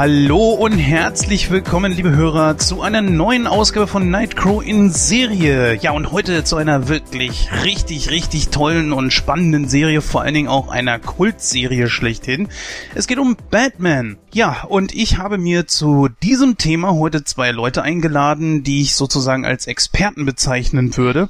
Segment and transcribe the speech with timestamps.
[0.00, 5.74] Hallo und herzlich willkommen, liebe Hörer, zu einer neuen Ausgabe von Nightcrow in Serie.
[5.74, 10.48] Ja, und heute zu einer wirklich richtig, richtig tollen und spannenden Serie, vor allen Dingen
[10.48, 12.48] auch einer Kultserie schlechthin.
[12.94, 14.16] Es geht um Batman.
[14.32, 19.44] Ja, und ich habe mir zu diesem Thema heute zwei Leute eingeladen, die ich sozusagen
[19.44, 21.28] als Experten bezeichnen würde.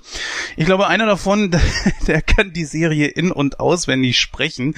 [0.57, 1.51] Ich glaube, einer davon,
[2.07, 4.75] der kann die Serie in- und auswendig sprechen.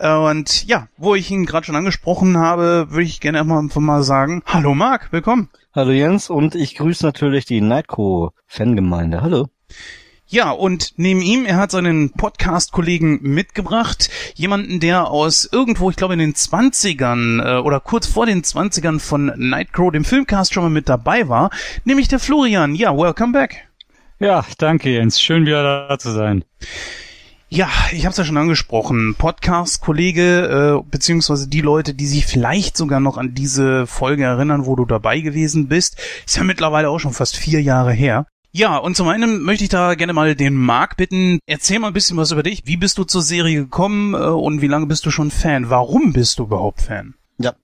[0.00, 4.42] Und ja, wo ich ihn gerade schon angesprochen habe, würde ich gerne einfach mal sagen,
[4.46, 5.50] hallo Marc, willkommen.
[5.74, 9.20] Hallo Jens und ich grüße natürlich die Nightco-Fangemeinde.
[9.20, 9.48] Hallo.
[10.26, 14.10] Ja, und neben ihm, er hat seinen Podcast-Kollegen mitgebracht.
[14.34, 19.00] Jemanden, der aus irgendwo, ich glaube in den 20ern äh, oder kurz vor den 20ern
[19.00, 21.50] von Nightcrow, dem Filmcast, schon mal mit dabei war.
[21.84, 22.74] Nämlich der Florian.
[22.74, 23.68] Ja, welcome back.
[24.20, 25.20] Ja, danke Jens.
[25.20, 26.44] Schön wieder da zu sein.
[27.50, 29.14] Ja, ich habe es ja schon angesprochen.
[29.16, 34.76] Podcast-Kollege, äh, beziehungsweise die Leute, die sich vielleicht sogar noch an diese Folge erinnern, wo
[34.76, 35.96] du dabei gewesen bist,
[36.26, 38.26] ist ja mittlerweile auch schon fast vier Jahre her.
[38.52, 41.94] Ja, und zum einen möchte ich da gerne mal den Marc bitten, erzähl mal ein
[41.94, 42.66] bisschen was über dich.
[42.66, 45.70] Wie bist du zur Serie gekommen äh, und wie lange bist du schon Fan?
[45.70, 47.14] Warum bist du überhaupt Fan?
[47.38, 47.54] Ja,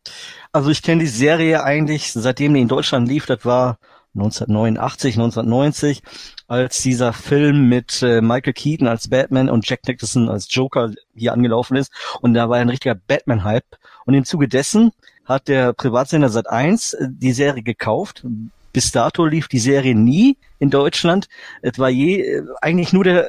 [0.50, 3.76] also ich kenne die Serie eigentlich, seitdem die in Deutschland lief, das war
[4.14, 6.02] 1989, 1990,
[6.46, 11.32] als dieser Film mit äh, Michael Keaton als Batman und Jack Nicholson als Joker hier
[11.32, 11.92] angelaufen ist.
[12.20, 13.76] Und da war ein richtiger Batman-Hype.
[14.06, 14.92] Und im Zuge dessen
[15.24, 18.24] hat der Privatsender Sat1 äh, die Serie gekauft.
[18.72, 21.28] Bis dato lief die Serie nie in Deutschland.
[21.62, 23.28] Es war je äh, eigentlich nur der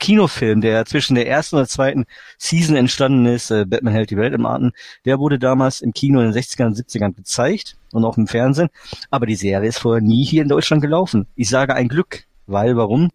[0.00, 2.04] Kinofilm, der zwischen der ersten und der zweiten
[2.38, 4.72] Season entstanden ist, äh, Batman hält die Welt im Atem.
[5.04, 8.68] Der wurde damals im Kino in den 60ern und 70ern gezeigt und auch im Fernsehen.
[9.10, 11.26] Aber die Serie ist vorher nie hier in Deutschland gelaufen.
[11.34, 13.10] Ich sage ein Glück, weil warum?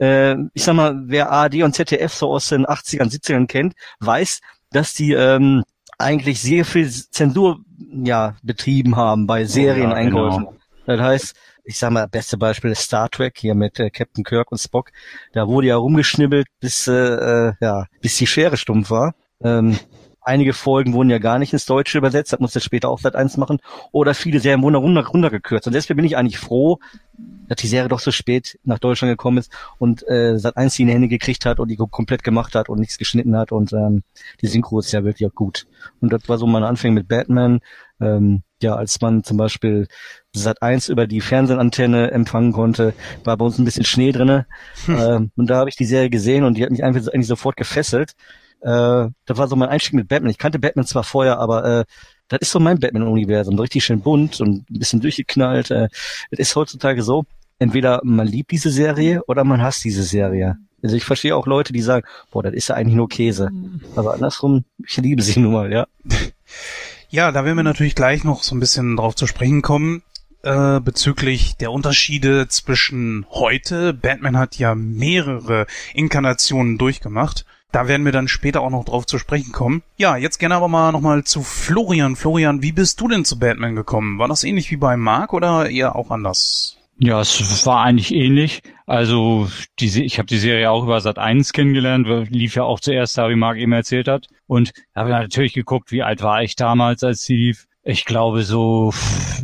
[0.00, 4.40] Äh, ich sag mal, wer ARD und ZDF so aus den 80ern, 70ern kennt, weiß,
[4.70, 5.64] dass die ähm,
[5.98, 7.60] eigentlich sehr viel Zensur
[8.02, 10.44] ja betrieben haben bei Serieneinkäufen.
[10.44, 10.60] Oh ja, genau.
[10.86, 14.50] Das heißt, ich sag mal, beste Beispiel ist Star Trek hier mit äh, Captain Kirk
[14.52, 14.90] und Spock.
[15.32, 19.14] Da wurde ja rumgeschnibbelt, bis äh, äh, ja, bis die Schere stumpf war.
[19.42, 19.78] Ähm,
[20.22, 23.36] einige Folgen wurden ja gar nicht ins Deutsche übersetzt, das musste später auch Sat 1
[23.36, 23.58] machen.
[23.92, 25.66] Oder viele Serien wurden runter, runtergekürzt.
[25.66, 26.78] Und deswegen bin ich eigentlich froh,
[27.48, 30.82] dass die Serie doch so spät nach Deutschland gekommen ist und äh, Sat 1 die
[30.82, 33.52] in die Hände gekriegt hat und die komplett gemacht hat und nichts geschnitten hat.
[33.52, 34.02] Und ähm,
[34.40, 35.66] die Synchro ist ja wirklich auch gut.
[36.00, 37.60] Und das war so mein Anfang mit Batman.
[38.00, 39.88] Ähm, ja, als man zum Beispiel
[40.32, 42.94] Sat 1 über die Fernsehantenne empfangen konnte,
[43.24, 44.46] war bei uns ein bisschen Schnee drinne.
[44.86, 44.98] Hm.
[44.98, 47.56] Ähm, und da habe ich die Serie gesehen und die hat mich einfach eigentlich sofort
[47.56, 48.14] gefesselt.
[48.60, 50.30] Äh, das war so mein Einstieg mit Batman.
[50.30, 51.84] Ich kannte Batman zwar vorher, aber äh,
[52.28, 53.58] das ist so mein Batman-Universum.
[53.58, 55.70] Richtig schön bunt und ein bisschen durchgeknallt.
[55.70, 55.88] Äh,
[56.30, 57.24] das ist heutzutage so,
[57.58, 60.58] entweder man liebt diese Serie oder man hasst diese Serie.
[60.82, 63.50] Also ich verstehe auch Leute, die sagen, boah, das ist ja eigentlich nur Käse.
[63.96, 65.86] Aber andersrum, ich liebe sie nun mal, ja.
[67.10, 70.02] Ja, da werden wir natürlich gleich noch so ein bisschen drauf zu sprechen kommen.
[70.42, 73.92] Äh, bezüglich der Unterschiede zwischen heute.
[73.92, 77.44] Batman hat ja mehrere Inkarnationen durchgemacht.
[77.72, 79.82] Da werden wir dann später auch noch drauf zu sprechen kommen.
[79.96, 82.14] Ja, jetzt gerne aber mal nochmal zu Florian.
[82.14, 84.18] Florian, wie bist du denn zu Batman gekommen?
[84.18, 86.78] War das ähnlich wie bei Mark oder eher auch anders?
[86.96, 88.62] Ja, es war eigentlich ähnlich.
[88.86, 93.18] Also die, ich habe die Serie auch über Sat 1 kennengelernt, lief ja auch zuerst
[93.18, 94.28] da, wie Marc eben erzählt hat.
[94.50, 97.68] Und habe natürlich geguckt, wie alt war ich damals, als sie lief.
[97.84, 98.92] Ich glaube so,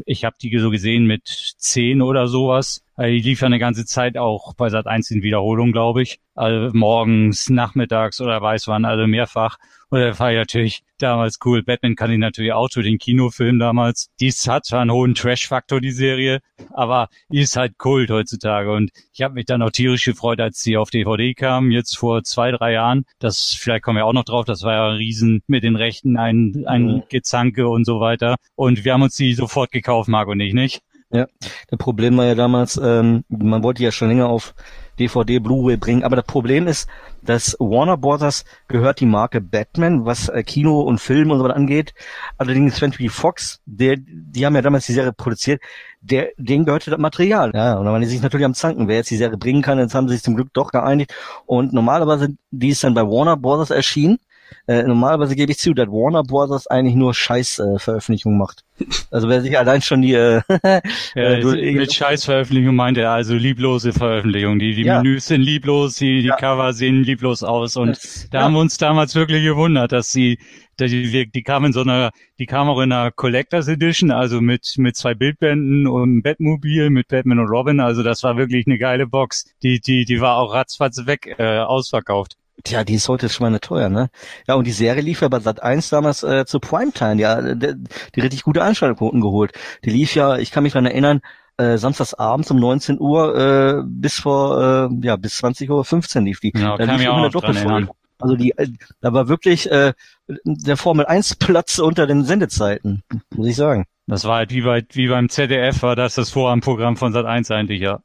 [0.04, 1.28] ich habe die so gesehen mit
[1.58, 2.82] zehn oder sowas.
[2.96, 6.18] Also die lief ja eine ganze Zeit auch bei Sat 1 in Wiederholung, glaube ich.
[6.34, 9.58] Also morgens, nachmittags oder weiß wann, also mehrfach.
[9.88, 11.62] Und das war ja natürlich damals cool.
[11.62, 14.08] Batman kann ich natürlich auch zu den Kinofilmen damals.
[14.20, 16.40] Die hat zwar einen hohen Trash-Faktor, die Serie,
[16.72, 18.72] aber ist halt Kult heutzutage.
[18.72, 22.24] Und ich habe mich dann auch tierisch gefreut, als sie auf DVD kam, jetzt vor
[22.24, 23.04] zwei, drei Jahren.
[23.20, 26.16] Das, vielleicht kommen wir auch noch drauf, das war ja ein Riesen mit den Rechten,
[26.16, 27.02] ein, ein mhm.
[27.08, 28.36] Gezanke und so weiter.
[28.56, 30.82] Und wir haben uns die sofort gekauft, Marco und ich, nicht?
[31.16, 31.26] Ja,
[31.68, 34.54] das Problem war ja damals, ähm, man wollte ja schon länger auf
[34.98, 36.88] DVD, Blu-ray bringen, aber das Problem ist,
[37.22, 41.54] dass Warner Brothers gehört die Marke Batman, was äh, Kino und Film und so was
[41.54, 41.94] angeht.
[42.38, 45.60] Allerdings 20 Fox, der, die haben ja damals die Serie produziert,
[46.00, 47.50] der, denen gehörte das Material.
[47.54, 49.78] Ja, und dann waren die sich natürlich am Zanken, wer jetzt die Serie bringen kann,
[49.78, 51.14] jetzt haben sie sich zum Glück doch geeinigt.
[51.46, 54.18] Und normalerweise, die ist dann bei Warner Brothers erschienen,
[54.66, 58.64] äh, normalerweise gebe ich zu, dass Warner Brothers eigentlich nur Scheiß-Veröffentlichungen äh, macht.
[59.10, 60.80] Also wer sich allein schon die äh, ja,
[61.14, 64.58] äh, mit Scheiß-Veröffentlichung meint er also lieblose Veröffentlichungen.
[64.58, 65.02] Die, die ja.
[65.02, 66.36] Menüs sind lieblos, die, die ja.
[66.36, 70.38] Cover sehen lieblos aus und das, da haben wir uns damals wirklich gewundert, dass sie
[70.78, 74.74] die, die kam in so einer, die kam auch in einer Collectors Edition, also mit,
[74.76, 77.80] mit zwei Bildbänden und Batmobil mit Batman und Robin.
[77.80, 79.46] Also das war wirklich eine geile Box.
[79.62, 82.36] Die, die, die war auch ratzfatz weg, äh, ausverkauft.
[82.64, 84.08] Tja, die ist heute schon mal teuer, ne?
[84.48, 87.74] Ja, und die Serie lief ja bei Sat 1 damals äh, zu Primetime, ja, die,
[88.14, 89.52] die richtig gute Einschaltquoten geholt.
[89.84, 91.20] Die lief ja, ich kann mich dran erinnern,
[91.58, 96.24] äh, samstags abends um 19 Uhr äh, bis vor äh, ja bis 20 Uhr 15
[96.24, 96.52] lief die.
[96.54, 97.88] Ja, da lief immer auch eine Doppelfolge.
[98.18, 98.68] Also die, äh,
[99.00, 99.92] da war wirklich äh,
[100.26, 103.02] der Formel 1 Platz unter den Sendezeiten,
[103.34, 103.84] muss ich sagen.
[104.06, 107.50] Das war halt wie, bei, wie beim ZDF, war das das Vorabendprogramm von Sat 1
[107.50, 108.00] eigentlich, ja.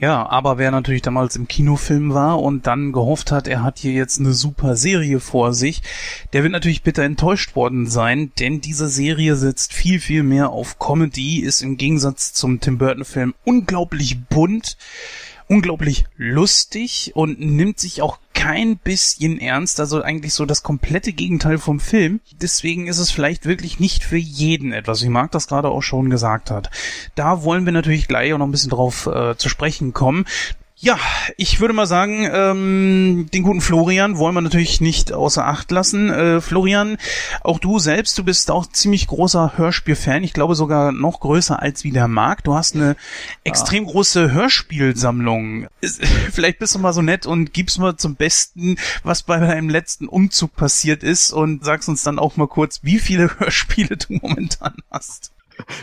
[0.00, 3.92] Ja, aber wer natürlich damals im Kinofilm war und dann gehofft hat, er hat hier
[3.92, 5.82] jetzt eine super Serie vor sich,
[6.32, 10.78] der wird natürlich bitter enttäuscht worden sein, denn diese Serie setzt viel, viel mehr auf
[10.78, 14.76] Comedy, ist im Gegensatz zum Tim Burton Film unglaublich bunt,
[15.48, 21.58] unglaublich lustig und nimmt sich auch kein bisschen ernst, also eigentlich so das komplette Gegenteil
[21.58, 22.20] vom Film.
[22.40, 26.08] Deswegen ist es vielleicht wirklich nicht für jeden etwas, wie Marc das gerade auch schon
[26.08, 26.70] gesagt hat.
[27.16, 30.24] Da wollen wir natürlich gleich auch noch ein bisschen drauf äh, zu sprechen kommen.
[30.80, 30.96] Ja,
[31.36, 36.08] ich würde mal sagen, ähm, den guten Florian wollen wir natürlich nicht außer Acht lassen.
[36.08, 36.98] Äh, Florian,
[37.42, 40.22] auch du selbst, du bist auch ziemlich großer Hörspielfan.
[40.22, 42.44] Ich glaube sogar noch größer als wie der Marc.
[42.44, 42.94] Du hast eine
[43.42, 45.66] extrem große Hörspielsammlung.
[46.30, 50.06] Vielleicht bist du mal so nett und gibst mal zum Besten, was bei deinem letzten
[50.06, 54.74] Umzug passiert ist und sagst uns dann auch mal kurz, wie viele Hörspiele du momentan
[54.92, 55.32] hast.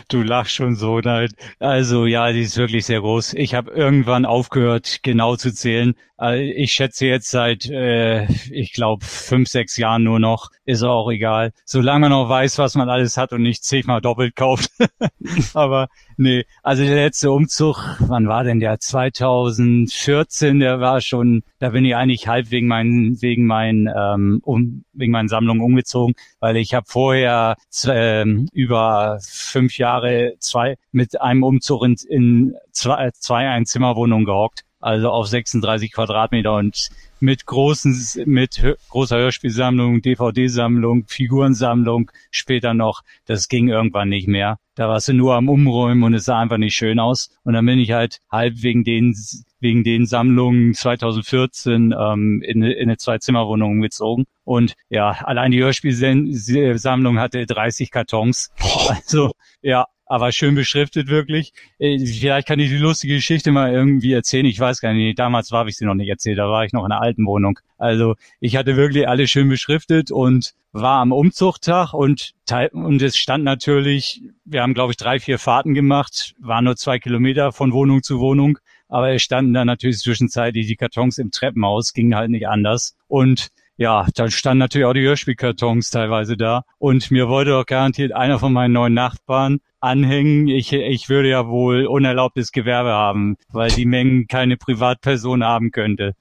[0.08, 1.00] Du lachst schon so.
[1.00, 1.28] Nein.
[1.58, 3.34] Also ja, die ist wirklich sehr groß.
[3.34, 5.94] Ich habe irgendwann aufgehört, genau zu zählen.
[6.20, 10.50] Äh, Ich schätze jetzt seit, äh, ich glaube, fünf, sechs Jahren nur noch.
[10.64, 11.52] Ist auch egal.
[11.64, 14.70] Solange man noch weiß, was man alles hat und nicht zehnmal doppelt kauft.
[15.54, 18.78] Aber nee, also der letzte Umzug, wann war denn der?
[18.80, 24.84] 2014, der war schon, da bin ich eigentlich halb wegen meinen, wegen meinen, ähm, um,
[24.92, 31.42] wegen meinen Sammlungen umgezogen, weil ich habe vorher ähm, über fünf Jahre zwei mit einem
[31.44, 36.88] Umzug in, in zwei, zwei Einzimmerwohnungen gehockt, also auf 36 Quadratmeter und
[37.18, 44.58] mit großen, mit großer Hörspielsammlung, DVD-Sammlung, Figurensammlung, später noch, das ging irgendwann nicht mehr.
[44.74, 47.30] Da warst du nur am Umräumen und es sah einfach nicht schön aus.
[47.44, 49.14] Und dann bin ich halt halb wegen den,
[49.60, 54.26] wegen den Sammlungen 2014 ähm, in, eine- in eine Zwei-Zimmer-Wohnung umgezogen.
[54.44, 58.50] Und ja, allein die Hörspielsammlung hatte 30 Kartons.
[58.88, 59.32] Also,
[59.62, 61.52] ja, aber schön beschriftet wirklich.
[61.78, 64.46] Äh, Vielleicht kann ich die lustige Geschichte mal irgendwie erzählen.
[64.46, 65.18] Ich weiß gar nicht.
[65.18, 66.38] Damals habe ich sie noch nicht erzählt.
[66.38, 67.58] Da war ich noch in einer alten Wohnung.
[67.76, 72.34] Also ich hatte wirklich alles schön beschriftet und war am Umzuchtag und
[72.72, 76.98] und es stand natürlich, wir haben glaube ich drei, vier Fahrten gemacht, waren nur zwei
[76.98, 78.58] Kilometer von Wohnung zu Wohnung,
[78.88, 83.48] aber es standen dann natürlich zwischenzeitlich die Kartons im Treppenhaus, ging halt nicht anders und
[83.76, 86.62] ja, dann standen natürlich auch die Hörspielkartons teilweise da.
[86.78, 90.48] Und mir wollte doch garantiert einer von meinen neuen Nachbarn anhängen.
[90.48, 96.14] Ich, ich würde ja wohl unerlaubtes Gewerbe haben, weil die Mengen keine Privatperson haben könnte.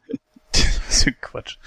[0.88, 1.58] Das ist Quatsch.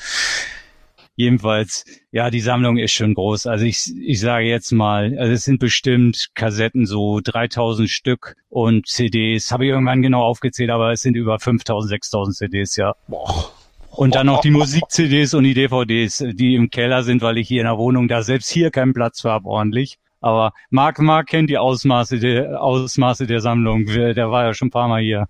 [1.17, 3.47] Jedenfalls, ja, die Sammlung ist schon groß.
[3.47, 8.87] Also ich, ich sage jetzt mal, also es sind bestimmt Kassetten so 3000 Stück und
[8.87, 12.95] CDs, habe ich irgendwann genau aufgezählt, aber es sind über 5000, 6000 CDs, ja.
[13.09, 13.53] Boah.
[13.99, 17.63] Und dann noch die Musik-CDs und die DVDs, die im Keller sind, weil ich hier
[17.63, 19.99] in der Wohnung da selbst hier keinen Platz für habe ordentlich.
[20.21, 23.87] Aber Marc Marc kennt die Ausmaße der Ausmaße der Sammlung.
[23.87, 25.27] Der war ja schon ein paar Mal hier.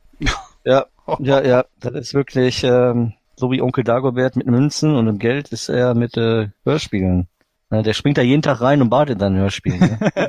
[0.65, 0.85] Ja,
[1.19, 5.49] ja, ja, das ist wirklich ähm, so wie Onkel Dagobert mit Münzen und dem Geld
[5.49, 7.27] ist er mit äh, Hörspielen.
[7.71, 9.81] Na, der springt da jeden Tag rein und badet dann Hörspielen.
[9.81, 9.99] Ne?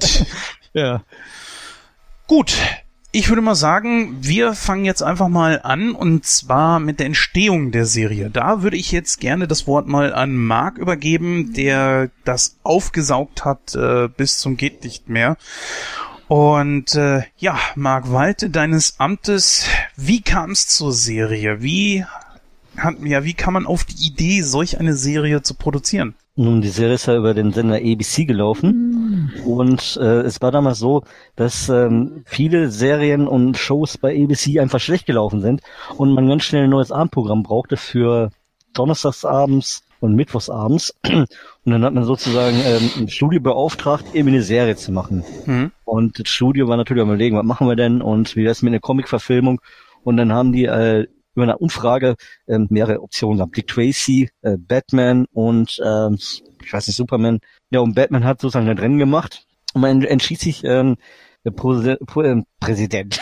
[0.74, 1.01] Ja.
[2.27, 2.55] Gut.
[3.12, 7.72] Ich würde mal sagen, wir fangen jetzt einfach mal an und zwar mit der Entstehung
[7.72, 8.30] der Serie.
[8.30, 13.74] Da würde ich jetzt gerne das Wort mal an Marc übergeben, der das aufgesaugt hat
[13.74, 15.38] äh, bis zum geht nicht mehr.
[16.28, 21.63] Und äh, ja, Marc, walte deines Amtes, wie kam es zur Serie?
[21.63, 22.06] Wie
[22.78, 26.13] hat, ja, wie kann man auf die Idee, solch eine Serie zu produzieren?
[26.39, 29.29] Nun, die Serie ist ja über den Sender ABC gelaufen.
[29.46, 31.03] Und äh, es war damals so,
[31.36, 35.60] dass ähm, viele Serien und Shows bei ABC einfach schlecht gelaufen sind
[35.98, 38.29] und man ganz schnell ein neues Abendprogramm brauchte für
[38.74, 41.27] Donnerstagsabends und Mittwochsabends und
[41.65, 45.25] dann hat man sozusagen ähm, ein Studio beauftragt, eben eine Serie zu machen.
[45.43, 45.72] Hm?
[45.84, 48.01] Und das Studio war natürlich am überlegen, was machen wir denn?
[48.01, 49.60] Und wie wär's mit einer Comic-Verfilmung?
[50.05, 51.05] Und dann haben die äh,
[51.39, 52.15] über eine Umfrage
[52.48, 53.58] ähm, mehrere Optionen gehabt.
[53.58, 56.17] Dick Tracy, äh, Batman und ähm,
[56.63, 57.39] ich weiß nicht, Superman.
[57.72, 60.98] Ja, und Batman hat sozusagen ein Rennen gemacht und man entschied sich, ähm,
[61.46, 63.19] der Prose Pro äh, Präsident,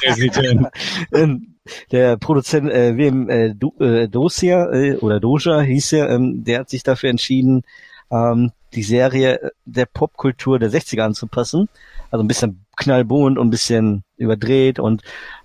[0.00, 0.68] Präsident.
[1.12, 1.54] ähm,
[1.92, 6.60] der Produzent äh, WM äh, Do äh, Dosia äh, oder Doja hieß er, ähm, der
[6.60, 7.62] hat sich dafür entschieden,
[8.10, 11.68] ähm, die Serie der Popkultur der 60er anzupassen.
[12.10, 15.02] Also ein bisschen knallbunt und ein bisschen überdreht und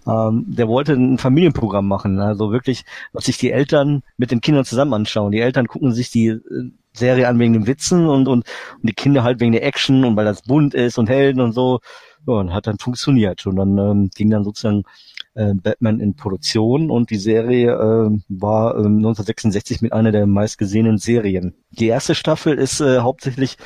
[0.07, 2.19] ähm, der wollte ein Familienprogramm machen.
[2.19, 5.31] Also wirklich, was sich die Eltern mit den Kindern zusammen anschauen.
[5.31, 6.41] Die Eltern gucken sich die äh,
[6.93, 8.45] Serie an wegen den Witzen und, und,
[8.81, 11.53] und die Kinder halt wegen der Action und weil das bunt ist und Helden und
[11.53, 11.79] so.
[12.27, 13.45] Ja, und hat dann funktioniert.
[13.47, 14.83] Und dann ähm, ging dann sozusagen
[15.33, 20.97] äh, Batman in Produktion und die Serie äh, war äh, 1966 mit einer der meistgesehenen
[20.97, 21.55] Serien.
[21.71, 23.57] Die erste Staffel ist äh, hauptsächlich,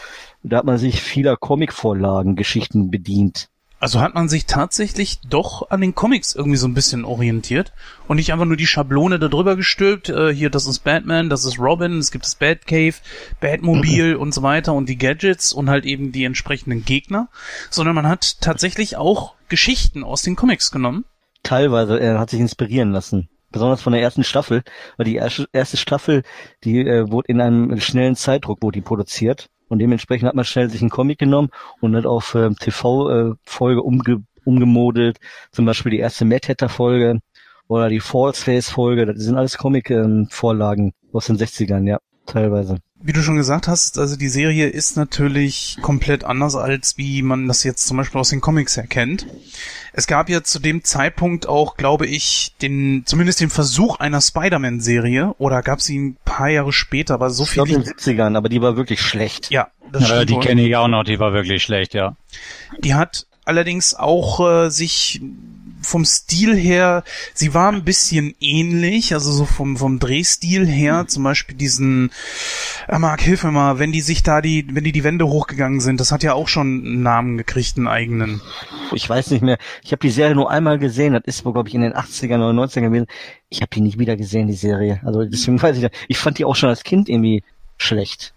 [0.43, 3.49] da hat man sich vieler Comicvorlagen, Geschichten bedient.
[3.85, 7.71] Also hat man sich tatsächlich doch an den Comics irgendwie so ein bisschen orientiert
[8.07, 10.09] und nicht einfach nur die Schablone da drüber gestülpt.
[10.09, 12.95] Äh, hier, das ist Batman, das ist Robin, es gibt das Batcave,
[13.41, 17.29] Batmobil und so weiter und die Gadgets und halt eben die entsprechenden Gegner,
[17.69, 21.05] sondern man hat tatsächlich auch Geschichten aus den Comics genommen.
[21.43, 23.29] Teilweise, er hat sich inspirieren lassen.
[23.51, 24.63] Besonders von der ersten Staffel,
[24.97, 26.23] weil die erste, erste Staffel,
[26.63, 30.69] die äh, wurde in einem schnellen Zeitdruck wurde die produziert und dementsprechend hat man schnell
[30.69, 31.49] sich einen Comic genommen
[31.81, 35.17] und hat auf äh, TV-Folge äh, umge umgemodelt.
[35.51, 37.19] Zum Beispiel die erste Mad Hatter-Folge
[37.67, 39.07] oder die False Face-Folge.
[39.07, 42.77] Das sind alles Comic-Vorlagen ähm, aus den 60ern, ja, teilweise.
[43.07, 47.47] Wie du schon gesagt hast, also die Serie ist natürlich komplett anders, als wie man
[47.47, 49.27] das jetzt zum Beispiel aus den Comics erkennt.
[49.93, 55.35] Es gab ja zu dem Zeitpunkt auch, glaube ich, den, zumindest den Versuch einer Spider-Man-Serie,
[55.37, 57.63] oder gab es ihn ein paar Jahre später, aber so ich viel.
[57.63, 59.51] glaube in den 70ern, aber die war wirklich schlecht.
[59.51, 62.15] Ja, das ja, Die kenne ich auch noch, die war wirklich schlecht, ja.
[62.79, 65.21] Die hat allerdings auch äh, sich
[65.85, 71.07] vom Stil her, sie war ein bisschen ähnlich, also so vom, vom Drehstil her, mhm.
[71.07, 72.11] zum Beispiel diesen,
[72.87, 75.79] äh, Marc, hilf mir mal, wenn die sich da die, wenn die die Wände hochgegangen
[75.79, 78.41] sind, das hat ja auch schon einen Namen gekriegt, einen eigenen.
[78.91, 79.57] Ich weiß nicht mehr.
[79.83, 82.51] Ich habe die Serie nur einmal gesehen, das ist, glaube ich, in den 80ern oder
[82.51, 83.07] 90ern gewesen.
[83.49, 84.99] Ich habe die nicht wieder gesehen, die Serie.
[85.03, 85.95] Also deswegen weiß ich nicht.
[86.07, 87.43] Ich fand die auch schon als Kind irgendwie
[87.77, 88.34] schlecht.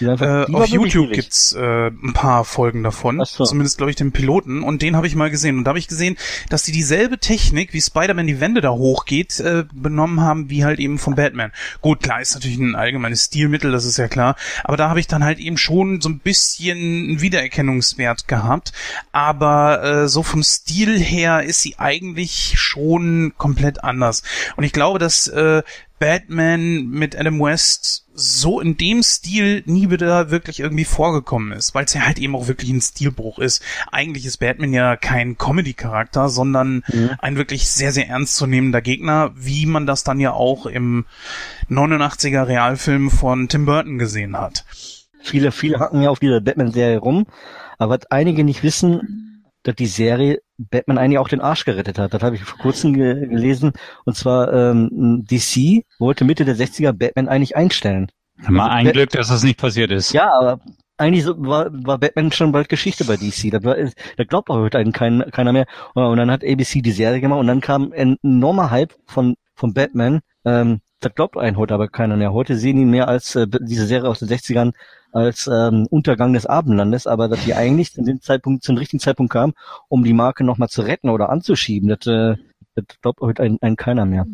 [0.00, 3.44] Äh, auf YouTube gibt's äh, ein paar Folgen davon, so.
[3.44, 4.62] zumindest glaube ich den Piloten.
[4.62, 5.58] Und den habe ich mal gesehen.
[5.58, 6.16] Und da habe ich gesehen,
[6.48, 10.78] dass die dieselbe Technik, wie Spider-Man die Wände da hochgeht, äh, benommen haben wie halt
[10.78, 11.52] eben vom Batman.
[11.80, 15.06] Gut, klar ist natürlich ein allgemeines Stilmittel, das ist ja klar, aber da habe ich
[15.06, 18.72] dann halt eben schon so ein bisschen einen Wiedererkennungswert gehabt,
[19.12, 24.22] aber äh, so vom Stil her ist sie eigentlich schon komplett anders.
[24.56, 25.62] Und ich glaube, dass äh,
[26.00, 31.84] Batman mit Adam West so in dem Stil nie wieder wirklich irgendwie vorgekommen ist, weil
[31.84, 33.62] es ja halt eben auch wirklich ein Stilbruch ist.
[33.92, 37.10] Eigentlich ist Batman ja kein Comedy-Charakter, sondern mhm.
[37.18, 41.04] ein wirklich sehr, sehr ernstzunehmender Gegner, wie man das dann ja auch im
[41.68, 44.64] 89er Realfilm von Tim Burton gesehen hat.
[45.22, 47.26] Viele, viele hacken ja auf dieser Batman-Serie rum,
[47.76, 49.29] aber was einige nicht wissen,
[49.62, 52.14] dass die Serie Batman eigentlich auch den Arsch gerettet hat.
[52.14, 53.72] Das habe ich vor kurzem ge gelesen.
[54.04, 58.10] Und zwar ähm, DC wollte Mitte der 60er Batman eigentlich einstellen.
[58.48, 60.12] Mal also, ein Bat Glück, dass das nicht passiert ist.
[60.12, 60.60] Ja, aber
[60.96, 63.50] eigentlich so, war, war Batman schon bald Geschichte bei DC.
[63.50, 63.76] Da, war,
[64.16, 65.66] da glaubt auch heute einen kein, keiner mehr.
[65.94, 69.74] Und dann hat ABC die Serie gemacht und dann kam ein enormer Hype von, von
[69.74, 70.20] Batman.
[70.44, 72.32] Ähm, das glaubt einen heute aber keiner mehr.
[72.32, 74.72] Heute sehen ihn mehr als äh, diese Serie aus den 60ern
[75.12, 79.32] als ähm, Untergang des Abendlandes, aber dass die eigentlich zu dem Zeitpunkt, zum richtigen Zeitpunkt
[79.32, 79.54] kam,
[79.88, 82.36] um die Marke nochmal zu retten oder anzuschieben, das, äh,
[82.74, 84.26] das glaubt heute ein, ein keiner mehr.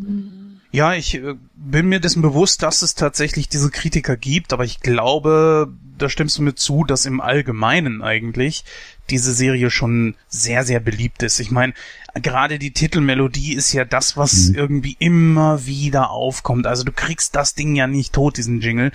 [0.76, 1.18] Ja, ich
[1.54, 6.37] bin mir dessen bewusst, dass es tatsächlich diese Kritiker gibt, aber ich glaube, da stimmst
[6.37, 8.62] du mir zu, dass im Allgemeinen eigentlich
[9.09, 11.40] diese Serie schon sehr, sehr beliebt ist.
[11.40, 11.73] Ich meine,
[12.14, 14.54] gerade die Titelmelodie ist ja das, was mhm.
[14.54, 16.66] irgendwie immer wieder aufkommt.
[16.66, 18.92] Also du kriegst das Ding ja nicht tot, diesen Jingle.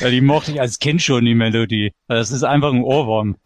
[0.00, 1.92] Die mochte ich als Kind schon, die Melodie.
[2.08, 3.36] Das ist einfach ein Ohrwurm.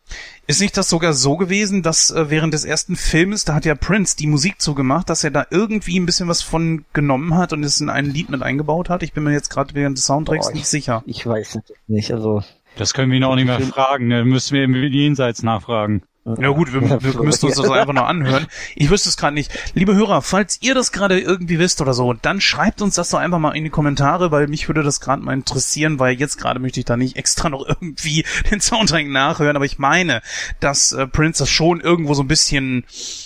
[0.52, 3.74] Ist nicht das sogar so gewesen, dass äh, während des ersten Films, da hat ja
[3.74, 7.64] Prince die Musik zugemacht, dass er da irgendwie ein bisschen was von genommen hat und
[7.64, 9.02] es in ein Lied mit eingebaut hat?
[9.02, 11.02] Ich bin mir jetzt gerade während des Soundtracks Boah, nicht sicher.
[11.06, 12.42] Ich weiß nicht, also.
[12.76, 14.26] Das können wir ihn auch nicht mehr fragen, ne?
[14.26, 16.02] Müssen wir im Jenseits nachfragen.
[16.24, 18.46] Ja gut, wir, wir müssen uns das einfach noch anhören.
[18.76, 19.52] Ich wüsste es gerade nicht.
[19.74, 23.18] Liebe Hörer, falls ihr das gerade irgendwie wisst oder so, dann schreibt uns das doch
[23.18, 26.60] einfach mal in die Kommentare, weil mich würde das gerade mal interessieren, weil jetzt gerade
[26.60, 30.22] möchte ich da nicht extra noch irgendwie den Soundtrack nachhören, aber ich meine,
[30.60, 32.84] dass äh, Prince das schon irgendwo so ein bisschen,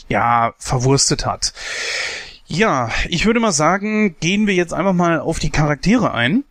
[0.08, 1.52] ja, verwurstet hat.
[2.46, 6.44] Ja, ich würde mal sagen, gehen wir jetzt einfach mal auf die Charaktere ein.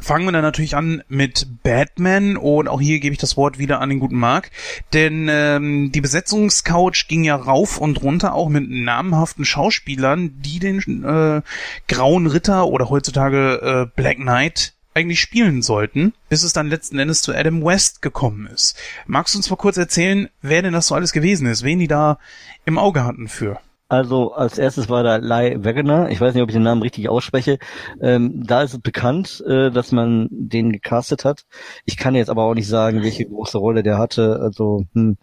[0.00, 3.80] Fangen wir dann natürlich an mit Batman und auch hier gebe ich das Wort wieder
[3.80, 4.50] an den guten Mark,
[4.92, 11.04] denn ähm, die Besetzungscouch ging ja rauf und runter, auch mit namhaften Schauspielern, die den
[11.04, 11.42] äh,
[11.88, 17.22] Grauen Ritter oder heutzutage äh, Black Knight eigentlich spielen sollten, bis es dann letzten Endes
[17.22, 18.76] zu Adam West gekommen ist.
[19.06, 21.88] Magst du uns mal kurz erzählen, wer denn das so alles gewesen ist, wen die
[21.88, 22.18] da
[22.64, 23.60] im Auge hatten für?
[23.88, 26.10] Also als erstes war da Lai Wegener.
[26.10, 27.58] Ich weiß nicht, ob ich den Namen richtig ausspreche.
[28.02, 31.46] Ähm, da ist es bekannt, äh, dass man den gecastet hat.
[31.86, 34.40] Ich kann jetzt aber auch nicht sagen, welche große Rolle der hatte.
[34.42, 35.16] Also hm,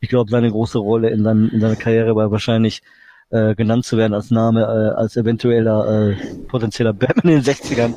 [0.00, 2.82] ich glaube, seine große Rolle in, seinem, in seiner Karriere war wahrscheinlich
[3.30, 6.16] äh, genannt zu werden als Name, äh, als eventueller äh,
[6.48, 7.94] potenzieller Batman in den 60ern.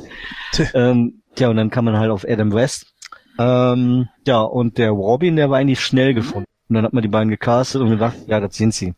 [0.74, 2.94] ähm, ja, und dann kam man halt auf Adam West.
[3.38, 6.46] Ähm, ja, und der Robin, der war eigentlich schnell gefunden.
[6.68, 8.94] Und dann hat man die beiden gecastet und gedacht, ja, das sind sie.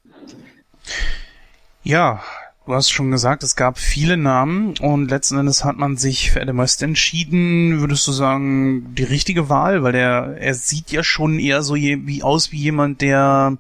[1.82, 2.22] Ja,
[2.66, 6.40] du hast schon gesagt, es gab viele Namen und letzten Endes hat man sich für
[6.40, 7.80] Adam West entschieden.
[7.80, 9.82] Würdest du sagen, die richtige Wahl?
[9.82, 13.56] Weil der, er sieht ja schon eher so je, wie aus wie jemand, der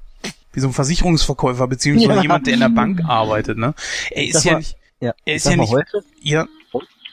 [0.52, 2.22] wie so ein Versicherungsverkäufer, beziehungsweise ja.
[2.22, 3.74] jemand, der in der Bank arbeitet, ne?
[4.10, 6.46] Er ist ja nicht, ja, er ist ja nicht, heute, ja,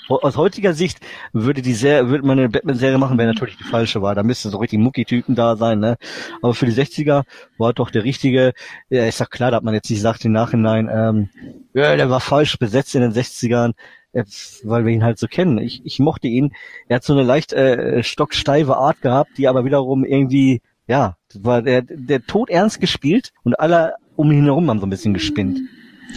[0.09, 0.99] aus heutiger Sicht
[1.31, 4.15] würde die Serie, würde man eine Batman-Serie machen, wäre natürlich die falsche war.
[4.15, 5.97] Da müsste so richtig Mucki-Typen da sein, ne?
[6.41, 7.23] Aber für die 60er
[7.57, 8.53] war doch der richtige,
[8.89, 11.29] ja, ist doch klar, dass man jetzt nicht sagt im Nachhinein, ähm,
[11.73, 13.73] ja, der war falsch besetzt in den 60ern,
[14.11, 14.23] äh,
[14.63, 15.57] weil wir ihn halt so kennen.
[15.57, 16.53] Ich, ich mochte ihn.
[16.87, 21.61] Er hat so eine leicht äh, stocksteife Art gehabt, die aber wiederum irgendwie, ja, war
[21.61, 25.59] der, der Tod ernst gespielt und alle um ihn herum haben so ein bisschen gespinnt.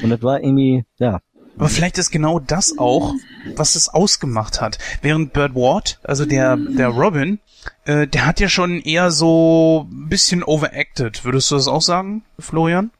[0.02, 1.20] Und das war irgendwie, ja,
[1.56, 3.14] aber vielleicht ist genau das auch,
[3.54, 4.78] was es ausgemacht hat.
[5.02, 7.38] Während Bird Ward, also der, der Robin,
[7.84, 11.24] äh, der hat ja schon eher so ein bisschen overacted.
[11.24, 12.90] Würdest du das auch sagen, Florian?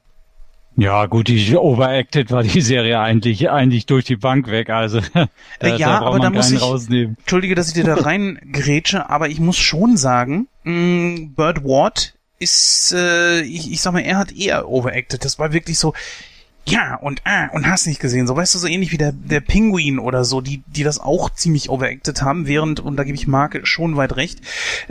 [0.79, 4.99] Ja, gut, die overacted war die Serie eigentlich eigentlich durch die Bank weg, also
[5.61, 7.17] äh, ja, da aber da muss ich rausnehmen.
[7.21, 11.65] Entschuldige, dass ich dir da rein grätsche, aber ich muss schon sagen, mh, mm, Bird
[11.65, 15.25] Ward ist äh, ich, ich sag mal, er hat eher overacted.
[15.25, 15.95] Das war wirklich so
[16.69, 19.41] ja und ah und hast nicht gesehen, so weißt du, so ähnlich wie der, der
[19.41, 23.27] Pinguin oder so, die, die das auch ziemlich overacted haben, während, und da gebe ich
[23.27, 24.41] Mark schon weit recht,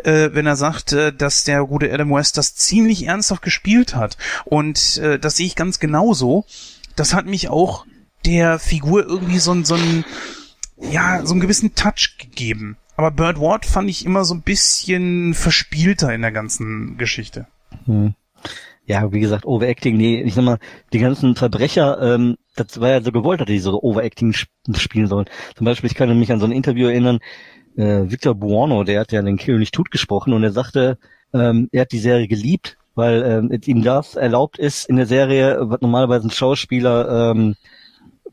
[0.03, 4.18] äh, wenn er sagt, äh, dass der gute Adam West das ziemlich ernsthaft gespielt hat.
[4.46, 6.46] Und äh, das sehe ich ganz genauso.
[6.96, 7.85] Das hat mich auch
[8.25, 10.05] der Figur irgendwie so, so ein,
[10.77, 12.77] ja, so einen gewissen Touch gegeben.
[12.98, 17.48] Aber Bird Ward fand ich immer so ein bisschen verspielter in der ganzen Geschichte.
[17.85, 18.16] Hm
[18.85, 20.59] ja, wie gesagt, Overacting, nee, ich sag mal,
[20.93, 25.07] die ganzen Verbrecher, ähm, das war ja so gewollt, dass die so Overacting sp spielen
[25.07, 25.25] sollen.
[25.55, 27.19] Zum Beispiel, ich kann mich an so ein Interview erinnern,
[27.75, 30.98] äh, Victor Buono, der hat ja den König Tut gesprochen und er sagte,
[31.33, 35.57] ähm, er hat die Serie geliebt, weil ähm, ihm das erlaubt ist in der Serie,
[35.61, 37.55] was normalerweise ein Schauspieler ähm,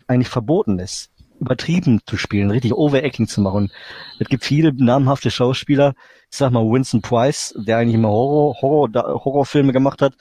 [0.07, 3.73] eigentlich verboten ist übertrieben zu spielen, richtig Overacting zu machen.
[4.21, 5.95] Es gibt viele namhafte Schauspieler,
[6.33, 10.15] ich sag mal Winston Price, der eigentlich immer Horror, Horror, Horrorfilme gemacht hat.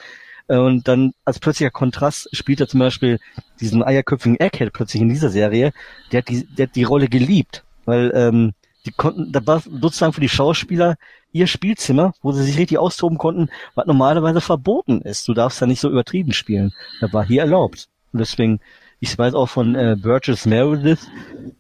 [0.48, 3.18] Äh, und dann als plötzlicher Kontrast spielt er zum Beispiel
[3.62, 5.72] diesen eierköpfigen Egghead plötzlich in dieser Serie.
[6.12, 8.52] Der hat die, der hat die Rolle geliebt, weil ähm,
[8.86, 10.98] die konnten, da war sozusagen für die Schauspieler
[11.32, 15.30] ihr Spielzimmer, wo sie sich richtig austoben konnten, was normalerweise verboten ist.
[15.30, 16.74] Du darfst da nicht so übertrieben spielen.
[17.00, 17.88] Das war hier erlaubt.
[18.12, 18.60] Und deswegen,
[19.00, 21.08] ich weiß auch von äh, Burgess Meredith,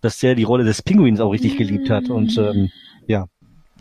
[0.02, 2.10] dass der die Rolle des Pinguins auch richtig geliebt hat.
[2.10, 2.70] Und ähm,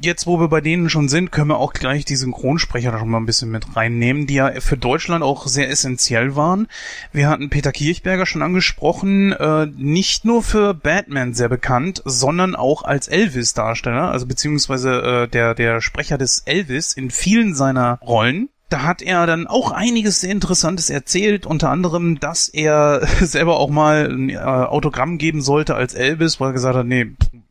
[0.00, 3.18] jetzt, wo wir bei denen schon sind, können wir auch gleich die Synchronsprecher schon mal
[3.18, 6.68] ein bisschen mit reinnehmen, die ja für Deutschland auch sehr essentiell waren.
[7.12, 12.82] Wir hatten Peter Kirchberger schon angesprochen, äh, nicht nur für Batman sehr bekannt, sondern auch
[12.82, 18.84] als Elvis-Darsteller, also beziehungsweise äh, der, der Sprecher des Elvis in vielen seiner Rollen da
[18.84, 24.08] hat er dann auch einiges sehr Interessantes erzählt, unter anderem, dass er selber auch mal
[24.08, 27.10] ein äh, Autogramm geben sollte als Elvis, weil er gesagt hat, nee,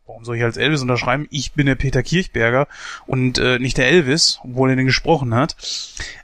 [0.09, 1.27] warum soll ich als Elvis unterschreiben?
[1.29, 2.67] Ich bin der Peter Kirchberger
[3.05, 5.55] und äh, nicht der Elvis, obwohl er den gesprochen hat.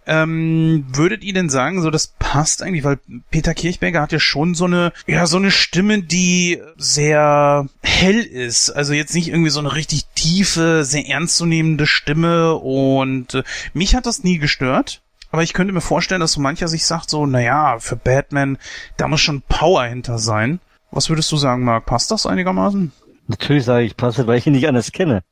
[0.07, 2.97] Ähm, würdet ihr denn sagen, so das passt eigentlich, weil
[3.29, 8.71] Peter Kirchberger hat ja schon so eine, ja, so eine Stimme, die sehr hell ist.
[8.71, 13.43] Also jetzt nicht irgendwie so eine richtig tiefe, sehr ernstzunehmende Stimme und äh,
[13.73, 15.03] mich hat das nie gestört.
[15.29, 18.57] Aber ich könnte mir vorstellen, dass so mancher sich sagt so, naja, für Batman,
[18.97, 20.59] da muss schon Power hinter sein.
[20.89, 21.85] Was würdest du sagen, Marc?
[21.85, 22.91] Passt das einigermaßen?
[23.27, 25.23] Natürlich sage ich passe, weil ich ihn nicht anders kenne.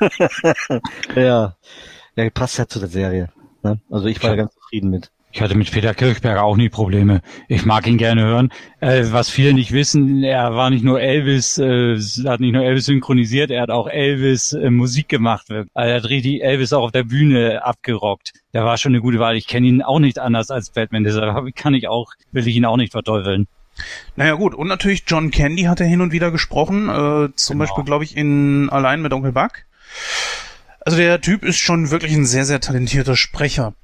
[1.14, 1.56] ja.
[2.16, 3.30] Ja, passt ja zu der Serie.
[3.62, 3.80] Ne?
[3.90, 5.10] Also ich war ja ganz zufrieden mit.
[5.30, 7.20] Ich hatte mit Peter Kirchberger auch nie Probleme.
[7.48, 8.48] Ich mag ihn gerne hören.
[8.80, 12.86] Äh, was viele nicht wissen, er war nicht nur Elvis, äh, hat nicht nur Elvis
[12.86, 15.46] synchronisiert, er hat auch Elvis äh, Musik gemacht.
[15.50, 18.32] Also er hat richtig Elvis auch auf der Bühne abgerockt.
[18.54, 19.36] Der war schon eine gute Wahl.
[19.36, 22.64] Ich kenne ihn auch nicht anders als Batman, deshalb kann ich auch, will ich ihn
[22.64, 23.46] auch nicht verteufeln.
[24.16, 27.58] Naja gut, und natürlich John Candy hat er hin und wieder gesprochen, äh, zum genau.
[27.58, 29.64] Beispiel glaube ich in Allein mit Onkel Buck.
[30.80, 33.74] Also der Typ ist schon wirklich ein sehr, sehr talentierter Sprecher.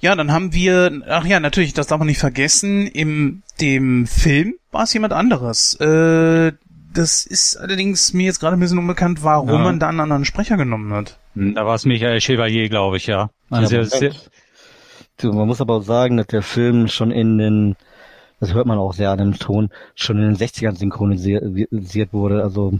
[0.00, 4.54] Ja, dann haben wir, ach ja, natürlich, das darf man nicht vergessen, im dem Film
[4.70, 5.74] war es jemand anderes.
[5.80, 6.52] Äh,
[6.94, 9.58] das ist allerdings mir jetzt gerade ein bisschen unbekannt, warum ja.
[9.58, 11.18] man da einen anderen Sprecher genommen hat.
[11.34, 13.30] Hm, da war es Michael Chevalier, glaube ich, ja.
[13.50, 14.12] Also ja,
[15.32, 17.76] man muss aber auch sagen, dass der Film schon in den
[18.40, 22.42] das hört man auch sehr an dem Ton, schon in den 60ern synchronisiert wurde.
[22.42, 22.78] Also,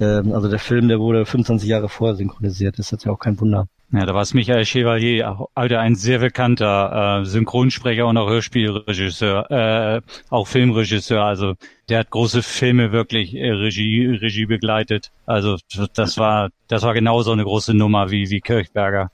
[0.00, 2.78] ähm, also der Film, der wurde 25 Jahre vorher synchronisiert.
[2.78, 3.66] Das ist ja auch kein Wunder.
[3.92, 9.50] Ja, da war es Michael Chevalier, Alter, ein sehr bekannter äh, Synchronsprecher und auch Hörspielregisseur,
[9.50, 11.24] äh, auch Filmregisseur.
[11.24, 11.54] Also
[11.88, 15.10] der hat große Filme wirklich äh, Regie, Regie begleitet.
[15.26, 15.56] Also
[15.94, 19.10] das war, das war genauso eine große Nummer wie, wie Kirchberger.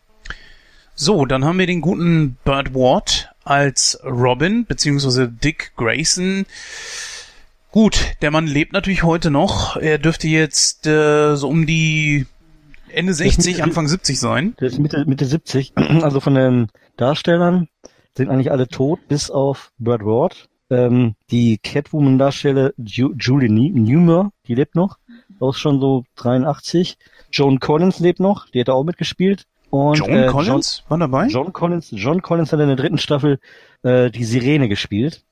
[0.94, 6.46] So, dann haben wir den guten Burt Ward als Robin, beziehungsweise Dick Grayson.
[7.70, 9.76] Gut, der Mann lebt natürlich heute noch.
[9.76, 12.26] Er dürfte jetzt äh, so um die
[12.88, 14.54] Ende 60, Mitte, Anfang 70 sein.
[14.60, 15.74] Der ist Mitte, Mitte 70.
[16.02, 17.68] Also von den Darstellern
[18.16, 20.48] sind eigentlich alle tot, bis auf Burt Ward.
[20.70, 24.98] Ähm, die Catwoman-Darsteller Ju Julie Newmer, die lebt noch,
[25.38, 26.96] auch schon so 83.
[27.30, 29.44] Joan Collins lebt noch, die hat auch mitgespielt.
[29.76, 31.26] Und, John äh, Collins John, war dabei?
[31.26, 33.38] John Collins, John Collins hat in der dritten Staffel
[33.82, 35.24] äh, die Sirene gespielt.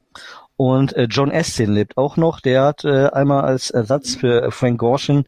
[0.57, 2.41] Und äh, John Astin lebt auch noch.
[2.41, 5.25] Der hat äh, einmal als Ersatz für Frank Gorshin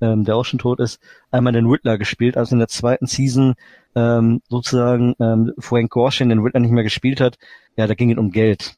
[0.00, 1.00] ähm, der auch schon tot ist,
[1.30, 3.54] einmal den Riddler gespielt, als in der zweiten Season
[3.94, 7.38] ähm, sozusagen ähm, Frank Gorshin den Riddler nicht mehr gespielt hat.
[7.76, 8.76] Ja, da ging es um Geld.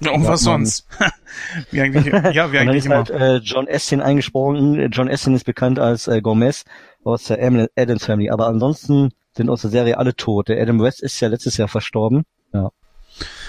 [0.00, 0.86] Ja, um was sonst?
[1.70, 2.96] wie eigentlich, ja, wie eigentlich immer.
[2.96, 4.90] Halt, äh, John Astin eingesprochen.
[4.90, 6.64] John Astin ist bekannt als äh, Gomez
[7.04, 7.38] aus der
[7.76, 10.48] Adams Family, aber ansonsten sind aus der Serie alle tot.
[10.48, 12.24] Der Adam West ist ja letztes Jahr verstorben.
[12.52, 12.70] Ja.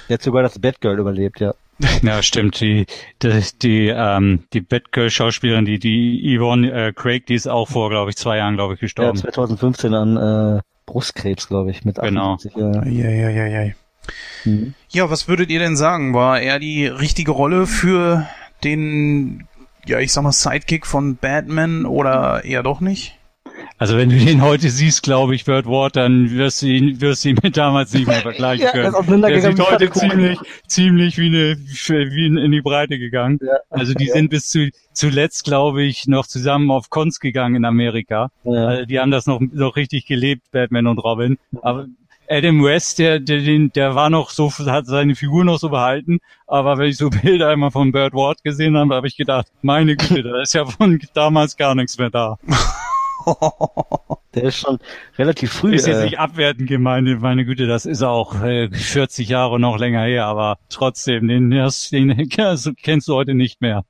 [0.09, 1.53] Der hat sogar das Batgirl überlebt, ja.
[2.01, 2.59] Ja, stimmt.
[2.61, 2.85] Die,
[3.21, 8.11] die, die, ähm, die Batgirl-Schauspielerin, die, die Yvonne äh, Craig, die ist auch vor, glaube
[8.11, 9.17] ich, zwei Jahren, glaube ich, gestorben.
[9.17, 12.53] Ja, 2015 an äh, Brustkrebs, glaube ich, mit 78.
[12.53, 12.83] Genau.
[12.83, 13.73] Ja, ja, ja, ja.
[14.45, 14.73] Mhm.
[14.89, 16.13] Ja, was würdet ihr denn sagen?
[16.13, 18.27] War er die richtige Rolle für
[18.63, 19.47] den,
[19.85, 23.17] ja, ich sag mal, Sidekick von Batman oder eher doch nicht?
[23.77, 27.25] Also wenn du den heute siehst, glaube ich, Bird Ward, dann wirst du ihn, wirst
[27.25, 29.21] du ihn mit damals nicht mehr vergleichen ja, können.
[29.21, 33.39] Der sieht heute ziemlich, ziemlich wie eine, wie in die Breite gegangen.
[33.41, 34.13] Ja, also die ja.
[34.13, 38.31] sind bis zu, zuletzt, glaube ich, noch zusammen auf Cons gegangen in Amerika.
[38.45, 38.67] Ja.
[38.67, 41.37] Also die haben das noch, noch richtig gelebt, Batman und Robin.
[41.61, 41.87] Aber
[42.29, 46.19] Adam West, der, der, den, der war noch so, hat seine Figur noch so behalten,
[46.47, 49.95] aber wenn ich so Bilder einmal von Bird Ward gesehen habe, habe ich gedacht, meine
[49.95, 52.37] Güte, da ist ja von damals gar nichts mehr da.
[54.35, 54.79] Der ist schon
[55.17, 55.75] relativ früh.
[55.75, 59.77] Ist jetzt äh, nicht abwertend gemeint, meine Güte, das ist auch äh, 40 Jahre noch
[59.77, 63.85] länger her, aber trotzdem, den, den kennst du heute nicht mehr.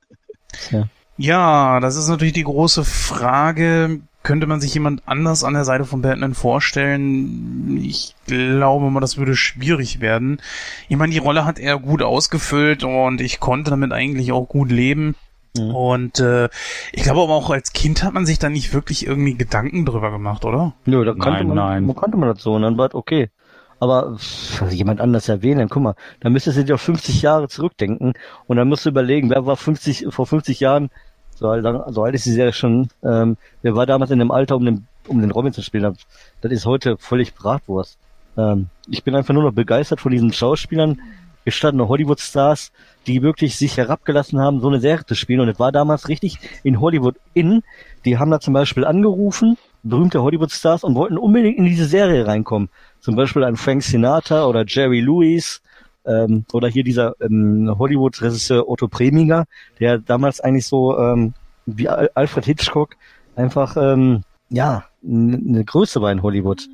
[0.70, 0.88] Ja.
[1.16, 4.00] ja, das ist natürlich die große Frage.
[4.22, 7.80] Könnte man sich jemand anders an der Seite von Batman vorstellen?
[7.80, 10.40] Ich glaube mal, das würde schwierig werden.
[10.88, 14.72] Ich meine, die Rolle hat er gut ausgefüllt und ich konnte damit eigentlich auch gut
[14.72, 15.14] leben.
[15.58, 15.74] Mhm.
[15.74, 16.48] Und äh,
[16.92, 20.10] ich glaube aber auch als Kind hat man sich da nicht wirklich irgendwie Gedanken drüber
[20.10, 20.74] gemacht, oder?
[20.84, 21.86] Nö, da konnte nein, man, nein.
[21.86, 23.30] man konnte man das so und dann war okay.
[23.78, 24.16] Aber
[24.60, 28.14] also jemand anders erwähnen, guck mal, da müsstest du dir auf 50 Jahre zurückdenken
[28.46, 30.90] und dann musst du überlegen, wer war 50 vor 50 Jahren,
[31.34, 34.56] so alt, so alt ist die Serie schon, ähm, wer war damals in dem Alter,
[34.56, 35.96] um den, um den Robin zu spielen?
[36.40, 37.98] Das ist heute völlig Bratwurst.
[38.38, 41.00] Ähm, ich bin einfach nur noch begeistert von diesen Schauspielern,
[41.44, 42.72] gestandene Hollywood-Stars,
[43.06, 45.40] die wirklich sich herabgelassen haben, so eine Serie zu spielen.
[45.40, 47.62] Und es war damals richtig in Hollywood in.
[48.04, 52.68] Die haben da zum Beispiel angerufen, berühmte Hollywood-Stars, und wollten unbedingt in diese Serie reinkommen.
[53.00, 55.62] Zum Beispiel ein Frank Sinatra oder Jerry Lewis
[56.04, 59.44] ähm, oder hier dieser ähm, Hollywood-Regisseur Otto Preminger,
[59.80, 61.34] der damals eigentlich so ähm,
[61.66, 62.96] wie Alfred Hitchcock
[63.34, 66.68] einfach ähm, ja eine Größe war in Hollywood.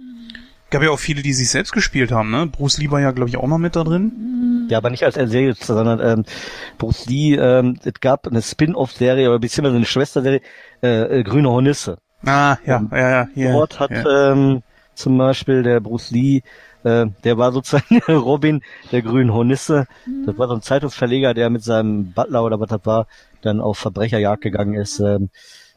[0.73, 2.47] Gab ja auch viele, die sich selbst gespielt haben, ne?
[2.47, 4.69] Bruce Lee war ja, glaube ich, auch mal mit da drin.
[4.71, 6.25] Ja, aber nicht als er Serie, sondern ähm,
[6.79, 10.41] Bruce Lee, ähm, es gab eine Spin-off-Serie oder beziehungsweise eine Schwesterserie,
[10.83, 11.99] äh, äh, Grüne Hornisse.
[12.25, 13.29] Ah, ja, und ja, ja.
[13.37, 14.33] Yeah, dort hat ja.
[14.33, 14.63] ähm,
[14.95, 16.41] zum Beispiel der Bruce Lee,
[16.85, 19.87] äh, der war sozusagen Robin der Grünen Hornisse.
[20.25, 23.09] Das war so ein Zeitungsverleger, der mit seinem Butler oder was das war,
[23.43, 25.01] dann auf Verbrecherjagd gegangen ist.
[25.01, 25.29] Ähm,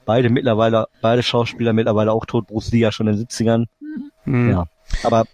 [0.05, 3.65] beide mittlerweile, beide Schauspieler mittlerweile auch tot, Bruce Lee ja schon in den 70ern.
[4.23, 4.51] Mhm.
[4.51, 4.67] Ja.
[5.03, 5.25] Aber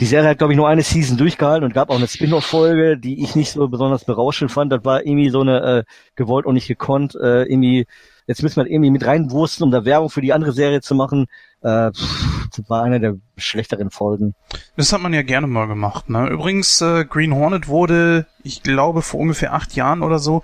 [0.00, 3.22] die Serie hat, glaube ich, nur eine Season durchgehalten und gab auch eine Spin-off-Folge, die
[3.22, 4.72] ich nicht so besonders berauschend fand.
[4.72, 5.84] Das war irgendwie so eine äh,
[6.16, 7.14] gewollt und nicht gekonnt.
[7.14, 7.86] Äh, irgendwie,
[8.26, 11.26] jetzt müssen wir irgendwie mit reinwursten, um da Werbung für die andere Serie zu machen.
[11.60, 14.34] Äh, das war eine der schlechteren Folgen.
[14.76, 16.10] Das hat man ja gerne mal gemacht.
[16.10, 16.28] Ne?
[16.28, 20.42] Übrigens, äh, Green Hornet wurde, ich glaube, vor ungefähr acht Jahren oder so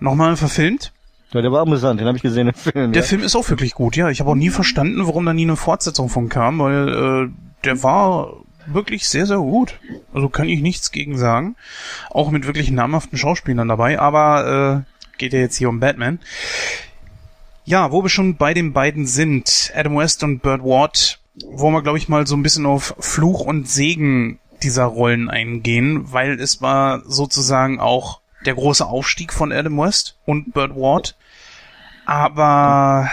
[0.00, 0.92] nochmal verfilmt.
[1.32, 2.92] Ja, der war amüsant, den habe ich gesehen im Film.
[2.92, 3.08] Der ja.
[3.08, 4.08] Film ist auch wirklich gut, ja.
[4.08, 7.82] Ich habe auch nie verstanden, warum da nie eine Fortsetzung von kam, weil äh, der
[7.82, 8.32] war
[8.66, 9.78] wirklich sehr, sehr gut.
[10.14, 11.56] Also kann ich nichts gegen sagen.
[12.10, 16.18] Auch mit wirklich namhaften Schauspielern dabei, aber äh, geht ja jetzt hier um Batman.
[17.64, 21.82] Ja, wo wir schon bei den beiden sind, Adam West und Burt Ward, wollen wir,
[21.82, 26.62] glaube ich, mal so ein bisschen auf Fluch und Segen dieser Rollen eingehen, weil es
[26.62, 31.16] war sozusagen auch der große Aufstieg von Adam West und Burt Ward.
[32.06, 33.10] Aber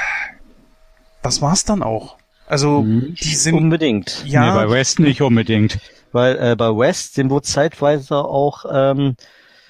[1.21, 2.17] das war's dann auch.
[2.47, 4.23] Also Nicht die sind unbedingt.
[4.25, 5.79] ja nee, bei West nicht unbedingt.
[6.11, 9.15] Weil äh, bei West, dem wurde zeitweise auch, ähm,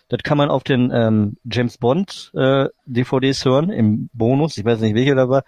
[0.09, 4.79] das kann man auf den ähm, James Bond äh, DVDs hören, im Bonus, ich weiß
[4.81, 5.43] nicht welcher da war,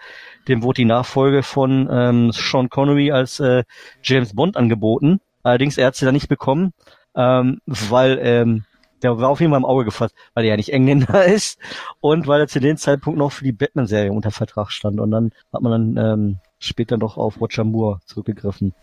[0.48, 3.64] dem wurde die Nachfolge von ähm, Sean Connery als äh,
[4.02, 5.20] James Bond angeboten.
[5.44, 6.74] Allerdings, er hat sie dann nicht bekommen,
[7.16, 8.64] ähm, weil ähm,
[9.04, 11.60] der war auf jeden Fall im Auge gefasst, weil er ja nicht Engländer ist
[12.00, 15.00] und weil er zu dem Zeitpunkt noch für die Batman-Serie unter Vertrag stand.
[15.00, 18.74] Und dann hat man dann ähm, später noch auf Roger Moore zurückgegriffen.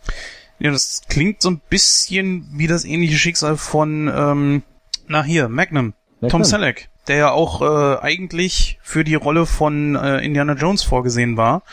[0.59, 4.63] Ja, das klingt so ein bisschen wie das ähnliche Schicksal von, ähm,
[5.07, 6.43] na hier, Magnum, Tom Magnum.
[6.45, 11.63] Selleck, der ja auch äh, eigentlich für die Rolle von äh, Indiana Jones vorgesehen war,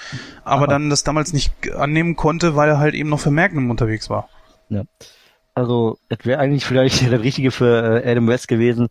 [0.42, 0.66] aber Aha.
[0.66, 4.28] dann das damals nicht annehmen konnte, weil er halt eben noch für Magnum unterwegs war.
[4.68, 4.82] Ja.
[5.54, 8.88] Also, es wäre eigentlich vielleicht der Richtige für äh, Adam West gewesen,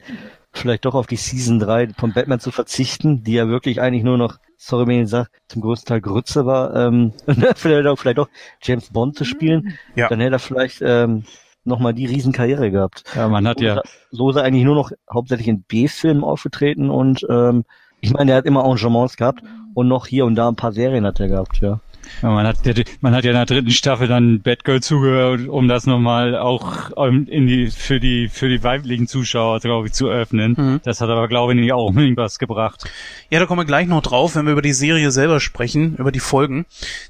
[0.53, 4.17] vielleicht doch auf die Season 3 von Batman zu verzichten, die ja wirklich eigentlich nur
[4.17, 7.13] noch, sorry, wenn ich sage, zum größten Teil Grütze war, ähm,
[7.55, 8.29] vielleicht auch, vielleicht auch
[8.61, 9.77] James Bond zu spielen.
[9.95, 10.09] Ja.
[10.09, 11.23] Dann hätte er vielleicht ähm,
[11.63, 13.03] nochmal die Riesenkarriere gehabt.
[13.15, 17.25] Ja, man hat ja, So ist er eigentlich nur noch hauptsächlich in B-Filmen aufgetreten und
[17.29, 17.65] ähm,
[18.01, 19.43] ich meine, er hat immer Engagements gehabt
[19.73, 21.79] und noch hier und da ein paar Serien hat er gehabt, ja.
[22.21, 22.57] Ja, man hat,
[23.01, 27.47] man hat ja in der dritten Staffel dann Batgirl zugehört, um das nochmal auch in
[27.47, 30.55] die, für die, für die weiblichen Zuschauer, glaube ich, zu öffnen.
[30.57, 30.81] Mhm.
[30.83, 32.83] Das hat aber, glaube ich, nicht auch unbedingt was gebracht.
[33.29, 36.11] Ja, da kommen wir gleich noch drauf, wenn wir über die Serie selber sprechen, über
[36.11, 36.65] die Folgen.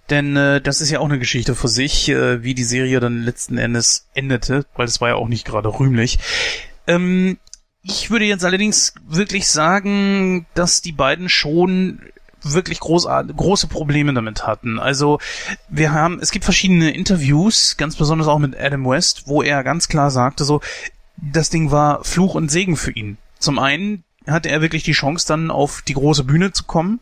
[0.10, 3.24] Denn äh, das ist ja auch eine Geschichte für sich, äh, wie die Serie dann
[3.24, 6.20] letzten Endes endete, weil es war ja auch nicht gerade rühmlich.
[6.88, 7.38] Ähm,
[7.84, 12.02] ich würde jetzt allerdings wirklich sagen, dass die beiden schon
[12.44, 14.80] wirklich großart große Probleme damit hatten.
[14.80, 15.20] Also
[15.70, 19.88] wir haben, es gibt verschiedene Interviews, ganz besonders auch mit Adam West, wo er ganz
[19.88, 20.62] klar sagte, so,
[21.18, 23.18] das Ding war Fluch und Segen für ihn.
[23.40, 27.00] Zum einen hatte er wirklich die Chance, dann auf die große Bühne zu kommen,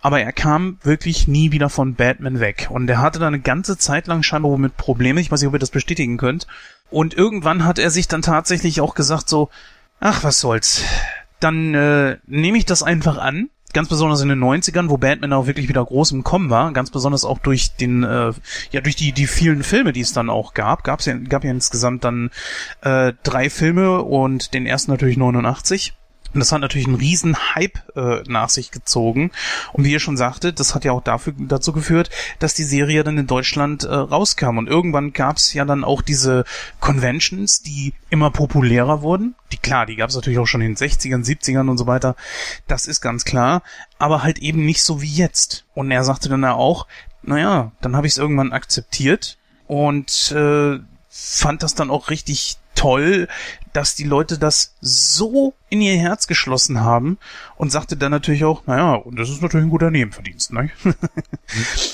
[0.00, 2.68] aber er kam wirklich nie wieder von Batman weg.
[2.70, 5.54] Und er hatte dann eine ganze Zeit lang scheinbar mit Probleme, ich weiß nicht, ob
[5.54, 6.46] ihr das bestätigen könnt.
[6.90, 9.50] Und irgendwann hat er sich dann tatsächlich auch gesagt so,
[10.00, 10.82] ach, was soll's.
[11.40, 13.50] Dann äh, nehme ich das einfach an.
[13.74, 16.90] Ganz besonders in den 90ern, wo Batman auch wirklich wieder groß im Kommen war, ganz
[16.90, 18.32] besonders auch durch den, äh,
[18.70, 21.50] ja, durch die, die vielen Filme, die es dann auch gab, gab's ja, gab ja
[21.50, 22.30] insgesamt dann
[22.82, 25.92] äh, drei Filme und den ersten natürlich 89.
[26.34, 29.30] Und das hat natürlich einen riesen Hype äh, nach sich gezogen.
[29.72, 33.04] Und wie ihr schon sagtet, das hat ja auch dafür, dazu geführt, dass die Serie
[33.04, 34.58] dann in Deutschland äh, rauskam.
[34.58, 36.44] Und irgendwann gab es ja dann auch diese
[36.80, 39.34] Conventions, die immer populärer wurden.
[39.52, 42.16] Die klar, die gab es natürlich auch schon in den 60ern, 70ern und so weiter.
[42.66, 43.62] Das ist ganz klar.
[43.98, 45.64] Aber halt eben nicht so wie jetzt.
[45.74, 46.86] Und er sagte dann ja auch,
[47.22, 53.28] naja, dann habe ich es irgendwann akzeptiert und äh, fand das dann auch richtig toll,
[53.72, 57.18] dass die Leute das so in ihr Herz geschlossen haben
[57.56, 60.70] und sagte dann natürlich auch, naja, und das ist natürlich ein guter Nebenverdienst, ne?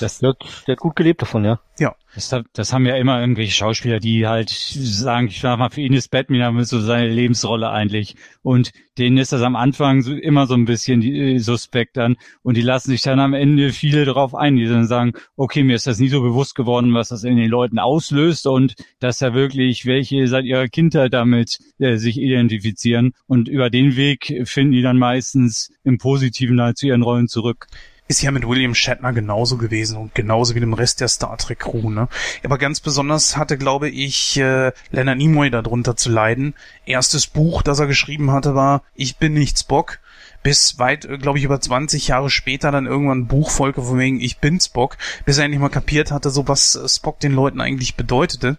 [0.01, 0.35] Das, der
[0.69, 1.61] hat gut gelebt davon, ja.
[1.79, 1.95] ja.
[2.15, 5.93] Das, das haben ja immer irgendwelche Schauspieler, die halt sagen, ich sag mal, für ihn
[5.93, 8.17] ist Batman so seine Lebensrolle eigentlich.
[8.43, 12.17] Und denen ist das am Anfang so, immer so ein bisschen die, äh, suspekt dann.
[12.43, 15.77] Und die lassen sich dann am Ende viele darauf ein, die dann sagen, okay, mir
[15.77, 19.33] ist das nie so bewusst geworden, was das in den Leuten auslöst und dass da
[19.33, 23.13] wirklich welche seit ihrer Kindheit damit äh, sich identifizieren.
[23.29, 27.67] Und über den Weg finden die dann meistens im Positiven halt zu ihren Rollen zurück.
[28.09, 31.61] Ist ja mit William Shatner genauso gewesen und genauso wie dem Rest der Star Trek
[31.61, 32.09] Crew, ne?
[32.43, 36.55] Aber ganz besonders hatte, glaube ich, äh, Leonard Nimoy darunter zu leiden.
[36.87, 39.99] Erstes Buch, das er geschrieben hatte, war Ich bin nicht Spock.
[40.43, 43.99] Bis weit, äh, glaube ich, über 20 Jahre später dann irgendwann ein Buch folgte von
[43.99, 47.33] wegen Ich bin Spock, bis er endlich mal kapiert hatte, so was äh, Spock den
[47.33, 48.59] Leuten eigentlich bedeutete.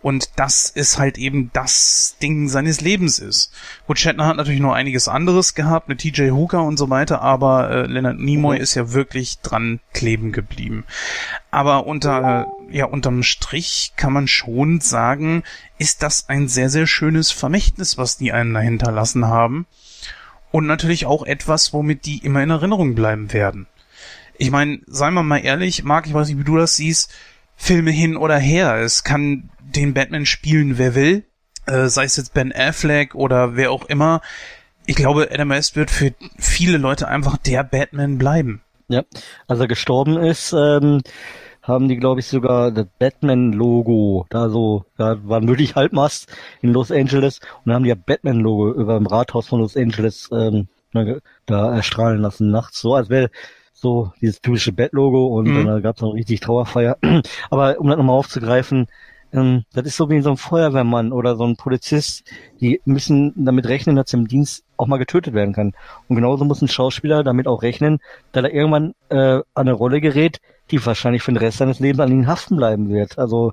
[0.00, 3.52] Und das ist halt eben das Ding seines Lebens ist.
[3.86, 7.70] Gut, Shatner hat natürlich noch einiges anderes gehabt, mit TJ Hooker und so weiter, aber
[7.70, 10.84] äh, Leonard Nimoy ist ja wirklich dran kleben geblieben.
[11.50, 15.44] Aber unter, ja, unterm Strich kann man schon sagen,
[15.78, 19.66] ist das ein sehr, sehr schönes Vermächtnis, was die einen da hinterlassen haben.
[20.52, 23.66] Und natürlich auch etwas, womit die immer in Erinnerung bleiben werden.
[24.38, 27.12] Ich meine, seien wir mal ehrlich, Marc, ich weiß nicht, wie du das siehst,
[27.56, 28.76] Filme hin oder her.
[28.76, 31.24] Es kann den Batman spielen, wer will,
[31.66, 34.20] äh, sei es jetzt Ben Affleck oder wer auch immer.
[34.84, 38.62] Ich glaube, Adam West wird für viele Leute einfach der Batman bleiben.
[38.88, 39.04] Ja,
[39.46, 41.02] als er gestorben ist, ähm,
[41.62, 46.28] haben die, glaube ich, sogar das Batman-Logo, da so, da war ein wirklich Halbmast
[46.60, 50.28] in Los Angeles und dann haben die ja Batman-Logo über dem Rathaus von Los Angeles
[50.32, 50.68] ähm,
[51.46, 53.30] da erstrahlen lassen nachts, so als wäre
[53.72, 55.64] so dieses typische Bat-Logo und Mhm.
[55.66, 56.98] dann gab es noch richtig Trauerfeier.
[57.50, 58.86] Aber um das nochmal aufzugreifen,
[59.32, 62.24] ähm, das ist so wie so ein Feuerwehrmann oder so ein Polizist,
[62.60, 65.72] die müssen damit rechnen, dass sie im Dienst auch mal getötet werden kann.
[66.08, 67.98] Und genauso muss ein Schauspieler damit auch rechnen,
[68.32, 70.40] dass er irgendwann äh, an eine Rolle gerät,
[70.72, 73.18] die wahrscheinlich für den Rest seines Lebens an ihn haften bleiben wird.
[73.18, 73.52] Also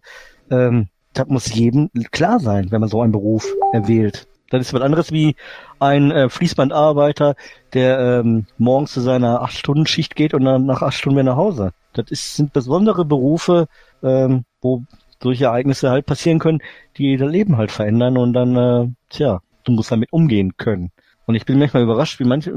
[0.49, 4.27] ähm, das muss jedem klar sein, wenn man so einen Beruf erwählt.
[4.49, 5.35] Das ist was anderes wie
[5.79, 7.35] ein äh, Fließbandarbeiter,
[7.73, 11.31] der ähm, morgens zu seiner acht Stunden Schicht geht und dann nach acht Stunden wieder
[11.31, 11.71] nach Hause.
[11.93, 13.67] Das ist, sind besondere Berufe,
[14.01, 14.83] ähm, wo
[15.21, 16.59] solche Ereignisse halt passieren können,
[16.97, 20.91] die das Leben halt verändern und dann, äh, tja, du musst damit umgehen können.
[21.25, 22.51] Und ich bin manchmal überrascht, wie manche,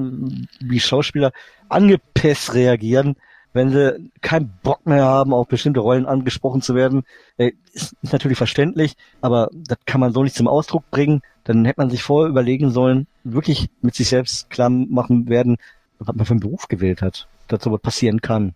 [0.60, 1.32] wie Schauspieler
[1.68, 3.16] angepisst reagieren,
[3.52, 7.02] wenn sie keinen Bock mehr haben, auf bestimmte Rollen angesprochen zu werden.
[7.36, 11.22] Äh, ist natürlich verständlich, aber das kann man so nicht zum Ausdruck bringen.
[11.44, 15.56] Dann hätte man sich vorher überlegen sollen, wirklich mit sich selbst klar machen werden,
[15.98, 18.54] was man für einen Beruf gewählt hat, dass sowas passieren kann.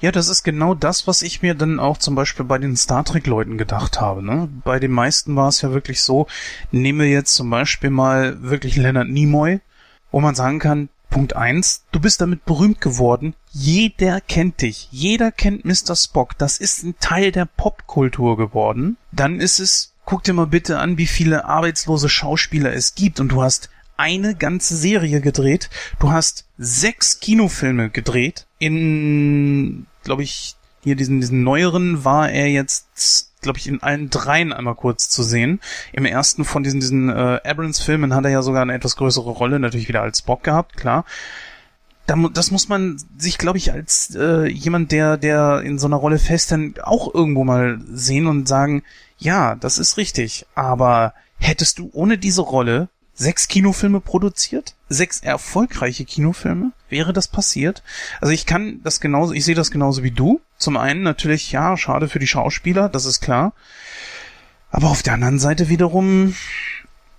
[0.00, 3.04] Ja, das ist genau das, was ich mir dann auch zum Beispiel bei den Star
[3.04, 4.24] Trek-Leuten gedacht habe.
[4.24, 4.48] Ne?
[4.64, 6.26] Bei den meisten war es ja wirklich so,
[6.70, 9.60] nehmen wir jetzt zum Beispiel mal wirklich Leonard Nimoy,
[10.10, 13.34] wo man sagen kann, Punkt eins, du bist damit berühmt geworden.
[13.52, 14.88] Jeder kennt dich.
[14.90, 15.96] Jeder kennt Mr.
[15.96, 16.38] Spock.
[16.38, 18.96] Das ist ein Teil der Popkultur geworden.
[19.10, 23.30] Dann ist es, guck dir mal bitte an, wie viele arbeitslose Schauspieler es gibt und
[23.30, 25.68] du hast eine ganze Serie gedreht.
[25.98, 28.46] Du hast sechs Kinofilme gedreht.
[28.58, 34.52] In, glaube ich, hier diesen, diesen neueren war er jetzt, glaube ich, in allen dreien
[34.52, 35.60] einmal kurz zu sehen.
[35.92, 39.60] Im ersten von diesen, diesen äh, Abrams-Filmen hat er ja sogar eine etwas größere Rolle,
[39.60, 41.04] natürlich wieder als Bock gehabt, klar.
[42.06, 46.18] Das muss man sich, glaube ich, als äh, jemand, der, der in so einer Rolle
[46.18, 48.82] fest, dann auch irgendwo mal sehen und sagen,
[49.16, 56.04] ja, das ist richtig, aber hättest du ohne diese Rolle sechs Kinofilme produziert, sechs erfolgreiche
[56.04, 56.72] Kinofilme.
[56.88, 57.82] Wäre das passiert?
[58.20, 60.40] Also ich kann das genauso, ich sehe das genauso wie du.
[60.56, 63.52] Zum einen natürlich, ja, schade für die Schauspieler, das ist klar.
[64.70, 66.34] Aber auf der anderen Seite wiederum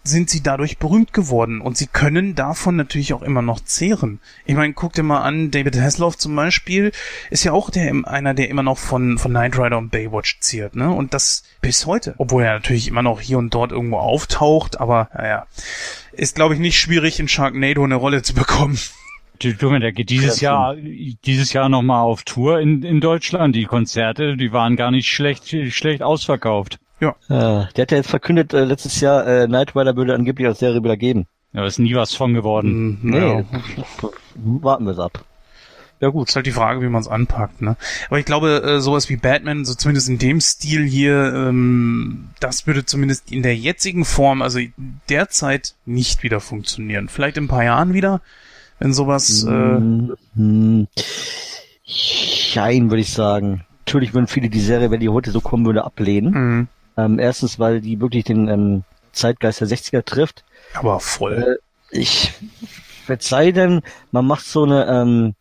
[0.04, 4.20] sind sie dadurch berühmt geworden und sie können davon natürlich auch immer noch zehren.
[4.46, 6.92] Ich meine, guck dir mal an, David Hasselhoff zum Beispiel
[7.30, 10.76] ist ja auch der einer, der immer noch von von Knight Rider und Baywatch ziert,
[10.76, 10.92] ne?
[10.92, 15.10] Und das bis heute, obwohl er natürlich immer noch hier und dort irgendwo auftaucht, aber
[15.14, 15.46] naja,
[16.14, 18.80] ist glaube ich nicht schwierig in Sharknado eine Rolle zu bekommen.
[19.44, 23.56] Der geht dieses Jahr, dieses Jahr nochmal auf Tour in, in Deutschland.
[23.56, 26.78] Die Konzerte, die waren gar nicht schlecht, schlecht ausverkauft.
[27.02, 27.16] Ja.
[27.30, 30.60] Äh, der hat ja jetzt verkündet, äh, letztes Jahr, äh, Knight Rider würde angeblich als
[30.60, 31.28] Serie wieder geben.
[31.52, 33.00] Ja, ist nie was von geworden.
[33.02, 33.46] Mhm, nee.
[34.36, 35.26] Warten wir es ab.
[36.00, 36.30] Ja gut.
[36.30, 37.76] Ist halt die Frage, wie man es anpackt, ne?
[38.08, 42.66] Aber ich glaube, äh, sowas wie Batman, so zumindest in dem Stil hier, ähm, das
[42.66, 44.60] würde zumindest in der jetzigen Form, also
[45.10, 47.10] derzeit nicht wieder funktionieren.
[47.10, 48.22] Vielleicht in ein paar Jahren wieder,
[48.80, 49.44] wenn sowas.
[49.44, 49.80] Äh
[50.40, 50.88] mm,
[51.84, 53.66] Schein, würde ich sagen.
[53.86, 56.68] Natürlich würden viele die Serie, wenn die heute so kommen würde, ablehnen.
[57.06, 60.44] Ähm, erstens, weil die wirklich den ähm, Zeitgeist der 60er trifft.
[60.74, 61.60] Aber voll.
[61.60, 61.62] Äh,
[61.92, 62.34] ich
[63.06, 65.36] verzeih denn, man macht so eine, ähm,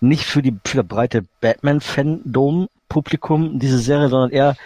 [0.00, 4.56] nicht für die, für das breite Batman-Fandom-Publikum diese Serie, sondern eher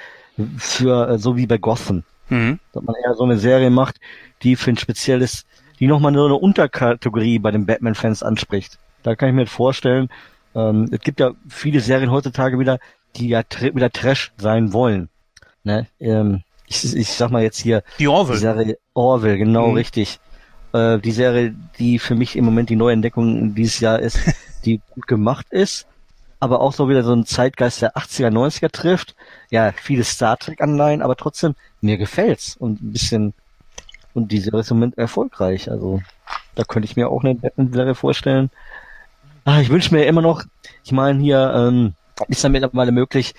[0.58, 2.04] für, äh, so wie bei Gotham.
[2.28, 2.58] Mhm.
[2.72, 4.00] Dass man eher so eine Serie macht,
[4.42, 5.46] die für ein spezielles,
[5.78, 8.78] die nochmal so eine Unterkategorie bei den Batman-Fans anspricht.
[9.02, 10.08] Da kann ich mir vorstellen,
[10.54, 12.78] ähm, es gibt ja viele Serien heutzutage wieder,
[13.16, 15.08] die ja wieder Trash sein wollen.
[15.66, 15.88] Ne?
[15.98, 17.82] Ähm, ich, ich sag mal jetzt hier.
[17.98, 18.38] Die Orville.
[18.38, 19.74] Die Serie Orville, genau mhm.
[19.74, 20.20] richtig.
[20.72, 24.18] Äh, die Serie, die für mich im Moment die Neuentdeckung dieses Jahr ist,
[24.64, 25.86] die gut gemacht ist,
[26.38, 29.16] aber auch so wieder so ein Zeitgeist der 80er, 90er trifft.
[29.50, 33.34] Ja, viele Star Trek-Anleihen, aber trotzdem, mir gefällt's und ein bisschen,
[34.14, 35.68] und die Serie ist im Moment erfolgreich.
[35.68, 36.00] Also,
[36.54, 38.50] da könnte ich mir auch eine Batman-Serie vorstellen.
[39.44, 40.44] Ah, ich wünsche mir immer noch,
[40.84, 41.94] ich meine hier, ähm,
[42.28, 43.34] ist dann mittlerweile möglich,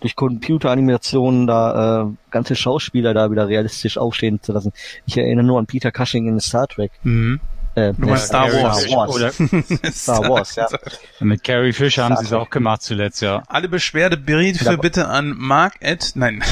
[0.00, 4.72] durch Computeranimationen da äh, ganze Schauspieler da wieder realistisch aufstehen zu lassen.
[5.06, 6.92] Ich erinnere nur an Peter Cushing in Star Trek.
[7.02, 7.40] Mhm.
[7.76, 8.82] Äh, du meinst Star Wars.
[8.82, 9.32] Star Wars, oder?
[9.92, 10.66] Star Wars ja.
[11.20, 13.42] Mit Carrie Fisher haben sie es auch gemacht zuletzt, ja.
[13.48, 16.42] Alle Beschwerdebriefe bitte an Mark Ed, nein.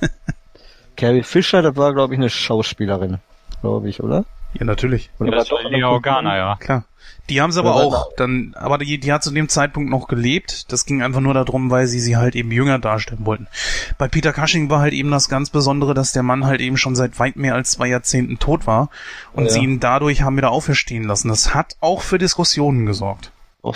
[0.96, 3.18] Carrie Fisher, das war, glaube ich, eine Schauspielerin,
[3.60, 4.24] glaube ich, oder?
[4.54, 5.10] Ja, natürlich.
[5.18, 6.56] Oder ja, das war die Organa, ja.
[6.60, 6.84] Klar.
[7.30, 10.72] Die haben sie aber auch dann, aber die, die hat zu dem Zeitpunkt noch gelebt.
[10.72, 13.46] Das ging einfach nur darum, weil sie sie halt eben jünger darstellen wollten.
[13.98, 16.96] Bei Peter Cushing war halt eben das ganz Besondere, dass der Mann halt eben schon
[16.96, 18.90] seit weit mehr als zwei Jahrzehnten tot war
[19.32, 19.50] und ja.
[19.50, 21.28] sie ihn dadurch haben wieder auferstehen lassen.
[21.28, 23.30] Das hat auch für Diskussionen gesorgt.
[23.62, 23.74] Oh.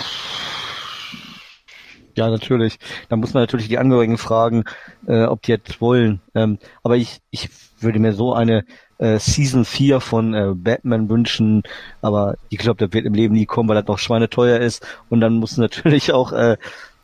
[2.15, 2.77] Ja, natürlich.
[3.07, 4.65] Da muss man natürlich die Angehörigen fragen,
[5.07, 6.21] äh, ob die jetzt wollen.
[6.33, 7.49] Ähm, aber ich, ich
[7.79, 8.65] würde mir so eine
[8.97, 11.63] äh, Season 4 von äh, Batman wünschen,
[12.01, 14.85] aber ich glaube, das wird im Leben nie kommen, weil das doch schweineteuer ist.
[15.09, 16.57] Und dann muss natürlich auch äh,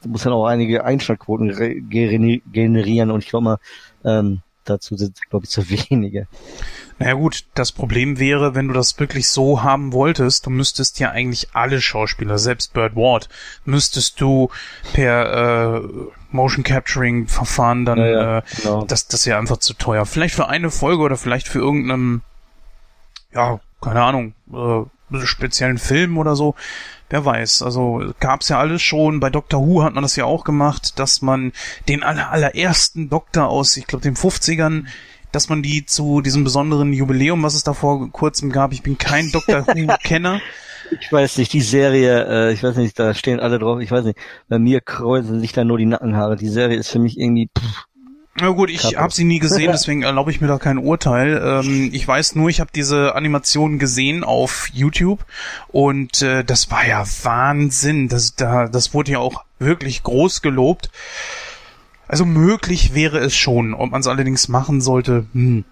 [0.05, 3.57] muss dann auch einige Einschaltquoten generieren und ich glaube mal,
[4.03, 6.27] ähm, dazu sind, glaube ich, zu wenige.
[7.01, 11.09] Naja gut, das Problem wäre, wenn du das wirklich so haben wolltest, du müsstest ja
[11.09, 13.27] eigentlich alle Schauspieler, selbst Bird Ward,
[13.65, 14.51] müsstest du
[14.93, 15.81] per äh,
[16.29, 18.85] Motion Capturing Verfahren dann, ja, ja, äh, genau.
[18.85, 20.05] das, das wäre einfach zu teuer.
[20.05, 22.21] Vielleicht für eine Folge oder vielleicht für irgendeinem,
[23.33, 26.53] ja, keine Ahnung, äh, speziellen Film oder so.
[27.09, 27.63] Wer weiß.
[27.63, 29.19] Also gab's ja alles schon.
[29.19, 31.51] Bei Doctor Who hat man das ja auch gemacht, dass man
[31.89, 34.85] den aller, allerersten Doktor aus, ich glaube, den 50ern
[35.31, 38.97] dass man die zu diesem besonderen Jubiläum, was es da vor kurzem gab, ich bin
[38.97, 40.41] kein Doctor Who-Kenner.
[40.99, 44.03] Ich weiß nicht, die Serie, äh, ich weiß nicht, da stehen alle drauf, ich weiß
[44.03, 44.19] nicht,
[44.49, 46.35] bei mir kreuzen sich da nur die Nackenhaare.
[46.35, 47.49] Die Serie ist für mich irgendwie.
[47.57, 47.87] Pff,
[48.35, 51.41] na gut, ich habe sie nie gesehen, deswegen erlaube ich mir da kein Urteil.
[51.43, 55.25] Ähm, ich weiß nur, ich habe diese Animation gesehen auf YouTube
[55.67, 58.07] und äh, das war ja Wahnsinn.
[58.07, 60.89] Das, da, das wurde ja auch wirklich groß gelobt.
[62.11, 63.73] Also möglich wäre es schon.
[63.73, 65.63] Ob man es allerdings machen sollte, hm.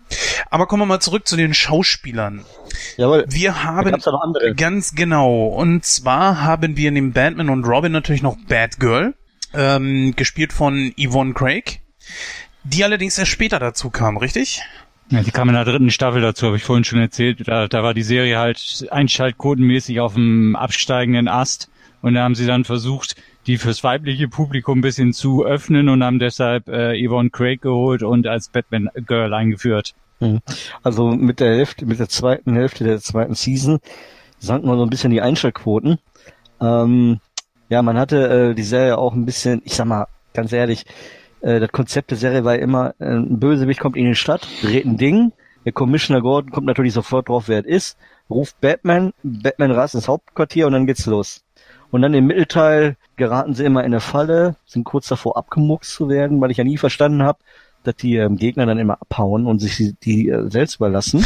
[0.50, 2.46] Aber kommen wir mal zurück zu den Schauspielern.
[2.96, 3.26] Jawohl.
[3.28, 3.94] Wir haben
[4.56, 5.48] ganz genau.
[5.48, 9.16] Und zwar haben wir neben Batman und Robin natürlich noch Batgirl,
[9.54, 11.82] ähm, gespielt von Yvonne Craig,
[12.64, 14.62] die allerdings erst später dazu kam, richtig?
[15.10, 17.46] Ja, die kam in der dritten Staffel dazu, habe ich vorhin schon erzählt.
[17.50, 21.70] Da, da war die Serie halt einschaltquotenmäßig auf dem absteigenden Ast.
[22.02, 23.18] Und da haben sie dann versucht,
[23.48, 28.04] die fürs weibliche Publikum ein bisschen zu öffnen und haben deshalb äh, Yvonne Craig geholt
[28.04, 29.94] und als Batman Girl eingeführt.
[30.20, 30.40] Mhm.
[30.84, 33.80] Also mit der Hälfte, mit der zweiten Hälfte der zweiten Season
[34.40, 36.00] sanken mal so ein bisschen die Einschaltquoten.
[36.62, 37.20] Ähm,
[37.70, 40.86] ja, man hatte äh, die Serie auch ein bisschen, ich sag mal, ganz ehrlich,
[41.42, 44.86] äh, das Konzept der Serie war immer, äh, ein Bösewicht kommt in die Stadt, dreht
[44.86, 45.32] ein Ding,
[45.66, 47.98] der Commissioner Gordon kommt natürlich sofort drauf, wer es ist,
[48.30, 51.44] ruft Batman, Batman rast ins Hauptquartier und dann geht's los.
[51.92, 56.10] Und dann im Mittelteil geraten sie immer in eine Falle, sind kurz davor abgemuckst zu
[56.10, 57.38] werden, weil ich ja nie verstanden habe,
[57.84, 61.24] dass die ähm, Gegner dann immer abhauen und sich die, die äh, selbst überlassen.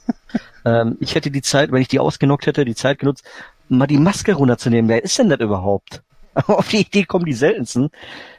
[0.64, 3.24] ähm, ich hätte die Zeit, wenn ich die ausgenockt hätte, die Zeit genutzt,
[3.68, 4.88] mal die Maske runterzunehmen.
[4.88, 6.02] Wer ist denn das überhaupt?
[6.34, 7.90] Auf die Idee kommen die seltensten.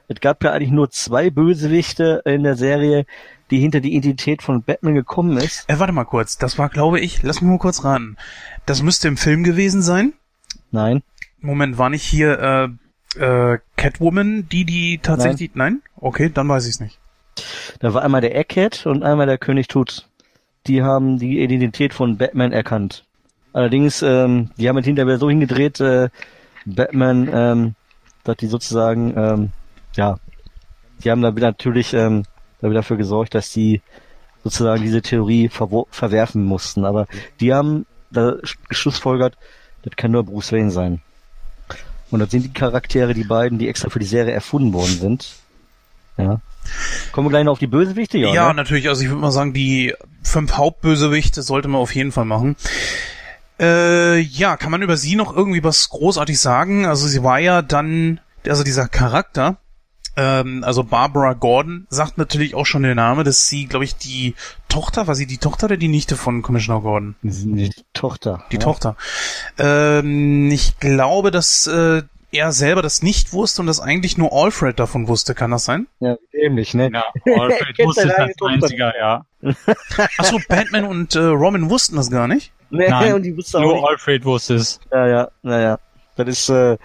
[0.07, 3.05] Es gab ja eigentlich nur zwei Bösewichte in der Serie,
[3.51, 5.69] die hinter die Identität von Batman gekommen ist.
[5.69, 8.17] Äh, warte mal kurz, das war, glaube ich, lass mich mal kurz raten.
[8.65, 10.13] Das müsste im Film gewesen sein?
[10.71, 11.03] Nein.
[11.39, 12.69] Moment, war nicht hier äh,
[13.15, 15.51] äh, Catwoman, die die tatsächlich...
[15.55, 15.81] Nein?
[15.81, 15.81] Nein?
[15.97, 16.99] Okay, dann weiß ich es nicht.
[17.79, 20.07] Da war einmal der Egghead und einmal der König Tut.
[20.67, 23.05] Die haben die Identität von Batman erkannt.
[23.51, 26.09] Allerdings, ähm, die haben es hinterher so hingedreht, äh,
[26.65, 27.75] Batman, ähm,
[28.23, 29.49] dass die sozusagen, ähm,
[29.95, 30.17] ja,
[31.03, 32.23] die haben da natürlich ähm,
[32.61, 33.81] dafür gesorgt, dass die
[34.43, 36.85] sozusagen diese Theorie verwerfen mussten.
[36.85, 37.07] Aber
[37.39, 38.37] die haben da
[38.69, 39.37] geschlussfolgert,
[39.83, 41.01] das kann nur Bruce Wayne sein.
[42.13, 45.33] Und das sind die Charaktere, die beiden, die extra für die Serie erfunden worden sind.
[46.17, 46.41] Ja.
[47.11, 48.33] Kommen wir gleich noch auf die Bösewichte, ja?
[48.33, 48.53] Ja, ne?
[48.53, 48.87] natürlich.
[48.87, 52.55] Also ich würde mal sagen, die fünf Hauptbösewichte sollte man auf jeden Fall machen.
[53.59, 56.85] Äh, ja, kann man über sie noch irgendwie was großartig sagen?
[56.85, 59.57] Also sie war ja dann, also dieser Charakter,
[60.15, 64.35] ähm, also Barbara Gordon sagt natürlich auch schon der Name, dass sie, glaube ich, die
[64.69, 67.15] Tochter, war sie die Tochter oder die Nichte von Commissioner Gordon?
[67.21, 68.43] Die Tochter.
[68.51, 68.61] Die ja.
[68.61, 68.95] Tochter.
[69.57, 72.03] Ähm, ich glaube, dass äh,
[72.33, 75.35] er selber das nicht wusste und dass eigentlich nur Alfred davon wusste.
[75.35, 75.87] Kann das sein?
[75.99, 76.91] Ja, ähnlich, ne?
[76.91, 79.25] Ja, Alfred wusste es als einziger, ja.
[80.17, 82.51] Achso, Batman und äh, Robin wussten das gar nicht?
[82.69, 83.85] Nee, Nein, und die wusste nur nicht.
[83.85, 84.79] Alfred wusste es.
[84.91, 85.79] Ja, ja, naja.
[86.15, 86.77] Das ist, äh,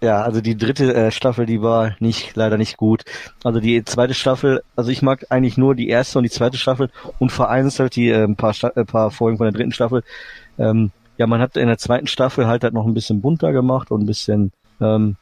[0.00, 3.04] ja, also die dritte äh, Staffel, die war nicht leider nicht gut.
[3.44, 6.90] Also die zweite Staffel, also ich mag eigentlich nur die erste und die zweite Staffel
[7.18, 10.02] und vereinzelt die äh, ein paar, Sta äh, paar Folgen von der dritten Staffel.
[10.58, 13.90] Ähm, ja, man hat in der zweiten Staffel halt halt noch ein bisschen bunter gemacht
[13.90, 15.16] und ein bisschen ähm,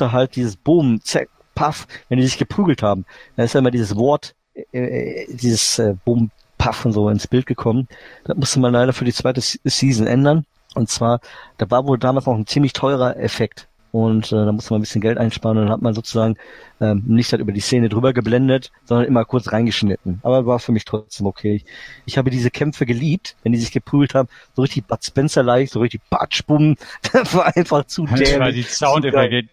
[0.00, 3.04] halt dieses Boom, zack, Puff, wenn die sich geprügelt haben.
[3.36, 4.34] Da ist ja immer dieses Wort,
[4.72, 7.88] äh, äh dieses äh, Boom, Puff und so ins Bild gekommen.
[8.24, 10.46] Das musste man leider für die zweite Season ändern.
[10.74, 11.20] Und zwar,
[11.58, 14.82] da war wohl damals noch ein ziemlich teurer Effekt und äh, da musste man ein
[14.82, 16.36] bisschen Geld einsparen und dann hat man sozusagen
[16.80, 20.18] ähm, nicht halt über die Szene drüber geblendet, sondern immer kurz reingeschnitten.
[20.22, 21.56] Aber war für mich trotzdem okay.
[21.56, 21.64] Ich,
[22.06, 25.80] ich habe diese Kämpfe geliebt, wenn die sich geprügelt haben, so richtig Bud Spencer-like, so
[25.80, 26.76] richtig Batschbumm,
[27.12, 28.30] das war einfach zu dämlich.
[28.30, 29.48] Das war die Soundeffekte.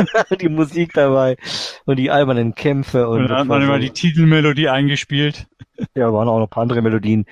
[0.40, 1.38] die Musik dabei
[1.86, 3.08] und die albernen Kämpfe.
[3.08, 5.46] Und, und dann hat man so immer die Titelmelodie eingespielt.
[5.94, 7.24] Ja, waren auch noch ein paar andere Melodien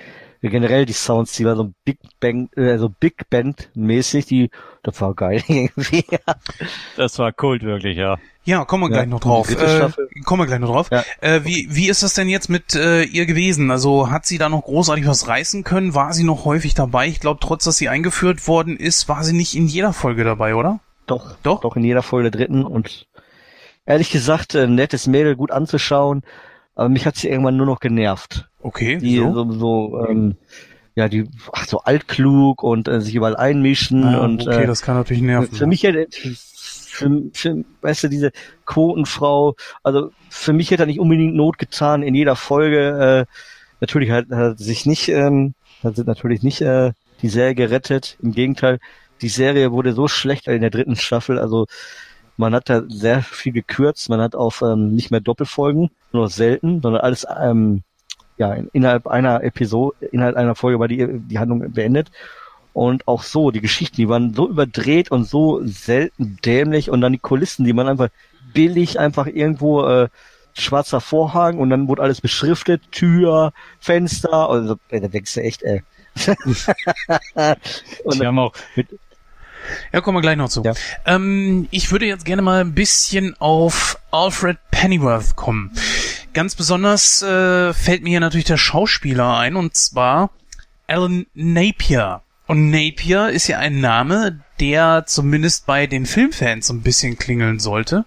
[0.49, 4.49] generell die Sounds, die war so Big Bang, äh, so Big Band mäßig, die,
[4.83, 6.05] das war geil irgendwie.
[6.97, 8.17] das war Kult wirklich, ja.
[8.43, 9.49] Ja, kommen wir gleich ja, noch drauf.
[9.49, 9.89] Äh,
[10.23, 10.89] kommen wir gleich noch drauf.
[10.91, 11.03] Ja.
[11.21, 13.71] Äh, wie, wie ist das denn jetzt mit äh, ihr gewesen?
[13.71, 15.95] Also hat sie da noch großartig was reißen können?
[15.95, 17.07] War sie noch häufig dabei?
[17.07, 20.53] Ich glaube, trotz dass sie eingeführt worden ist, war sie nicht in jeder Folge dabei,
[20.53, 20.79] oder?
[21.07, 21.61] Doch, Doch?
[21.61, 23.07] doch in jeder Folge der dritten und
[23.85, 26.23] ehrlich gesagt, ein nettes Mädel, gut anzuschauen,
[26.75, 28.49] aber mich hat sie irgendwann nur noch genervt.
[28.61, 30.35] Okay, Die so, so ähm,
[30.95, 34.81] ja, die ach, so altklug und äh, sich überall einmischen Ah, und okay, äh, das
[34.81, 35.55] kann natürlich nerven.
[35.55, 36.07] für mich hätte
[36.95, 38.31] für, für, weißt du, diese
[38.65, 43.25] Quotenfrau, also für mich hätte er nicht unbedingt Not getan in jeder Folge.
[43.27, 43.33] Äh,
[43.81, 45.53] natürlich hat, hat sich nicht, ähm,
[45.83, 48.17] hat natürlich nicht äh, die Serie gerettet.
[48.21, 48.79] Im Gegenteil,
[49.21, 51.37] die Serie wurde so schlecht in der dritten Staffel.
[51.37, 51.67] Also
[52.37, 54.09] man hat da sehr viel gekürzt.
[54.09, 57.83] Man hat auf ähm, nicht mehr Doppelfolgen, nur selten, sondern alles ähm,
[58.37, 62.11] ja in, innerhalb einer Episode, innerhalb einer Folge war die die Handlung beendet.
[62.73, 67.13] Und auch so, die Geschichten, die waren so überdreht und so selten dämlich und dann
[67.13, 68.09] die Kulissen, die man einfach
[68.53, 70.09] billig einfach irgendwo äh,
[70.53, 75.83] schwarzer Vorhang und dann wurde alles beschriftet, Tür, Fenster, also da denkst du echt, ey.
[78.03, 78.53] und Die haben auch,
[79.91, 80.63] Ja, kommen wir gleich noch zu.
[80.63, 80.73] Ja.
[81.05, 85.71] Ähm, ich würde jetzt gerne mal ein bisschen auf Alfred Pennyworth kommen.
[86.33, 90.31] Ganz besonders äh, fällt mir hier natürlich der Schauspieler ein, und zwar
[90.87, 92.21] Alan Napier.
[92.47, 97.59] Und Napier ist ja ein Name, der zumindest bei den Filmfans so ein bisschen klingeln
[97.59, 98.05] sollte.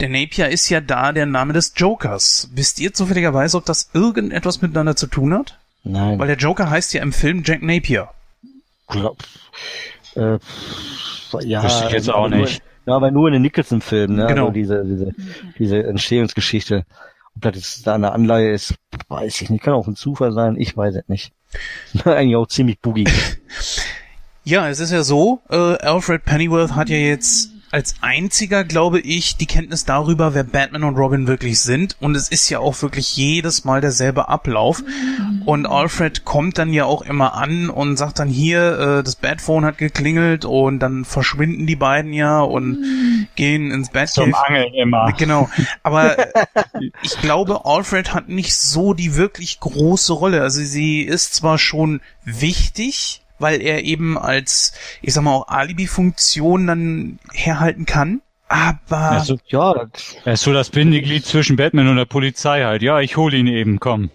[0.00, 2.48] Der Napier ist ja da der Name des Jokers.
[2.52, 5.58] Wisst ihr zufälligerweise, ob das irgendetwas miteinander zu tun hat?
[5.84, 8.08] nein, Weil der Joker heißt ja im Film Jack Napier.
[8.88, 9.18] glaub,
[10.16, 10.38] äh,
[11.44, 12.62] ja, Wüsste ich jetzt auch nur- nicht.
[12.86, 14.26] Ja, aber nur in den Nicholson-Filmen, ne?
[14.26, 14.42] Genau.
[14.42, 15.12] Also diese, diese,
[15.58, 16.84] diese Entstehungsgeschichte.
[17.34, 18.74] Ob das jetzt da eine Anleihe ist,
[19.08, 19.64] weiß ich nicht.
[19.64, 21.32] Kann auch ein Zufall sein, ich weiß es nicht.
[22.04, 23.08] Eigentlich auch ziemlich boogie.
[24.48, 29.36] Ja, es ist ja so, äh, Alfred Pennyworth hat ja jetzt als einziger, glaube ich,
[29.36, 31.96] die Kenntnis darüber, wer Batman und Robin wirklich sind.
[32.00, 34.82] Und es ist ja auch wirklich jedes Mal derselbe Ablauf.
[35.44, 39.64] Und Alfred kommt dann ja auch immer an und sagt dann hier, äh, das Batphone
[39.64, 44.46] hat geklingelt und dann verschwinden die beiden ja und gehen ins zum Batcave.
[44.46, 45.12] Angeln immer.
[45.12, 45.48] Genau.
[45.82, 46.16] Aber
[47.02, 50.42] ich glaube, Alfred hat nicht so die wirklich große Rolle.
[50.42, 54.72] Also sie ist zwar schon wichtig, weil er eben als,
[55.02, 58.22] ich sag mal, auch Alibi-Funktion dann herhalten kann.
[58.48, 59.86] Aber Also, ja,
[60.24, 62.82] er ist so das Bindeglied zwischen Batman und der Polizei halt.
[62.82, 64.10] Ja, ich hole ihn eben, komm.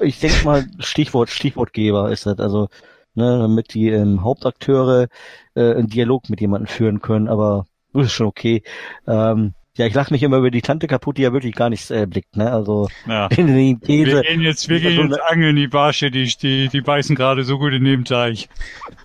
[0.00, 2.38] ich denke mal, Stichwort, Stichwortgeber ist das.
[2.38, 2.68] Also,
[3.14, 5.08] ne, damit die ähm, Hauptakteure
[5.54, 8.62] äh, einen Dialog mit jemandem führen können, aber das ist schon okay.
[9.06, 11.90] Ähm, ja, ich lache mich immer über die Tante kaputt, die ja wirklich gar nichts
[11.90, 12.52] äh, blickt, ne?
[12.52, 13.26] Also Ja.
[13.36, 14.20] in den Wir These.
[14.22, 17.16] gehen jetzt, wir die gehen so jetzt eine- angeln, die Barsche, die, die, die beißen
[17.16, 18.48] gerade so gut in den Teich.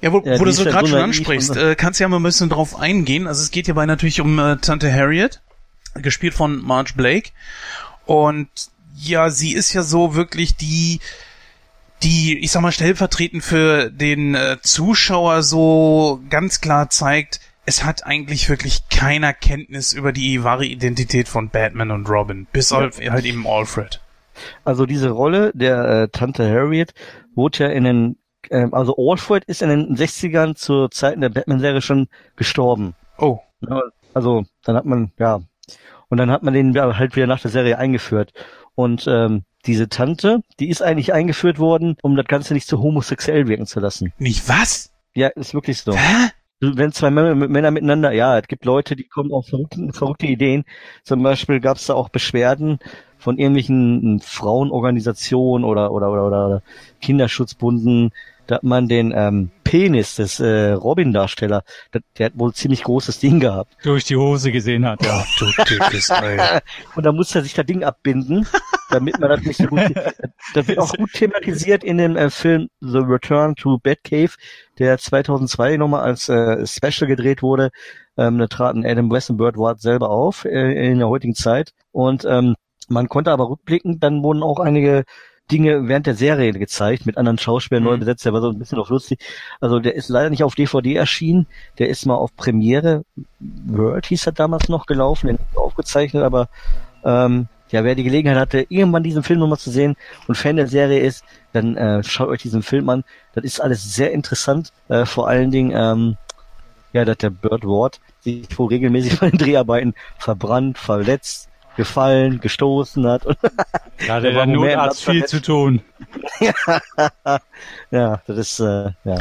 [0.01, 2.17] Ja, wo, Ja, wo die du so gerade so schon ansprichst, äh, kannst ja mal
[2.17, 3.27] ein bisschen drauf eingehen.
[3.27, 5.41] Also es geht hierbei natürlich um äh, Tante Harriet,
[5.95, 7.29] gespielt von Marge Blake.
[8.05, 8.49] Und
[8.97, 10.99] ja, sie ist ja so wirklich die,
[12.03, 18.05] die, ich sag mal, stellvertretend für den äh, Zuschauer so ganz klar zeigt, es hat
[18.05, 23.25] eigentlich wirklich keiner Kenntnis über die wahre Identität von Batman und Robin, bis auf halt
[23.25, 24.01] eben Alfred.
[24.63, 26.93] Also diese Rolle der äh, Tante Harriet
[27.35, 28.17] wurde ja in den,
[28.51, 32.07] ähm, also Alfred ist in den 60ern zur Zeiten der Batman-Serie schon
[32.37, 32.95] gestorben.
[33.17, 33.81] Oh, Ja,
[34.13, 35.41] also dann hat man, ja,
[36.07, 38.31] und dann hat man den ja halt wieder nach der Serie eingeführt.
[38.75, 43.49] Und ähm, diese Tante, die ist eigentlich eingeführt worden, um das Ganze nicht zu homosexuell
[43.49, 44.13] wirken zu lassen.
[44.19, 44.93] nicht was?
[45.13, 45.93] Ja, ist wirklich so.
[45.93, 46.29] Hä?
[46.59, 50.65] Wenn zwei Männer, miteinander, ja, es gibt Leute, die kommen auf verrückte, verrückte Ideen.
[51.03, 52.79] Zum Beispiel gab es da auch Beschwerden
[53.19, 56.61] von irgendwelchen Frauenorganisationen oder, oder, oder, oder
[56.99, 58.11] Kinderschutzbunden,
[58.47, 61.63] dass man den ähm, Penis des äh, Robin-Darsteller,
[61.93, 63.75] der, der hat wohl ziemlich großes Ding gehabt.
[63.83, 65.25] Durch die Hose gesehen hat, ja.
[65.39, 66.61] Du dickes Ei.
[66.95, 68.47] Und da muss er sich das Ding abbinden,
[68.89, 69.91] damit man das nicht so gut.
[70.53, 74.31] Das wird auch gut thematisiert in dem äh, Film The Return to Batcave,
[74.79, 77.71] der 2002 nochmal als äh, Special gedreht wurde.
[78.17, 81.73] Ähm, da traten Adam West und Burt Ward selber auf äh, in der heutigen Zeit.
[81.91, 82.55] Und ähm,
[82.87, 85.03] man konnte aber rückblickend, dann wurden auch einige
[85.51, 87.99] Dinge während der Serie gezeigt, mit anderen Schauspielern neu Mhm.
[88.01, 89.19] besetzt, der war so ein bisschen auch lustig.
[89.61, 91.47] Also der ist leider nicht auf DVD erschienen,
[91.79, 93.03] der ist mal auf Premiere
[93.39, 96.49] World hieß er damals noch gelaufen, den aufgezeichnet, aber
[97.03, 99.95] ähm, ja, wer die Gelegenheit hatte, irgendwann diesen Film nochmal zu sehen
[100.27, 101.23] und Fan der Serie ist,
[101.53, 103.03] dann äh, schaut euch diesen Film an.
[103.33, 104.71] Das ist alles sehr interessant.
[104.87, 106.17] Äh, vor allen Dingen, ähm,
[106.93, 111.46] ja, dass der Bird Ward sich wohl regelmäßig bei den Dreharbeiten verbrannt, verletzt,
[111.77, 113.25] gefallen, gestoßen hat.
[113.25, 113.37] Und,
[114.05, 115.81] Da hat Der Notarzt viel zu tun.
[117.91, 119.17] ja, das ist, äh, ja.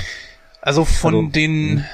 [0.60, 1.84] Also von Also, den,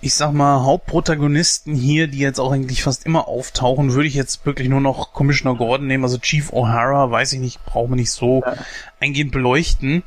[0.00, 4.46] ich sag mal, Hauptprotagonisten hier, die jetzt auch eigentlich fast immer auftauchen, würde ich jetzt
[4.46, 6.04] wirklich nur noch Commissioner Gordon nehmen.
[6.04, 8.42] Also Chief O'Hara, weiß ich nicht, brauchen wir nicht so
[9.00, 10.04] eingehend beleuchten.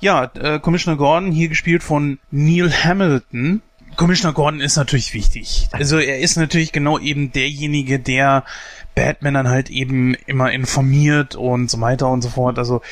[0.00, 3.62] Ja, äh, Commissioner Gordon, hier gespielt von Neil Hamilton,
[3.96, 5.68] Commissioner Gordon ist natürlich wichtig.
[5.72, 8.44] Also er ist natürlich genau eben derjenige, der
[8.94, 12.58] Batman dann halt eben immer informiert und so weiter und so fort.
[12.58, 12.82] Also,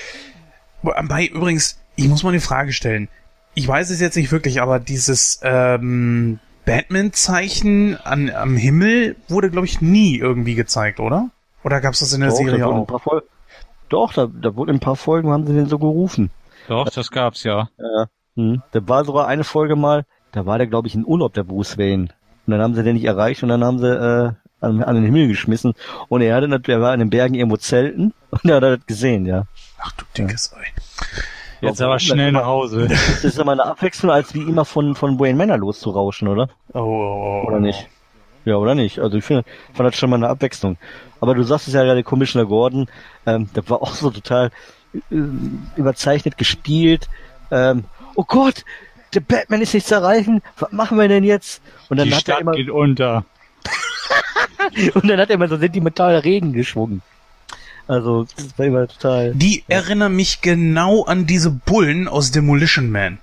[0.82, 3.08] bei übrigens, ich muss mal eine Frage stellen.
[3.54, 9.66] Ich weiß es jetzt nicht wirklich, aber dieses ähm, Batman-Zeichen an, am Himmel wurde, glaube
[9.66, 11.30] ich, nie irgendwie gezeigt, oder?
[11.64, 12.76] Oder gab es das in der Doch, Serie auch?
[12.76, 13.22] ein paar Fol
[13.88, 16.30] Doch, da, da wurden ein paar Folgen, haben sie den so gerufen.
[16.68, 17.68] Doch, das gab's ja.
[17.78, 18.06] Ja.
[18.36, 18.62] Hm.
[18.70, 21.78] Da war sogar eine Folge mal, da war der, glaube ich, in Urlaub, der Bruce
[21.78, 22.08] Wayne.
[22.46, 25.04] Und dann haben sie den nicht erreicht und dann haben sie äh, an, an den
[25.04, 25.74] Himmel geschmissen.
[26.08, 28.86] Und er hatte natürlich, er war in den Bergen irgendwo zelten und er hat das
[28.86, 29.44] gesehen, ja.
[29.80, 30.66] Ach du dickes Ei.
[31.60, 32.86] Jetzt aber schnell nach Hause.
[32.88, 36.48] Das ist immer eine Abwechslung, als wie immer von, von Wayne Manor loszurauschen, oder?
[36.72, 37.48] Oh, oh, oh.
[37.48, 37.88] Oder nicht?
[38.44, 39.00] Ja, oder nicht?
[39.00, 39.44] Also ich finde,
[39.74, 40.76] fand das schon mal eine Abwechslung.
[41.20, 42.88] Aber du sagst es ja gerade, Commissioner Gordon,
[43.26, 44.50] ähm, der war auch so total
[44.94, 45.16] äh,
[45.76, 47.08] überzeichnet gespielt.
[47.50, 47.84] Ähm,
[48.14, 48.64] oh Gott,
[49.14, 50.42] der Batman ist nicht zu erreichen.
[50.58, 51.60] Was machen wir denn jetzt?
[51.88, 53.24] Und dann Die hat er Stadt immer geht unter.
[54.94, 57.02] und dann hat er immer so sentimentaler Regen geschwungen.
[57.86, 59.34] Also das war immer total.
[59.34, 63.18] Die erinnern mich genau an diese Bullen aus Demolition Man.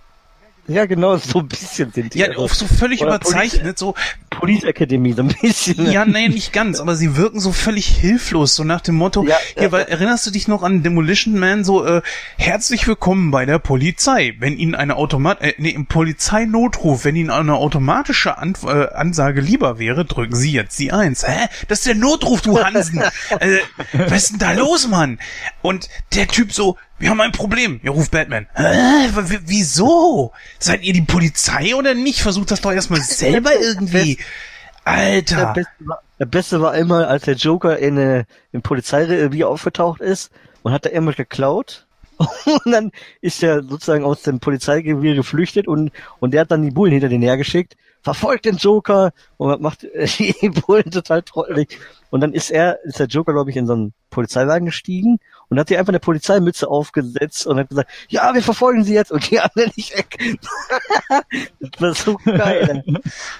[0.67, 2.19] Ja, genau, so ein bisschen sind die.
[2.19, 3.93] Ja, also, so völlig oder überzeichnet, so,
[4.31, 5.91] Police Academy, so ein bisschen.
[5.91, 9.37] ja, nee, nicht ganz, aber sie wirken so völlig hilflos, so nach dem Motto, Ja,
[9.53, 12.01] hier, ja, weil, erinnerst du dich noch an Demolition Man, so, äh,
[12.37, 17.29] herzlich willkommen bei der Polizei, wenn Ihnen eine Automat, äh, nee, im Polizeinotruf, wenn Ihnen
[17.29, 21.27] eine automatische An äh, Ansage lieber wäre, drücken Sie jetzt die Eins.
[21.27, 21.47] Hä?
[21.67, 23.03] Das ist der Notruf, du Hansen!
[23.39, 23.59] äh,
[23.93, 25.19] was ist denn da los, Mann?
[25.61, 27.79] Und der Typ so, wir haben ein Problem.
[27.83, 28.47] Ja, ruft Batman.
[28.55, 29.09] Hä?
[29.13, 30.31] W wieso?
[30.59, 32.21] Seid ihr die Polizei oder nicht?
[32.21, 34.15] Versucht das doch erstmal selber irgendwie.
[34.85, 35.53] Der Alter.
[35.53, 40.31] Beste, war, der Beste war immer, als der Joker in, äh, im Polizeirevier aufgetaucht ist
[40.63, 41.85] und hat da irgendwas geklaut.
[42.63, 45.91] Und dann ist er sozusagen aus dem Polizeirevier geflüchtet und,
[46.21, 47.75] und der hat dann die Bullen hinter den hergeschickt.
[48.03, 49.83] Verfolgt den Joker und macht
[50.19, 51.77] die Bullen total trottelig.
[52.11, 55.19] Und dann ist er, ist der Joker, glaube ich, in so einen Polizeiwagen gestiegen
[55.49, 59.11] und hat sich einfach eine Polizeimütze aufgesetzt und hat gesagt, ja, wir verfolgen sie jetzt
[59.11, 60.17] und die anderen nicht weg.
[61.59, 62.83] das war so geil.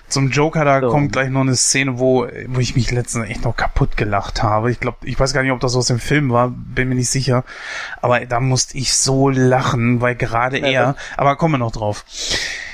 [0.08, 0.90] Zum Joker, da So.
[0.90, 4.72] kommt gleich noch eine Szene, wo, wo ich mich letztens echt noch kaputt gelacht habe.
[4.72, 7.10] Ich glaube, ich weiß gar nicht, ob das aus dem Film war, bin mir nicht
[7.10, 7.44] sicher.
[8.02, 12.06] Aber da musste ich so lachen, weil gerade Ja, er, aber kommen wir noch drauf.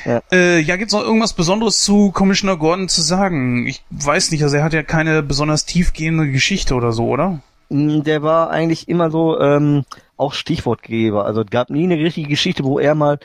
[0.06, 0.22] Ja.
[0.32, 3.68] Äh, ja, gibt's noch irgendwas Besonderes zu Commissioner Gordon zu sagen?
[3.68, 7.40] Ich weiß nicht, also er hat ja keine besonders tiefgehende Geschichte oder so, oder?
[7.72, 9.86] Mm, Der war eigentlich immer so ähm,
[10.18, 11.26] auch Stichwortgeber.
[11.26, 13.20] Also es gab nie eine richtige Geschichte, wo er mal,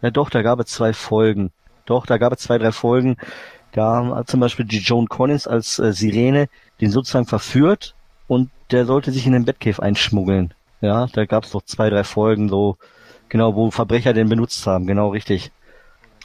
[0.00, 1.52] ja doch, da gab es zwei Folgen.
[1.86, 3.16] Doch, da gab es zwei, drei Folgen.
[3.72, 6.48] Da hat zum Beispiel die Joan Collins als äh, Sirene
[6.80, 7.94] den sozusagen verführt
[8.28, 10.54] und der sollte sich in den Batcave einschmuggeln.
[10.80, 12.76] Ja, da gab es doch zwei, drei Folgen, so
[13.28, 15.52] genau, wo Verbrecher den benutzt haben, genau richtig.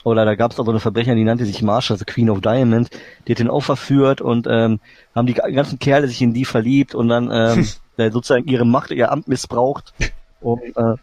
[0.04, 2.40] Oder da gab es auch so eine Verbrecher, die nannte sich Marsha, also Queen of
[2.40, 2.90] Diamond,
[3.26, 4.80] die hat den auch verführt und ähm,
[5.14, 7.66] haben die ganzen Kerle sich in die verliebt und dann ähm,
[8.12, 9.92] sozusagen ihre Macht, ihr Amt missbraucht.
[10.40, 10.94] Und, äh,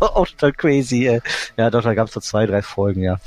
[0.00, 1.06] auch total crazy.
[1.06, 1.20] Äh.
[1.56, 3.18] Ja, doch, da gab es so zwei, drei Folgen, ja.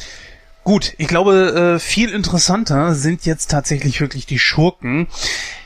[0.66, 5.08] Gut, ich glaube, äh, viel interessanter sind jetzt tatsächlich wirklich die Schurken.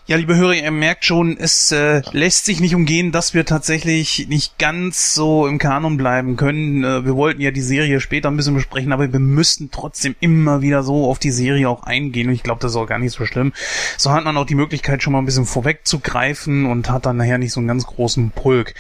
[0.06, 4.28] Ja, liebe Hörer, ihr merkt schon, es äh, lässt sich nicht umgehen, dass wir tatsächlich
[4.28, 6.84] nicht ganz so im Kanon bleiben können.
[6.84, 10.62] Äh, wir wollten ja die Serie später ein bisschen besprechen, aber wir müssten trotzdem immer
[10.62, 12.28] wieder so auf die Serie auch eingehen.
[12.28, 13.54] Und ich glaube, das ist auch gar nicht so schlimm.
[13.98, 17.38] So hat man auch die Möglichkeit, schon mal ein bisschen vorwegzugreifen und hat dann nachher
[17.38, 18.74] nicht so einen ganz großen Pulk.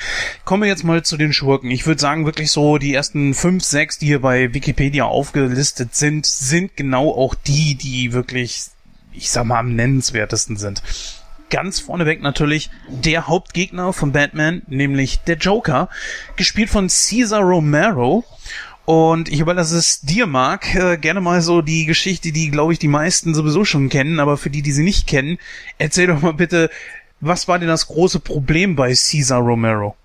[0.44, 1.72] Kommen wir jetzt mal zu den Schurken.
[1.72, 6.26] Ich würde sagen, wirklich so die ersten fünf, sechs, die hier bei Wikipedia aufgelistet sind,
[6.26, 8.73] sind genau auch die, die wirklich
[9.14, 10.82] ich sag mal, am nennenswertesten sind.
[11.50, 15.90] Ganz vorneweg natürlich der Hauptgegner von Batman, nämlich der Joker,
[16.36, 18.24] gespielt von Caesar Romero.
[18.86, 22.80] Und ich überlasse es dir, Marc, äh, gerne mal so die Geschichte, die, glaube ich,
[22.80, 25.38] die meisten sowieso schon kennen, aber für die, die sie nicht kennen,
[25.78, 26.70] erzähl doch mal bitte,
[27.22, 29.96] was war denn das große Problem bei Caesar Romero?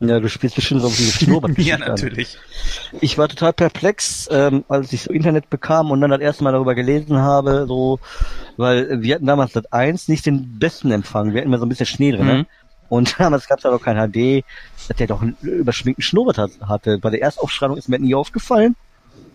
[0.00, 2.36] Ja, du spielst bestimmt so auf diese schnurrbart ja, natürlich.
[3.00, 6.52] Ich war total perplex, ähm, als ich so Internet bekam und dann das erste Mal
[6.52, 7.98] darüber gelesen habe, so,
[8.56, 11.32] weil wir hatten damals das 1 nicht den besten Empfang.
[11.32, 12.32] Wir hatten immer so ein bisschen Schnee drin, Mhm.
[12.32, 12.46] ne?
[12.88, 14.44] Und damals gab es auch kein HD,
[14.88, 16.98] dass der doch einen überschminkten Schnurrbart hat, hatte.
[16.98, 18.76] Bei der Erstaufschreibung ist mir nie aufgefallen.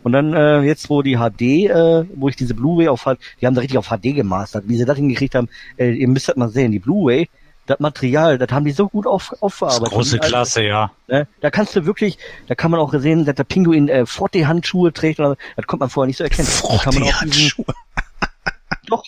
[0.03, 3.05] Und dann äh, jetzt, wo die HD, äh, wo ich diese Blu-ray auf
[3.39, 6.28] die haben da richtig auf HD gemastert, wie sie das hingekriegt haben, äh, ihr müsst
[6.30, 7.30] das mal sehen, die Blu-ray,
[7.67, 9.93] das Material, das haben die so gut auf, Das aufverarbeitet.
[9.93, 10.91] große Die- Klasse, ja.
[11.07, 11.28] Ne?
[11.41, 12.17] Da kannst du wirklich,
[12.47, 15.89] da kann man auch sehen, dass der Pinguin äh, Forte-Handschuhe trägt, oder, das konnte man
[15.91, 16.47] vorher nicht so erkennen.
[16.47, 17.65] Da kann man auch diesen, Handschuhe.
[18.91, 19.03] Doch,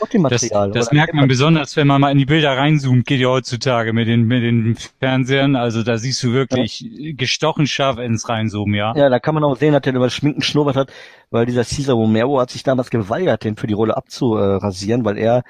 [0.00, 0.70] doch die Material.
[0.72, 3.92] Das, das merkt man besonders, wenn man mal in die Bilder reinzoomt, geht ja heutzutage
[3.92, 5.54] mit den, mit den Fernsehern.
[5.56, 7.12] Also da siehst du wirklich ja.
[7.14, 8.94] gestochen scharf ins Reinzoomen, ja.
[8.96, 10.92] Ja, da kann man auch sehen, dass der über das Schminken schnurrbart hat,
[11.30, 15.44] weil dieser Cesar Romero hat sich damals geweigert, den für die Rolle abzurasieren, weil er,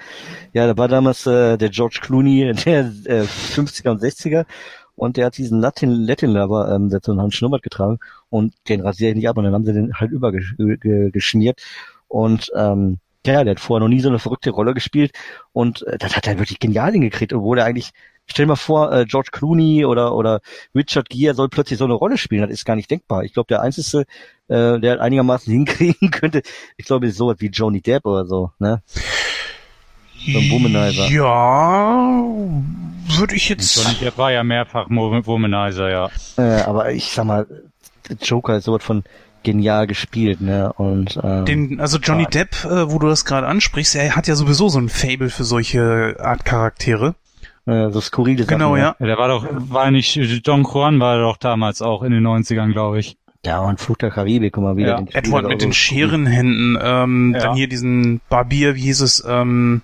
[0.52, 4.44] ja, da war damals äh, der George Clooney der äh, 50er und 60er
[4.96, 7.98] und der hat diesen Latin Latin Lover, ähm, der hat so einen Schnurrbart getragen
[8.30, 11.62] und den rasiere ich nicht ab und dann haben sie den halt übergeschmiert
[12.08, 15.12] und ähm, ja, der hat vorher noch nie so eine verrückte Rolle gespielt
[15.52, 17.92] und äh, das hat er wirklich genial hingekriegt, obwohl er eigentlich
[18.28, 20.40] Stell dir mal vor, äh, George Clooney oder oder
[20.74, 22.42] Richard Gere soll plötzlich so eine Rolle spielen.
[22.42, 23.22] Das ist gar nicht denkbar.
[23.22, 24.04] Ich glaube, der einzige,
[24.48, 26.42] äh, der einigermaßen hinkriegen könnte,
[26.76, 28.82] ich glaube, ist sowas wie Johnny Depp oder so, ne?
[30.32, 31.08] So ein Womanizer.
[31.08, 32.24] Ja,
[33.16, 33.76] würde ich jetzt.
[33.76, 36.10] Johnny Depp war ja mehrfach Womanizer, ja.
[36.36, 37.46] Äh, aber ich sag mal,
[38.20, 39.04] Joker ist sowas von
[39.46, 40.72] genial gespielt, ne?
[40.72, 42.30] Und ähm, den, also Johnny ja.
[42.30, 45.44] Depp, äh, wo du das gerade ansprichst, er hat ja sowieso so ein Fable für
[45.44, 47.14] solche Art Charaktere.
[47.64, 48.58] Äh, so skurrile Sachen.
[48.58, 48.96] Genau, ja.
[48.98, 49.06] ja.
[49.06, 52.98] Der war doch, war nicht, Don Juan war doch damals auch in den 90ern, glaube
[52.98, 53.16] ich.
[53.44, 54.98] Ja, und Fluch der Karibik, guck mal wieder.
[54.98, 55.06] Ja.
[55.12, 57.40] Edward mit den Scherenhänden, ähm, ja.
[57.40, 59.82] dann hier diesen Barbier, wie hieß es, ähm,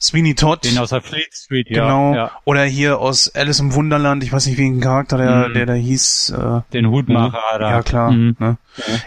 [0.00, 0.64] Sweeney Todd.
[0.64, 1.84] Den aus der Fleet Street, ja.
[1.84, 2.14] Genau.
[2.14, 2.30] Ja.
[2.44, 5.54] Oder hier aus Alice im Wunderland, ich weiß nicht, wie ein Charakter, der, mhm.
[5.54, 6.30] der da hieß.
[6.30, 7.60] Äh, Den Hutmacher mhm.
[7.60, 7.70] da.
[7.70, 8.10] Ja, klar.
[8.10, 8.36] Mhm.
[8.38, 8.56] Ne?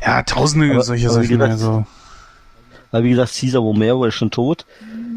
[0.06, 1.28] Ja, tausende aber, solche Sachen.
[1.28, 1.86] Gesagt, also.
[2.92, 4.66] Aber wie gesagt, Caesar Romero ist schon tot.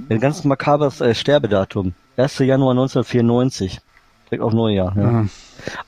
[0.09, 1.95] Ein ganz makabres äh, Sterbedatum.
[2.17, 2.39] 1.
[2.41, 3.81] Januar 1994.
[4.27, 4.95] Direkt auf Neujahr.
[4.97, 5.03] Ja.
[5.03, 5.31] Mhm.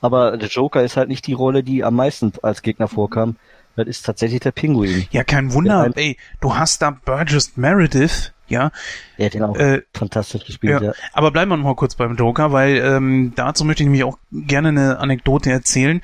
[0.00, 3.36] Aber der Joker ist halt nicht die Rolle, die am meisten als Gegner vorkam.
[3.76, 5.06] Das ist tatsächlich der Pinguin.
[5.10, 5.90] Ja, kein Wunder.
[5.94, 8.70] Ey, du hast da Burgess Meredith, ja.
[9.18, 10.88] Der hat ihn auch äh, fantastisch gespielt, ja.
[10.88, 10.92] ja.
[11.12, 14.18] Aber bleiben wir noch mal kurz beim Joker, weil ähm, dazu möchte ich nämlich auch
[14.30, 15.96] gerne eine Anekdote erzählen.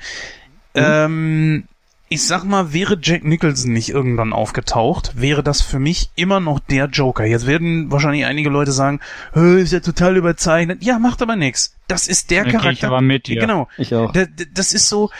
[0.75, 0.81] Mhm.
[0.81, 1.63] Ähm,
[2.11, 6.59] ich sag mal, wäre Jack Nicholson nicht irgendwann aufgetaucht, wäre das für mich immer noch
[6.59, 7.23] der Joker.
[7.23, 8.99] Jetzt werden wahrscheinlich einige Leute sagen,
[9.33, 10.83] ist ja total überzeichnet.
[10.83, 11.75] Ja, macht aber nichts.
[11.87, 12.71] Das ist der Dann Charakter.
[12.71, 13.39] Ich aber mit, ja.
[13.39, 13.67] Genau.
[13.77, 14.11] Ich auch.
[14.53, 15.11] Das ist so,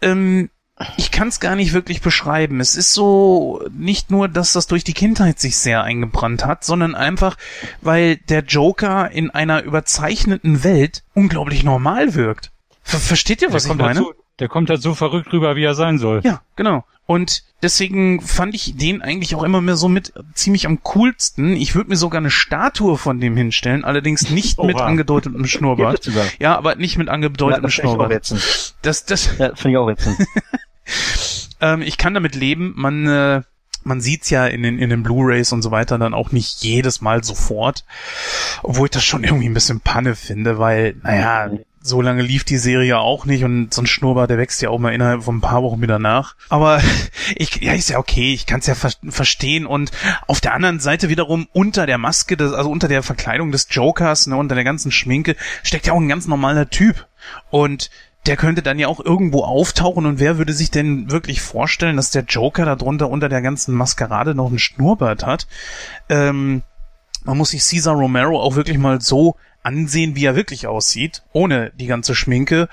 [0.00, 0.50] ähm,
[0.96, 2.60] ich kann es gar nicht wirklich beschreiben.
[2.60, 6.94] Es ist so nicht nur, dass das durch die Kindheit sich sehr eingebrannt hat, sondern
[6.94, 7.36] einfach,
[7.80, 12.50] weil der Joker in einer überzeichneten Welt unglaublich normal wirkt.
[12.82, 14.00] Ver versteht ihr, was ich meine?
[14.00, 16.20] Dazu, der kommt halt so verrückt rüber, wie er sein soll.
[16.24, 16.84] Ja, genau.
[17.06, 21.54] Und deswegen fand ich den eigentlich auch immer mehr so mit ziemlich am coolsten.
[21.54, 24.82] Ich würde mir sogar eine Statue von dem hinstellen, allerdings nicht oh, mit wow.
[24.82, 26.10] angedeutetem Schnurrbart.
[26.38, 28.34] ja, aber nicht mit angedeutetem ja, Schnurrbart.
[28.82, 30.16] Das, das, ja, finde ich auch ätzend.
[31.60, 32.72] ähm, ich kann damit leben.
[32.74, 33.42] Man, äh,
[33.82, 37.02] man sieht's ja in den, in den Blu-rays und so weiter dann auch nicht jedes
[37.02, 37.84] Mal sofort.
[38.62, 41.50] Obwohl ich das schon irgendwie ein bisschen Panne finde, weil, naja,
[41.86, 44.78] so lange lief die Serie auch nicht und so ein Schnurrbart, der wächst ja auch
[44.78, 46.34] mal innerhalb von ein paar Wochen wieder nach.
[46.48, 46.80] Aber
[47.36, 49.90] ich, ja, ist ja okay, ich kann es ja ver verstehen und
[50.26, 54.26] auf der anderen Seite wiederum unter der Maske, des, also unter der Verkleidung des Jokers,
[54.26, 57.06] ne, unter der ganzen Schminke, steckt ja auch ein ganz normaler Typ.
[57.50, 57.90] Und
[58.24, 62.08] der könnte dann ja auch irgendwo auftauchen und wer würde sich denn wirklich vorstellen, dass
[62.08, 65.46] der Joker darunter unter der ganzen Maskerade noch einen Schnurrbart hat?
[66.08, 66.62] Ähm,
[67.24, 71.72] man muss sich Caesar Romero auch wirklich mal so ansehen, wie er wirklich aussieht, ohne
[71.74, 72.68] die ganze Schminke.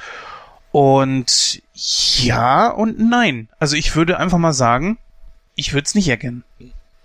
[0.71, 3.49] Und ja und nein.
[3.59, 4.97] Also ich würde einfach mal sagen,
[5.55, 6.43] ich würde es nicht erkennen.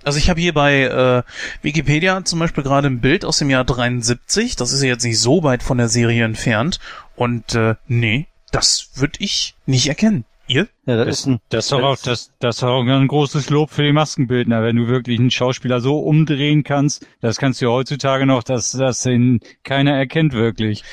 [0.05, 1.23] Also ich habe hier bei äh,
[1.63, 4.55] Wikipedia zum Beispiel gerade ein Bild aus dem Jahr 73.
[4.55, 6.79] Das ist ja jetzt nicht so weit von der Serie entfernt.
[7.17, 10.25] Und äh, nee, das würde ich nicht erkennen.
[10.49, 10.69] Ihr?
[10.87, 13.51] Ja, das, das, ist ein, das ist doch auch, das, das ist auch ein großes
[13.51, 17.71] Lob für die Maskenbildner, wenn du wirklich einen Schauspieler so umdrehen kannst, das kannst du
[17.71, 20.85] heutzutage noch, dass das ihn keiner erkennt wirklich.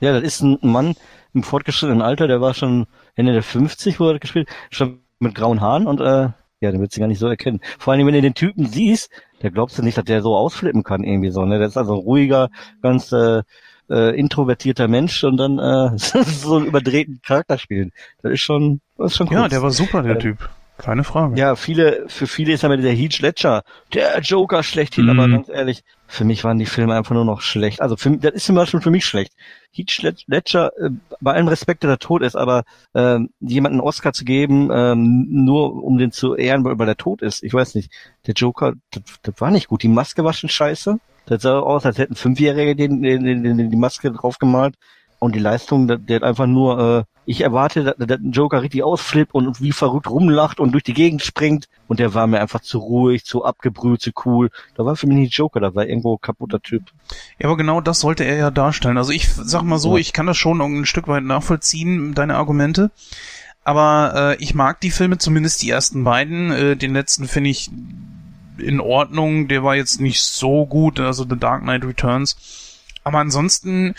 [0.00, 0.94] Ja, das ist ein Mann
[1.32, 5.60] im fortgeschrittenen Alter, der war schon Ende der 50, wo er gespielt, schon mit grauen
[5.60, 6.28] Haaren und äh,
[6.60, 7.60] ja, den würdest du gar nicht so erkennen.
[7.78, 10.82] Vor allem, wenn du den Typen siehst, da glaubst du nicht, dass der so ausflippen
[10.82, 11.58] kann irgendwie so, ne?
[11.58, 12.50] Der ist also ein ruhiger,
[12.82, 13.42] ganz äh,
[13.90, 17.92] äh, introvertierter Mensch und dann äh, so einen überdrehten Charakter spielen.
[18.22, 19.34] Das ist schon, das ist schon cool.
[19.34, 20.48] Ja, der war super, der äh, Typ.
[20.78, 21.36] Keine Frage.
[21.36, 25.10] Ja, viele, für viele ist aber der Heath Ledger, der Joker schlechthin, mm.
[25.10, 25.32] aber mhm.
[25.32, 27.82] ganz ehrlich, für mich waren die Filme einfach nur noch schlecht.
[27.82, 29.32] Also für, das ist zum Beispiel für mich schlecht.
[29.72, 32.62] Heath Ledger, äh, bei allem Respekt, dass er tot ist, aber
[32.94, 36.96] äh, jemanden einen Oscar zu geben, äh, nur um den zu ehren, weil, weil er
[36.96, 37.90] tot ist, ich weiß nicht.
[38.28, 39.82] Der Joker, das, das war nicht gut.
[39.82, 41.00] Die Maske war schon scheiße.
[41.28, 44.74] Das sah aus, als hätten Fünfjährige den, den, den, die Maske draufgemalt.
[45.20, 48.62] Und die Leistung, der, der hat einfach nur, äh, ich erwarte, dass, dass ein Joker
[48.62, 51.68] richtig ausflippt und wie verrückt rumlacht und durch die Gegend springt.
[51.88, 54.50] Und der war mir einfach zu ruhig, zu abgebrüht, zu cool.
[54.76, 56.84] Da war für mich nicht Joker, da war irgendwo ein kaputter Typ.
[57.38, 58.96] Ja, aber genau das sollte er ja darstellen.
[58.96, 60.00] Also ich sag mal so, ja.
[60.00, 62.90] ich kann das schon ein Stück weit nachvollziehen, deine Argumente.
[63.64, 66.52] Aber äh, ich mag die Filme, zumindest die ersten beiden.
[66.52, 67.70] Äh, den letzten finde ich
[68.60, 72.36] in Ordnung, der war jetzt nicht so gut, also The Dark Knight Returns.
[73.04, 73.94] Aber ansonsten,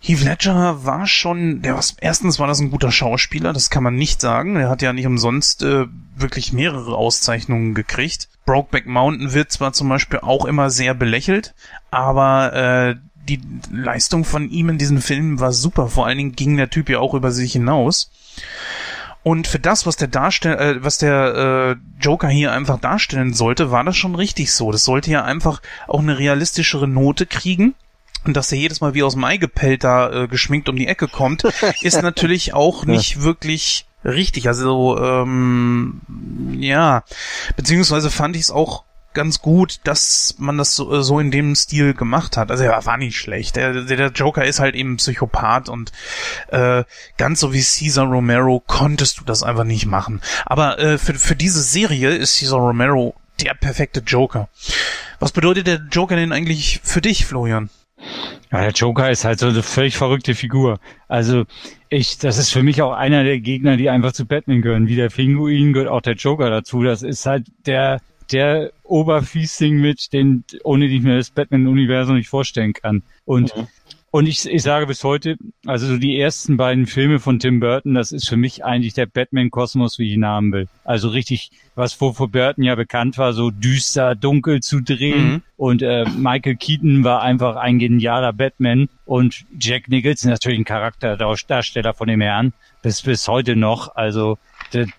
[0.00, 3.94] Heath Ledger war schon, der was, erstens war das ein guter Schauspieler, das kann man
[3.94, 4.56] nicht sagen.
[4.56, 5.86] Er hat ja nicht umsonst äh,
[6.16, 8.28] wirklich mehrere Auszeichnungen gekriegt.
[8.44, 11.54] Brokeback Mountain wird zwar zum Beispiel auch immer sehr belächelt,
[11.90, 12.96] aber äh,
[13.28, 13.40] die
[13.70, 15.88] Leistung von ihm in diesem Film war super.
[15.88, 18.10] Vor allen Dingen ging der Typ ja auch über sich hinaus.
[19.22, 23.70] Und für das, was der darstell äh, was der äh, Joker hier einfach darstellen sollte,
[23.70, 24.72] war das schon richtig so.
[24.72, 27.74] Das sollte ja einfach auch eine realistischere Note kriegen.
[28.24, 30.86] Und dass er jedes Mal wie aus dem Ei gepellt da äh, geschminkt um die
[30.86, 31.44] Ecke kommt,
[31.80, 33.22] ist natürlich auch nicht ja.
[33.22, 34.48] wirklich richtig.
[34.48, 36.00] Also, ähm,
[36.58, 37.04] ja,
[37.56, 38.84] beziehungsweise fand ich es auch
[39.14, 42.50] ganz gut, dass man das so, so in dem Stil gemacht hat.
[42.50, 43.56] Also er war nicht schlecht.
[43.56, 45.92] Der, der Joker ist halt eben Psychopath und
[46.48, 46.84] äh,
[47.16, 50.20] ganz so wie Caesar Romero konntest du das einfach nicht machen.
[50.46, 54.48] Aber äh, für, für diese Serie ist Caesar Romero der perfekte Joker.
[55.18, 57.70] Was bedeutet der Joker denn eigentlich für dich, Florian?
[58.50, 60.78] Ja, der Joker ist halt so eine völlig verrückte Figur.
[61.08, 61.44] Also
[61.88, 64.88] ich, das ist für mich auch einer der Gegner, die einfach zu Batman gehören.
[64.88, 66.82] Wie der Pinguin gehört auch der Joker dazu.
[66.82, 68.00] Das ist halt der
[68.32, 73.02] der Oberfiesling mit, den, ohne den ich mir das Batman-Universum nicht vorstellen kann.
[73.24, 73.68] Und mhm.
[74.14, 77.94] Und ich, ich sage bis heute, also so die ersten beiden Filme von Tim Burton,
[77.94, 80.68] das ist für mich eigentlich der Batman-Kosmos, wie ich ihn haben will.
[80.84, 85.24] Also richtig, was vor, vor Burton ja bekannt war, so düster, dunkel zu drehen.
[85.24, 85.42] Mhm.
[85.56, 88.90] Und äh, Michael Keaton war einfach ein genialer Batman.
[89.06, 92.52] Und Jack Nicholson natürlich ein Charakterdarsteller von dem Herrn,
[92.82, 93.96] bis, bis heute noch.
[93.96, 94.36] Also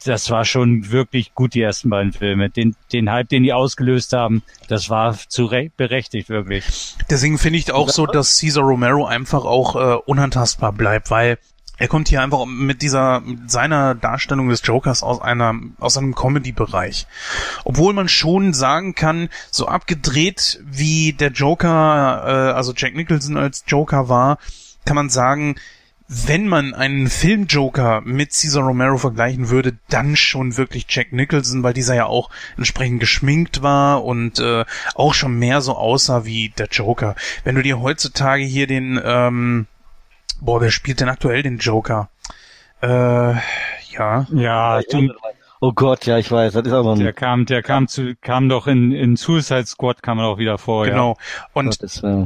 [0.05, 2.49] das war schon wirklich gut, die ersten beiden Filme.
[2.49, 6.95] Den, den Hype, den die ausgelöst haben, das war zu berechtigt, wirklich.
[7.09, 11.37] Deswegen finde ich auch so, dass Caesar Romero einfach auch äh, unantastbar bleibt, weil
[11.77, 16.13] er kommt hier einfach mit dieser, mit seiner Darstellung des Jokers aus einer, aus einem
[16.13, 17.07] Comedy-Bereich.
[17.65, 23.63] Obwohl man schon sagen kann, so abgedreht wie der Joker, äh, also Jack Nicholson als
[23.67, 24.37] Joker war,
[24.85, 25.55] kann man sagen,
[26.27, 31.73] wenn man einen Film-Joker mit Cesar Romero vergleichen würde, dann schon wirklich Jack Nicholson, weil
[31.73, 36.67] dieser ja auch entsprechend geschminkt war und äh, auch schon mehr so aussah wie der
[36.67, 37.15] Joker.
[37.43, 39.67] Wenn du dir heutzutage hier den, ähm,
[40.39, 42.09] boah, wer spielt denn aktuell den Joker?
[42.81, 44.27] Äh, ja.
[44.31, 45.13] Ja, du,
[45.61, 48.49] Oh Gott, ja, ich weiß, das ist aber ein Der kam, der kam zu, kam
[48.49, 51.15] doch in, in Suicide Squad kam er auch wieder vor, Genau.
[51.17, 51.45] Ja.
[51.53, 51.79] Und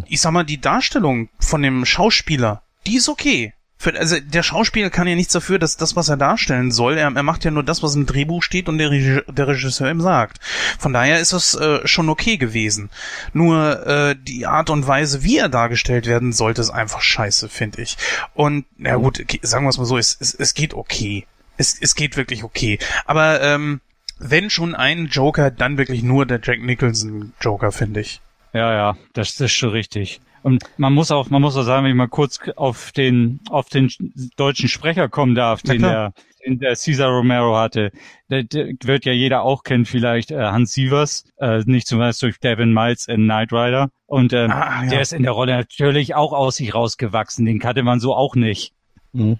[0.08, 3.54] ich sag mal, die Darstellung von dem Schauspieler, die ist okay.
[3.80, 7.12] Für, also der Schauspieler kann ja nichts dafür, dass das, was er darstellen soll, er,
[7.16, 10.02] er macht ja nur das, was im Drehbuch steht und der, Reg der Regisseur ihm
[10.02, 10.40] sagt.
[10.80, 12.90] Von daher ist es äh, schon okay gewesen.
[13.34, 17.84] Nur äh, die Art und Weise, wie er dargestellt werden sollte, ist einfach scheiße, finde
[17.84, 17.98] ich.
[18.34, 21.28] Und na gut, sagen wir es mal so, es, es, es geht okay.
[21.58, 22.80] Es, es geht wirklich okay.
[23.06, 23.82] Aber ähm,
[24.20, 28.22] wenn schon ein Joker, dann wirklich nur der Jack Nicholson Joker, finde ich.
[28.54, 30.20] Ja, ja, das, das ist schon richtig.
[30.48, 33.68] Und man muss auch, man muss auch sagen, wenn ich mal kurz auf den, auf
[33.68, 33.92] den
[34.38, 36.14] deutschen Sprecher kommen darf, den der,
[36.46, 37.92] den der Cesar Romero hatte.
[38.30, 42.30] Der, der wird ja jeder auch kennen, vielleicht äh, Hans Sievers, äh, nicht zum Beispiel
[42.30, 43.90] durch Devin Miles in Knight Rider.
[44.06, 44.90] Und ähm, ah, ja.
[44.90, 47.46] der ist in der Rolle natürlich auch aus sich rausgewachsen.
[47.46, 48.72] Den kannte man so auch nicht.
[49.12, 49.40] Mhm.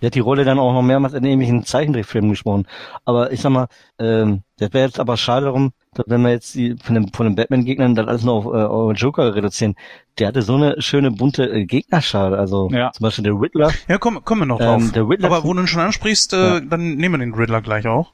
[0.00, 2.66] Der hat die Rolle dann auch noch mehrmals in irgendwelchen Zeichentrickfilmen gesprochen.
[3.04, 3.68] Aber ich sag mal,
[3.98, 5.72] ähm, das wäre jetzt aber schade darum,
[6.06, 9.34] wenn wir jetzt die, von den, von den Batman-Gegnern dann alles nur auf, äh, Joker
[9.34, 9.74] reduzieren.
[10.18, 12.38] Der hatte so eine schöne bunte äh, Gegnerschale.
[12.38, 12.92] Also ja.
[12.92, 13.72] zum Beispiel der Riddler.
[13.88, 14.82] Ja, komm, kommen wir noch drauf.
[14.82, 16.60] Ähm, der Riddler aber wo du ihn schon ansprichst, äh, ja.
[16.60, 18.12] dann nehmen wir den Riddler gleich auch.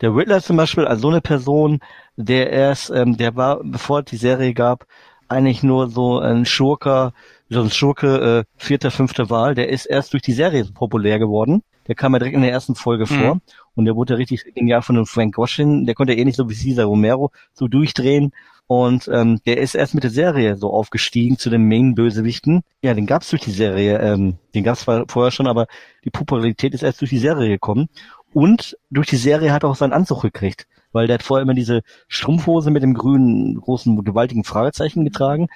[0.00, 1.80] Der Riddler zum Beispiel als so eine Person,
[2.16, 4.86] der erst, ähm, der war, bevor es die Serie gab,
[5.28, 7.12] eigentlich nur so ein Schurker,
[7.48, 11.18] so ein Schurke, äh, vierter, fünfter Wahl, der ist erst durch die Serie so populär
[11.18, 11.62] geworden.
[11.86, 13.20] Der kam ja direkt in der ersten Folge mhm.
[13.20, 13.40] vor
[13.74, 15.86] und der wurde richtig genial von dem Frank Goshin.
[15.86, 18.32] Der konnte eh nicht so wie Cesar Romero so durchdrehen.
[18.68, 22.62] Und ähm, der ist erst mit der Serie so aufgestiegen zu den Main-Bösewichten.
[22.82, 24.00] Ja, den gab's durch die Serie.
[24.00, 25.68] Ähm, den gab's vorher schon, aber
[26.04, 27.88] die Popularität ist erst durch die Serie gekommen.
[28.32, 30.66] Und durch die Serie hat er auch seinen Anzug gekriegt
[30.96, 35.48] weil der hat vorher immer diese Strumpfhose mit dem grünen, großen, gewaltigen Fragezeichen getragen.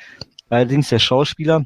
[0.50, 1.64] Allerdings der Schauspieler,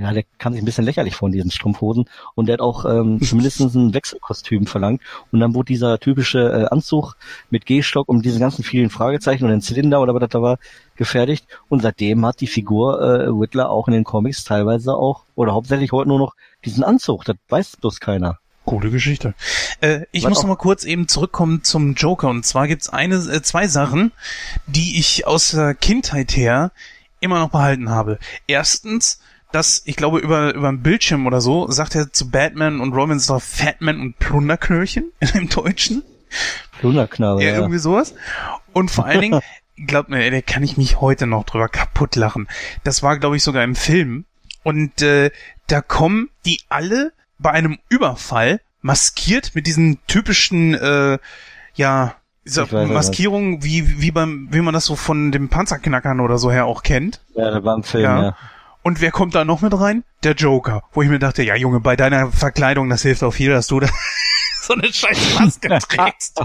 [0.00, 2.84] ja, der kam sich ein bisschen lächerlich vor in diesen Strumpfhosen und der hat auch
[2.86, 7.16] ähm, zumindest ein Wechselkostüm verlangt und dann wurde dieser typische äh, Anzug
[7.50, 10.58] mit Gehstock und diese ganzen vielen Fragezeichen und den Zylinder oder was das da war
[10.96, 15.52] gefertigt und seitdem hat die Figur äh, Whitler auch in den Comics teilweise auch oder
[15.52, 16.34] hauptsächlich heute nur noch
[16.64, 18.38] diesen Anzug, das weiß bloß keiner.
[18.64, 19.34] Coole Geschichte.
[19.80, 22.28] Äh, ich Was muss noch mal kurz eben zurückkommen zum Joker.
[22.28, 24.12] Und zwar gibt's eine, äh, zwei Sachen,
[24.66, 26.70] die ich aus der Kindheit her
[27.20, 28.18] immer noch behalten habe.
[28.46, 29.20] Erstens,
[29.52, 33.18] dass, ich glaube, über, über ein Bildschirm oder so, sagt er zu Batman und Robin
[33.18, 36.02] so Fatman und Plunderknöllchen im Deutschen.
[36.78, 38.14] Plunderknabe, Ja, irgendwie sowas.
[38.72, 39.40] Und vor allen Dingen,
[39.86, 42.48] glaubt mir, ey, da kann ich mich heute noch drüber kaputt lachen.
[42.84, 44.24] Das war, glaube ich, sogar im Film.
[44.62, 45.30] Und äh,
[45.66, 51.18] da kommen die alle bei einem Überfall maskiert mit diesen typischen, äh,
[51.74, 52.14] ja,
[52.46, 56.20] dieser Ich weiß nicht, Maskierung, wie, wie beim, wie man das so von dem Panzerknackern
[56.20, 57.20] oder so her auch kennt.
[57.34, 58.22] Ja, da war ein Film, Ja.
[58.22, 58.36] ja.
[58.82, 60.04] Und wer kommt da noch mit rein?
[60.22, 60.82] Der Joker.
[60.92, 63.80] Wo ich mir dachte, ja Junge, bei deiner Verkleidung, das hilft auch viel, dass du
[63.80, 63.88] da
[64.62, 66.40] so eine scheiß Maske trägst.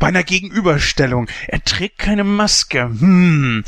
[0.00, 1.28] bei einer Gegenüberstellung.
[1.48, 2.82] Er trägt keine Maske.
[2.84, 3.64] Hm.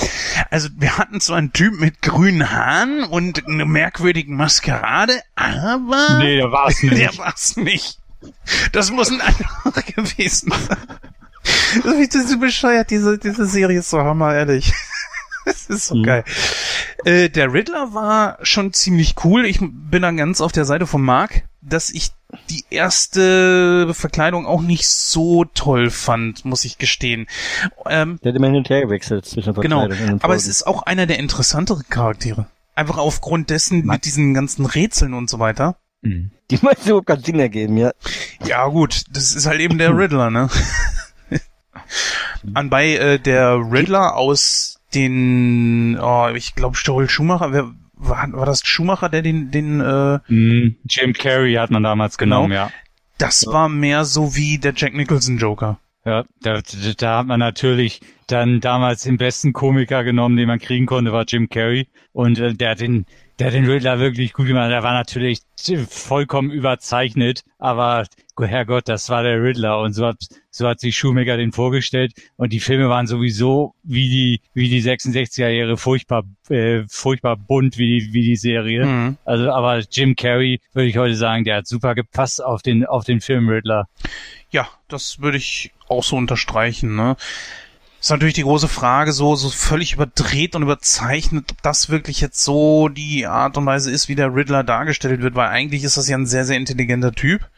[0.51, 6.37] Also wir hatten so einen Typ mit grünen Haaren und eine merkwürdigen Maskerade, aber Nee,
[6.37, 6.99] der war's nicht.
[6.99, 7.99] der war's nicht.
[8.73, 10.79] Das muss ein anderer gewesen sein.
[11.83, 14.73] Das ist so bescheuert, diese, diese Serie ist so hammer, ehrlich.
[15.67, 16.03] Das ist so Mhm.
[16.05, 16.25] geil.
[17.05, 19.45] Äh, der Riddler war schon ziemlich cool.
[19.45, 22.11] Ich bin dann ganz auf der Seite von Mark, dass ich
[22.51, 27.27] die erste Verkleidung auch nicht so toll fand, muss ich gestehen.
[27.87, 29.81] Ähm, Der hat immer hin und her gewechselt zwischen der genau.
[29.87, 32.47] Verkleidung und Aber es ist auch einer der interessanteren Charaktere.
[32.75, 33.97] Einfach aufgrund dessen Mann.
[33.97, 35.77] mit diesen ganzen Rätseln und so weiter.
[36.03, 36.31] Mhm.
[36.51, 37.93] Die meisten überhaupt keinen Sinn ergeben, ja.
[38.45, 40.49] Ja gut, das ist halt eben der Riddler, ne?
[42.55, 48.61] Anbei äh, der Riddler aus den, oh, ich glaube Joel Schumacher, wer war, war das
[48.65, 50.77] Schumacher, der den, den, äh, Mhm.
[50.89, 52.43] Jim Carrey hat man damals Genau.
[52.43, 52.71] genommen, ja.
[53.19, 55.79] das war mehr so wie der Jack Nicholson Joker.
[56.05, 56.63] Ja, da, da,
[56.99, 61.25] da hat man natürlich dann damals den besten Komiker genommen, den man kriegen konnte, war
[61.27, 61.89] Jim Carrey.
[62.13, 63.07] Und äh, der hat den,
[63.39, 64.71] der hat den Riddler wirklich gut gemacht.
[64.71, 65.41] Der war natürlich
[65.89, 68.07] vollkommen überzeichnet, aber
[68.39, 69.81] Herrgott, das war der Riddler.
[69.81, 70.19] Und so hat,
[70.55, 72.13] so hat sich Schumacher den vorgestellt.
[72.37, 77.77] Und die Filme waren sowieso wie die, wie die 66er Jahre furchtbar, äh, furchtbar bunt
[77.77, 78.87] wie die, wie die Serie.
[78.87, 79.17] Mhm.
[79.25, 83.05] Also, aber Jim Carrey, würde ich heute sagen, der hat super gepasst auf den, auf
[83.05, 83.89] den Film Riddler.
[84.51, 87.17] Ja, das würde ich auch so unterstreichen, ne?
[88.05, 92.45] Ist natürlich die große Frage, so, so völlig überdreht und überzeichnet, ob das wirklich jetzt
[92.45, 96.07] so die Art und Weise ist, wie der Riddler dargestellt wird, weil eigentlich ist das
[96.07, 97.49] ja ein sehr, sehr intelligenter Typ.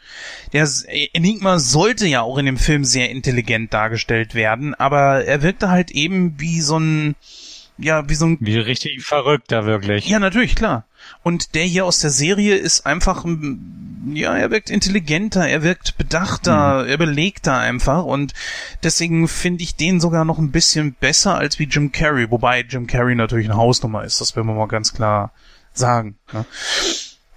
[0.53, 0.69] Der
[1.15, 5.91] Enigma sollte ja auch in dem Film sehr intelligent dargestellt werden, aber er wirkte halt
[5.91, 7.17] eben wie so ein,
[7.79, 10.09] ja, wie so ein Wie richtig verrückter, wirklich.
[10.09, 10.87] ja, natürlich, klar.
[11.23, 13.25] Und der hier aus der Serie ist einfach,
[14.13, 18.33] ja, er wirkt intelligenter, er wirkt bedachter, er belegter einfach und
[18.83, 22.87] deswegen finde ich den sogar noch ein bisschen besser als wie Jim Carrey, wobei Jim
[22.87, 25.33] Carrey natürlich eine Hausnummer ist, das werden wir mal ganz klar
[25.73, 26.19] sagen.
[26.33, 26.45] Ne?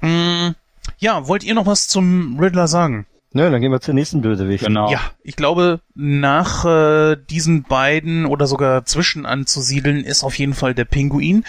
[0.01, 0.55] Mm,
[0.97, 3.05] ja, wollt ihr noch was zum Riddler sagen?
[3.31, 4.65] Nö, dann gehen wir zur nächsten Bösewicht.
[4.65, 4.91] Genau.
[4.91, 10.73] Ja, ich glaube, nach äh, diesen beiden oder sogar zwischen anzusiedeln ist auf jeden Fall
[10.73, 11.43] der Pinguin,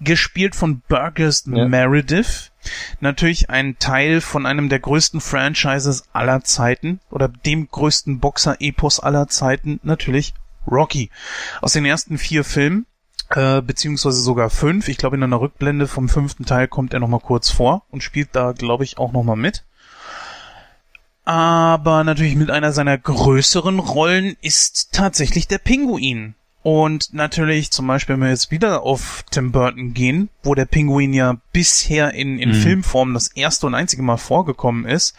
[0.00, 1.66] gespielt von Burgess Ja.
[1.66, 2.52] Meredith.
[3.00, 9.26] Natürlich ein Teil von einem der größten Franchises aller Zeiten oder dem größten Boxer-Epos aller
[9.28, 10.34] Zeiten, natürlich
[10.70, 11.10] Rocky.
[11.62, 12.84] Aus den ersten vier Filmen,
[13.30, 14.88] äh, beziehungsweise sogar fünf.
[14.88, 18.28] Ich glaube, in einer Rückblende vom fünften Teil kommt er nochmal kurz vor und spielt
[18.32, 19.64] da, glaube ich, auch nochmal mit
[21.24, 26.34] aber natürlich mit einer seiner größeren Rollen ist tatsächlich der Pinguin.
[26.64, 31.12] Und natürlich zum Beispiel, wenn wir jetzt wieder auf Tim Burton gehen, wo der Pinguin
[31.12, 32.54] ja bisher in, in Mhm.
[32.54, 35.16] Filmform das erste und einzige Mal vorgekommen ist,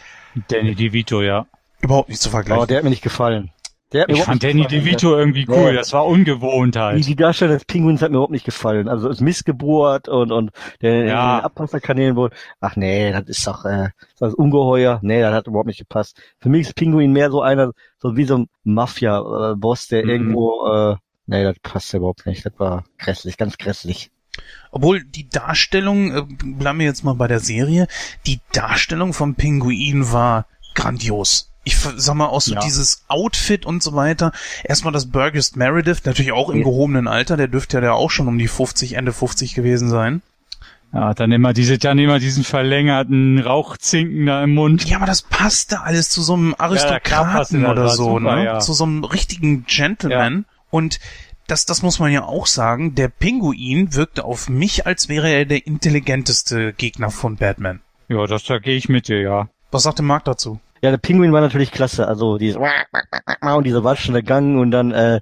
[0.48, 1.46] Danny DeVito, ja.
[1.80, 2.66] überhaupt nicht zu Aber vergleichen.
[2.68, 3.50] der hat mir nicht gefallen.
[3.94, 4.66] Der Ich fand Danny.
[4.66, 5.68] DeVito irgendwie cool.
[5.68, 5.72] Ja.
[5.72, 7.06] Das war ungewohnt Die, halt.
[7.06, 8.88] die Darstellung des Pinguins hat mir überhaupt nicht gefallen.
[8.88, 10.50] Also ist missgebohrt und und
[10.82, 11.00] der Ja.
[11.00, 12.34] in den Abwasserkanälen wurde.
[12.60, 14.98] Ach nee, das ist doch äh, das ist ungeheuer.
[15.02, 16.20] Nee, das hat überhaupt nicht gepasst.
[16.40, 20.10] Für mich ist Pinguin mehr so einer, so wie so ein Mafia-Boss, der Mhm.
[20.10, 20.66] irgendwo.
[20.66, 22.44] Äh, nee, das passt ja überhaupt nicht.
[22.44, 24.10] Das war grässlich, ganz grässlich.
[24.72, 27.86] Obwohl die Darstellung, äh, bleiben wir jetzt mal bei der Serie,
[28.26, 31.53] die Darstellung vom Pinguin war grandios.
[31.64, 32.60] Ich sag mal, auch so Ja.
[32.60, 34.32] dieses Outfit und so weiter.
[34.64, 36.64] Erstmal das Burgess Meredith, natürlich auch im Ja.
[36.64, 40.22] gehobenen Alter, der dürfte ja da auch schon um die 50, Ende 50 gewesen sein.
[40.92, 44.84] Ja, dann immer diese, dann immer diesen verlängerten Rauchzinken da im Mund.
[44.84, 48.44] Ja, aber das passte alles zu so einem Aristokraten das, oder war so, super, ne?
[48.44, 48.60] ja.
[48.60, 50.44] Zu so einem richtigen Gentleman.
[50.70, 51.00] Und
[51.48, 55.44] das, das muss man ja auch sagen, der Pinguin wirkte auf mich, als wäre er
[55.46, 57.80] der intelligenteste Gegner von Batman.
[58.08, 59.48] Ja, das da gehe ich mit dir, ja.
[59.72, 60.60] Was sagt der Marc dazu?
[60.84, 62.06] Ja, der Pinguin war natürlich klasse.
[62.06, 62.58] Also dieses
[63.40, 65.20] und dieser watschende Gang und dann äh,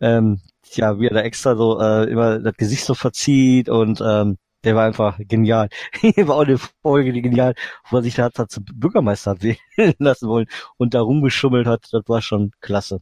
[0.00, 0.40] ähm,
[0.72, 4.74] ja, wie er da extra so äh, immer das Gesicht so verzieht und ähm, der
[4.74, 5.68] war einfach genial.
[6.16, 7.54] war auch eine Folge, die genial,
[7.90, 9.42] wo er sich da hat, hat zum Bürgermeister hat
[9.76, 10.46] wählen lassen wollen
[10.78, 11.86] und da rumgeschummelt hat.
[11.92, 13.00] Das war schon klasse.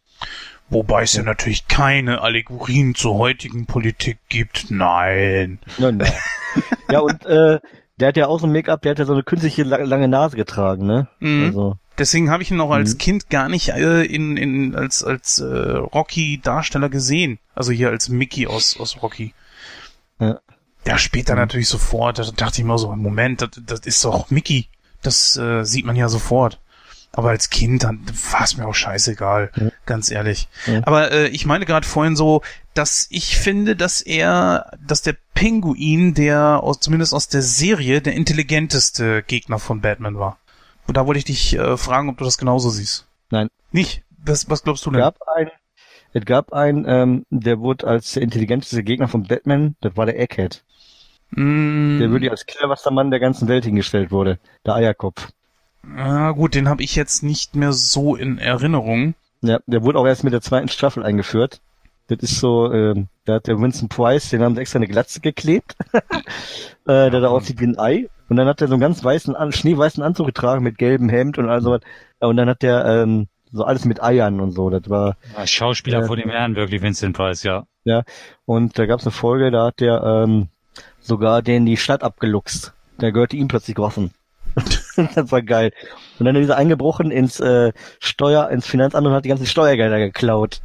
[0.71, 4.73] Wobei es ja natürlich keine Allegorien zur heutigen Politik gibt.
[4.73, 5.61] Nein.
[5.79, 6.13] Nein, nein.
[6.91, 7.61] ja, und äh,
[8.01, 10.09] der hat ja auch so ein Make-up, der hat ja so eine künstliche la- lange
[10.09, 11.07] Nase getragen, ne?
[11.21, 11.45] Mhm.
[11.45, 15.39] Also, Deswegen habe ich ihn auch als Kind gar nicht äh, in, in als als
[15.41, 17.39] äh, Rocky Darsteller gesehen.
[17.55, 19.35] Also hier als Mickey aus aus Rocky.
[20.19, 20.41] Ja.
[20.85, 22.19] Ja, später natürlich sofort.
[22.19, 24.69] Da dachte ich mir so, Moment, das, das ist doch Mickey.
[25.03, 26.59] Das äh, sieht man ja sofort.
[27.13, 29.69] Aber als Kind, dann war es mir auch scheißegal, Ja.
[29.85, 30.49] ganz ehrlich.
[30.67, 30.81] Ja.
[30.85, 32.41] Aber äh, ich meine gerade vorhin so,
[32.75, 38.15] dass ich finde, dass er, dass der Pinguin, der aus, zumindest aus der Serie, der
[38.15, 40.39] intelligenteste Gegner von Batman war.
[40.87, 43.07] Und da wollte ich dich äh, fragen, ob du das genauso siehst.
[43.31, 43.49] Nein.
[43.71, 44.03] Nicht?
[44.25, 45.01] Was, was glaubst du denn?
[45.01, 45.51] gab einen,
[46.13, 50.21] es gab einen, ähm, der wurde als der intelligenteste Gegner von Batman, das war der
[50.21, 50.63] Egghead.
[51.31, 54.39] Mm, Der wirklich als cleverster Mann der ganzen Welt hingestellt wurde.
[54.67, 55.29] Der Eierkopf.
[55.97, 59.15] ah, gut, den habe ich jetzt nicht mehr so in Erinnerung.
[59.41, 61.61] Ja, der wurde auch erst mit der zweiten Staffel eingeführt.
[62.09, 65.21] Das ist so, ähm, da hat der Winston Price, den haben sie extra eine Glatze
[65.21, 68.09] geklebt, äh, der da aussieht wie ein Ei.
[68.33, 71.51] Und dann hat er so einen ganz weißen, schneeweißen Anzug getragen mit gelbem Hemd und
[71.51, 71.83] all so was.
[72.19, 74.71] Ja, Und dann hat der ähm, so alles mit Eiern und so.
[74.71, 76.07] Das war Ja, Schauspieler Ja.
[76.07, 77.65] vor dem Herrn, wirklich Vincent Price, ja.
[78.47, 80.49] und da gab es eine Folge, da hat der ähm,
[80.99, 82.73] sogar den die Stadt abgeluchst.
[82.97, 84.13] Da gehörte ihm plötzlich Gotham.
[85.15, 85.73] das war geil.
[86.19, 89.99] Und dann ist er eingebrochen ins äh, Steuer, ins Finanzamt und hat die ganzen Steuergelder
[89.99, 90.63] geklaut.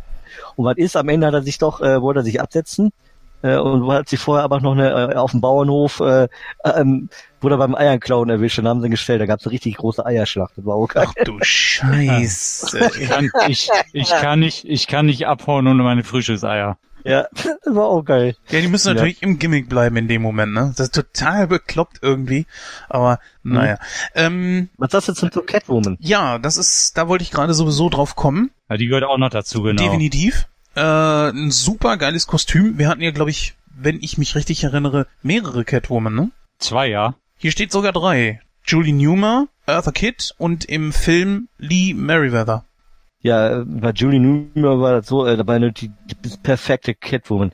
[0.56, 2.94] Und was ist, am Ende hat er sich doch, äh, wollte er sich absetzen
[3.42, 6.28] äh, und hat sich vorher aber noch eine, äh, auf dem Bauernhof, äh,
[6.66, 7.10] ähm,
[7.42, 9.22] wurde beim Eierklauen erwischt und haben sie ihn gestellt.
[9.22, 10.54] Da gab es eine richtig große Eierschlacht.
[10.58, 11.06] Das war auch geil.
[11.08, 12.90] Ach du Scheiße.
[13.00, 16.78] Ich kann, ich, ich kann nicht, ich kann nicht abhauen ohne meine Frühstückseier.
[17.04, 18.36] Ja, das war auch geil.
[18.50, 18.94] Ja, die müssen Ja.
[18.96, 20.74] natürlich im Gimmick bleiben in dem Moment, ne?
[20.76, 22.46] Das ist total bekloppt irgendwie.
[22.90, 23.78] Aber naja.
[24.14, 25.96] Ähm, Was sagst du zum Catwoman?
[26.02, 28.52] ja, das ist, da wollte ich gerade sowieso drauf kommen.
[28.70, 29.82] Ja, die gehört auch noch dazu, genau.
[29.82, 30.48] Definitiv.
[30.78, 32.78] Äh, ein super geiles Kostüm.
[32.78, 36.32] Wir hatten ja, glaube ich, wenn ich mich richtig erinnere, mehrere Catwoman, ne?
[36.60, 37.16] Zwei, ja.
[37.38, 38.42] Hier steht sogar drei.
[38.64, 42.64] Julie Newmar, Eartha Kitt und im Film Lee Merriweather.
[43.22, 47.54] Ja, bei Julie Newmar war das so, äh, dabei eine, die, die perfekte Catwoman.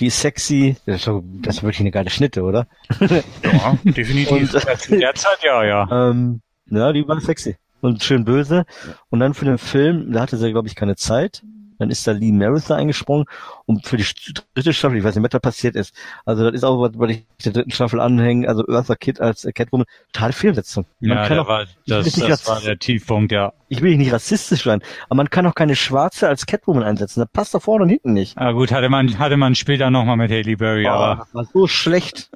[0.00, 1.10] Die ist sexy, das ist,
[1.42, 2.66] das ist wirklich eine geile Schnitte, oder?
[2.98, 4.52] Ja, definitiv.
[4.52, 4.52] Und,
[4.90, 6.10] Derzeit ja, ja.
[6.10, 8.64] ähm, ja, die war sexy und schön böse.
[9.10, 11.42] Und dann für den Film, da hatte sie, glaube ich, keine Zeit.
[11.78, 13.26] Dann ist da Lee Maritha eingesprungen
[13.66, 14.06] und für die
[14.54, 15.94] dritte Staffel, ich weiß nicht, was da passiert ist.
[16.24, 19.86] Also das ist auch, was, ich der dritten Staffel anhängen, also Eartha Kitt als Catwoman,
[20.12, 20.86] totale Fehlsetzung.
[21.00, 23.52] Man Ja, kann da auch, war, das, das war der Tiefpunkt, ja.
[23.68, 27.20] ich will nicht rassistisch sein, aber man kann auch keine Schwarze als Catwoman einsetzen.
[27.20, 28.38] Das passt da vorne und hinten nicht.
[28.38, 31.66] Ah, gut, hatte man, hatte man später nochmal mit Haley Berry, aber Oh, war so
[31.66, 32.30] schlecht.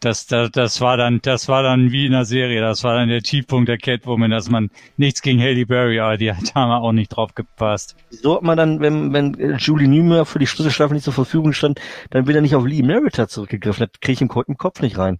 [0.00, 3.08] Das, das, das war dann, das war dann wie in der Serie, das war dann
[3.08, 6.78] der Tiefpunkt der Catwoman, dass man nichts gegen Haley Berry, aber die hat da mal
[6.78, 7.96] auch nicht drauf gepasst.
[8.10, 11.80] So hat man dann, wenn, wenn Julie Newmar für die Schlüsselstaffel nicht zur Verfügung stand,
[12.10, 13.86] dann wird er nicht auf Lee Merita zurückgegriffen.
[13.86, 15.18] Das kriege ich im, im Kopf nicht rein.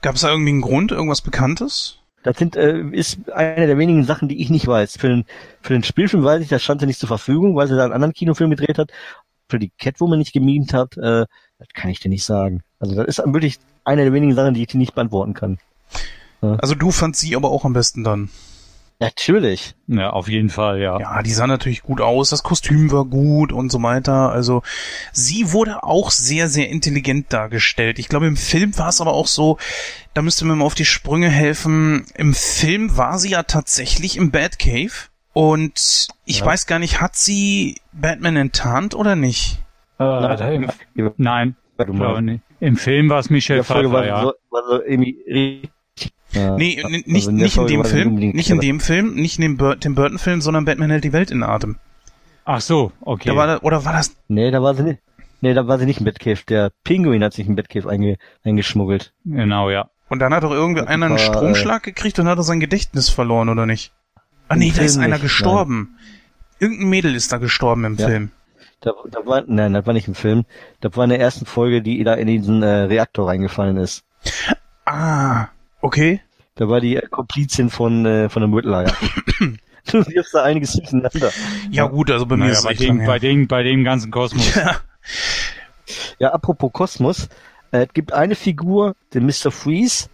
[0.00, 1.98] Gab es da irgendwie einen Grund, irgendwas Bekanntes?
[2.22, 4.96] Das sind, äh, ist eine der wenigen Sachen, die ich nicht weiß.
[4.96, 5.24] Für den,
[5.60, 7.92] für den Spielfilm weiß ich, das stand sie nicht zur Verfügung, weil sie da einen
[7.92, 8.92] anderen Kinofilm gedreht hat.
[9.48, 11.26] Für die Catwoman nicht gemimt hat, äh,
[11.58, 12.62] das kann ich dir nicht sagen.
[12.82, 15.58] Also das ist wirklich eine der wenigen Sachen, die ich dir nicht beantworten kann.
[16.40, 18.28] Also du fandst sie aber auch am besten dann.
[18.98, 19.74] Natürlich.
[19.86, 20.98] Ja, auf jeden Fall, ja.
[20.98, 24.30] Ja, die sah natürlich gut aus, das Kostüm war gut und so weiter.
[24.30, 24.62] Also
[25.12, 27.98] sie wurde auch sehr, sehr intelligent dargestellt.
[28.00, 29.58] Ich glaube, im Film war es aber auch so,
[30.14, 32.06] da müsste mir mal auf die Sprünge helfen.
[32.16, 34.92] Im Film war sie ja tatsächlich im Batcave
[35.32, 36.46] und ich Ja.
[36.46, 39.58] weiß gar nicht, hat sie Batman enttarnt oder nicht?
[39.98, 41.46] Äh, nein, Ja,
[41.84, 42.32] du glaube meinst.
[42.32, 42.42] nicht.
[42.60, 44.22] Im Film war es In Michelle Pfeiffer, war, ja.
[44.22, 45.70] so, war so irgendwie richtig.
[46.32, 46.56] Ja.
[46.56, 49.56] Nee, Also nicht, in nicht in dem Film, nicht in dem Film, nicht in dem
[49.58, 51.76] Bur Tim Burton Film, sondern Batman hält die Welt in Atem.
[52.44, 53.28] Ach so, okay.
[53.28, 55.00] Da war da, oder war das Nee, da war sie nicht.
[55.42, 56.40] Nee, da war sie nicht im Batcave.
[56.48, 59.12] Der Pinguin hat sich im Batcave einge, eingeschmuggelt.
[59.24, 59.90] genau, ja.
[60.08, 62.60] Und dann hat doch irgendwie Das einer einen äh, Stromschlag gekriegt und hat er sein
[62.60, 63.92] Gedächtnis verloren, oder nicht?
[64.48, 65.96] Ah nee, da ist einer nicht, gestorben.
[66.58, 68.06] Irgendein Mädel ist da gestorben im Ja.
[68.08, 68.30] Film.
[68.82, 70.44] Da, da war, nein, das war nicht im Film.
[70.80, 74.04] Das war in der ersten Folge, die da in diesen äh, Reaktor reingefallen ist.
[74.84, 75.46] Ah,
[75.80, 76.20] okay.
[76.56, 78.92] Da war die äh, Komplizin von, äh, von dem Riddler, ja.
[79.90, 81.30] du wirfst da einiges durcheinander.
[81.70, 84.10] Ja gut, also bei mir Naja, ist es bei, dem, bei, dem, bei dem ganzen
[84.10, 84.54] Kosmos.
[84.54, 84.80] Ja.
[86.18, 87.28] Ja, apropos Kosmos.
[87.70, 89.50] Äh, es gibt eine Figur, den Mr.
[89.50, 90.08] Freeze,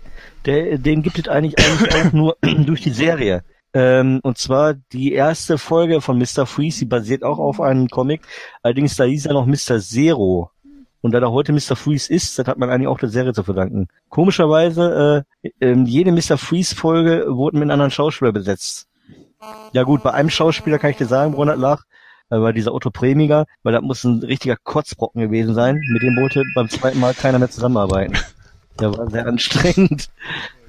[0.45, 3.45] der, den gibt es eigentlich, eigentlich auch nur durch die Serie.
[3.75, 6.47] Ähm, und zwar die erste Folge von Mr.
[6.47, 8.23] Freeze, die basiert auch auf einem Comic.
[8.63, 9.81] Allerdings da hieß er noch Mr.
[9.81, 10.51] Zero.
[11.01, 11.77] Und da er heute Mr.
[11.77, 13.89] Freeze ist, das hat man eigentlich auch der Serie zu verdanken.
[14.09, 16.37] Komischerweise, äh, ähm, jede Mr.
[16.37, 18.89] Freeze-Folge wurde mit einem anderen Schauspieler besetzt.
[19.73, 21.83] Ja gut, bei einem Schauspieler kann ich dir sagen, woran das lag.
[22.31, 25.81] Äh, war dieser Otto Premiger, weil das muss ein richtiger Kotzbrocken gewesen sein.
[25.93, 28.15] Mit dem wollte beim zweiten Mal keiner mehr zusammenarbeiten.
[28.81, 30.09] Der war sehr anstrengend.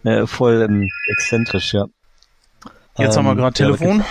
[0.04, 1.88] Äh, voll ähm, exzentrisch, ja.
[2.98, 4.04] Jetzt haben wir Ähm, gerade ja, Telefon.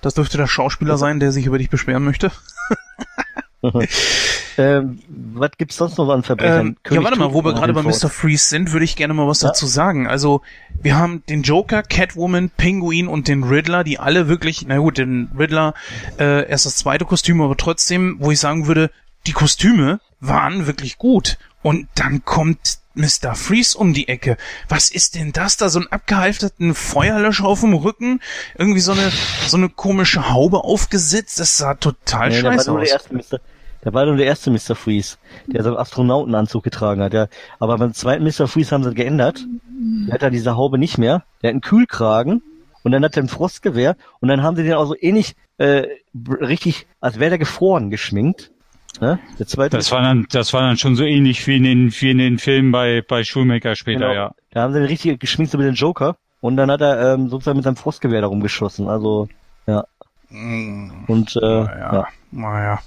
[0.00, 2.30] Das dürfte der Schauspieler sein, der sich über dich beschweren möchte.
[4.56, 6.68] Ähm, was gibt's sonst noch an Verbrechern?
[6.68, 7.82] Ähm, ja, warte mal, wo wir gerade bei.
[7.82, 8.08] Mr.
[8.08, 9.48] Freeze sind, würde ich gerne mal was Ja.
[9.48, 10.06] dazu sagen.
[10.06, 10.40] Also,
[10.82, 15.30] wir haben den Joker, Catwoman, Penguin und den Riddler, die alle wirklich, na gut, den
[15.38, 15.74] Riddler
[16.18, 18.90] äh, erst das zweite Kostüm, aber trotzdem, wo ich sagen würde,
[19.26, 21.36] die Kostüme waren wirklich gut.
[21.62, 23.34] Und dann kommt Mr.
[23.34, 24.36] Freeze um die Ecke.
[24.68, 25.68] Was ist denn das da?
[25.68, 28.20] So ein abgehalfterten Feuerlöscher auf dem Rücken?
[28.58, 29.10] Irgendwie so eine,
[29.46, 31.38] so eine komische Haube aufgesetzt?
[31.38, 32.88] Das sah total Nee, scheiße aus.
[32.88, 33.40] erste Mr.
[33.84, 34.74] Der war nur der erste Mr.
[34.74, 37.14] Freeze, der so einen Astronautenanzug getragen hat.
[37.14, 37.28] Ja.
[37.58, 38.46] Aber beim zweiten Mr.
[38.46, 39.46] Freeze haben sie geändert.
[40.06, 41.24] Der hat dann diese Haube nicht mehr.
[41.42, 42.42] Der hat einen Kühlkragen
[42.82, 45.86] und dann hat er ein Frostgewehr und dann haben sie den auch so ähnlich äh,
[46.40, 48.50] richtig, als wäre der gefroren geschminkt.
[49.00, 49.18] Ne?
[49.38, 52.10] Der zweite Das war dann, das war dann schon so ähnlich wie in den, wie
[52.10, 54.12] in den Filmen bei, bei Schulmaker später, Genau.
[54.12, 54.34] ja.
[54.50, 57.28] Da haben sie den richtig geschminkt so wie den Joker und dann hat er ähm,
[57.28, 58.88] sozusagen mit seinem Frostgewehr darum geschossen.
[58.88, 59.28] Also
[59.66, 59.84] ja.
[60.30, 61.04] Mm.
[61.06, 62.08] Und äh, Naja, ja.
[62.30, 62.78] naja.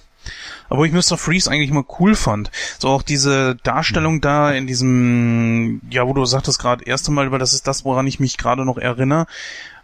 [0.70, 1.18] Aber wo ich Mr.
[1.18, 2.50] Freeze eigentlich mal cool fand.
[2.80, 7.40] So auch diese Darstellung da in diesem, ja, wo du sagtest gerade erste Mal, weil
[7.40, 9.28] das ist das, woran ich mich gerade noch erinnere,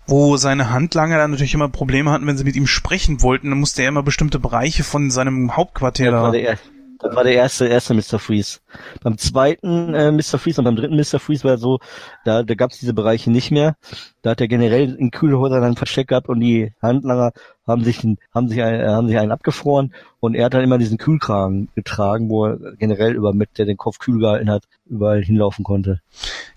[0.10, 3.60] wo seine Handlanger dann natürlich immer Probleme hatten, wenn sie mit ihm sprechen wollten, dann
[3.60, 6.60] musste er immer bestimmte Bereiche von seinem Hauptquartier war da.
[7.00, 8.20] Das war der erste, erste Mr.
[8.20, 8.60] Freeze.
[9.04, 10.38] Beim zweiten äh, Mr.
[10.38, 11.20] Freeze und beim dritten Mr.
[11.20, 11.80] Freeze war so,
[12.26, 13.76] da, da gab es diese Bereiche nicht mehr.
[14.22, 17.32] Da hat er generell in Kühlhäusern dann versteckt gehabt und die Handlanger
[17.66, 20.78] haben sich, haben sich, ein, äh, haben sich einen abgefroren und er hat dann immer
[20.78, 25.22] diesen Kühlkragen getragen, wo er generell über mit, der den Kopf kühl gehalten hat, überall
[25.24, 26.02] hinlaufen konnte.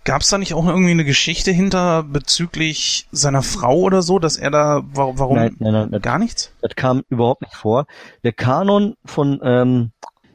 [0.05, 4.37] Gab es da nicht auch irgendwie eine Geschichte hinter bezüglich seiner Frau oder so, dass
[4.39, 6.53] er da, wa- warum Nein, nein, nein, gar nichts?
[6.63, 7.87] das kam überhaupt nicht vor.
[8.25, 9.92] Der Kanon von, ähm,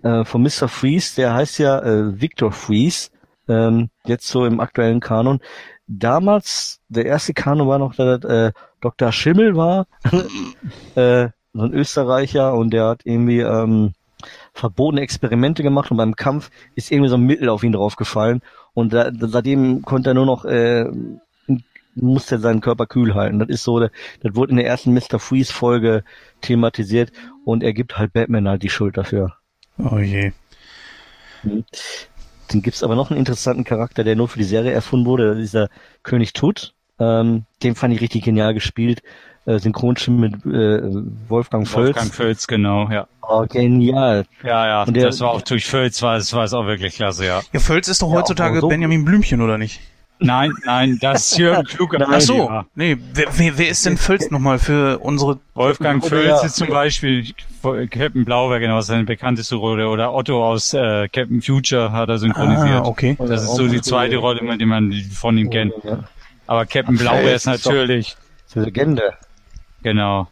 [0.07, 0.67] äh, von Mr.
[0.67, 3.09] Freeze, der heißt ja äh, Victor Freeze,
[3.47, 5.39] ähm, jetzt so im aktuellen Kanon.
[5.87, 8.51] Damals, der erste Kanon war noch, dass äh,
[8.81, 9.11] Dr.
[9.11, 9.87] Schimmel war,
[10.95, 13.93] äh, so ein Österreicher und der hat irgendwie ähm,
[14.53, 18.41] verbotene Experimente gemacht und beim Kampf ist irgendwie so ein Mittel auf ihn draufgefallen
[18.73, 20.85] und da, seitdem konnte er nur noch äh,
[21.95, 23.39] musste er seinen Körper kühl halten.
[23.39, 23.89] Das ist so, das
[24.23, 25.19] wurde in der ersten Mr.
[25.19, 26.03] Freeze Folge
[26.41, 27.11] thematisiert
[27.43, 29.37] und er gibt halt Batman halt die Schuld dafür.
[29.77, 30.31] Oh je.
[31.43, 35.43] Dann gibt's aber noch einen interessanten Charakter, der nur für die Serie erfunden wurde, das
[35.43, 35.69] ist der
[36.03, 36.73] König Tut.
[36.99, 39.03] Ähm, den fand ich richtig genial gespielt.
[39.45, 40.81] Äh, Synchronstimme mit äh,
[41.29, 41.87] Wolfgang Völz.
[41.87, 43.07] Wolfgang Völz, genau, ja.
[43.21, 44.25] Oh, genial.
[44.43, 46.95] Ja, ja, Und der- das war auch durch Völz, war es, war es auch wirklich
[46.95, 47.41] klasse, ja.
[47.53, 49.79] Ja, Völz ist doch Ja, heutzutage aber so- Benjamin Blümchen, oder nicht?
[50.19, 52.05] Nein, nein, das ist Jürgen Kluge.
[52.07, 55.39] Ach so, nee, wer, wer, wer ist denn Völz nochmal für unsere...
[55.53, 59.89] Wolfgang Oh, Völz ist zum Beispiel Captain Blaubeer, genau, seine bekannteste Rolle.
[59.89, 62.81] Oder Otto aus äh, Captain Future hat er synchronisiert.
[62.81, 63.15] Ah, okay.
[63.19, 65.73] Das ist so die zweite Rolle, die man von ihm kennt.
[65.83, 66.03] Ja.
[66.47, 69.13] Aber Captain Blaubeer ist natürlich, Das ist eine Legende.
[69.83, 70.27] genau.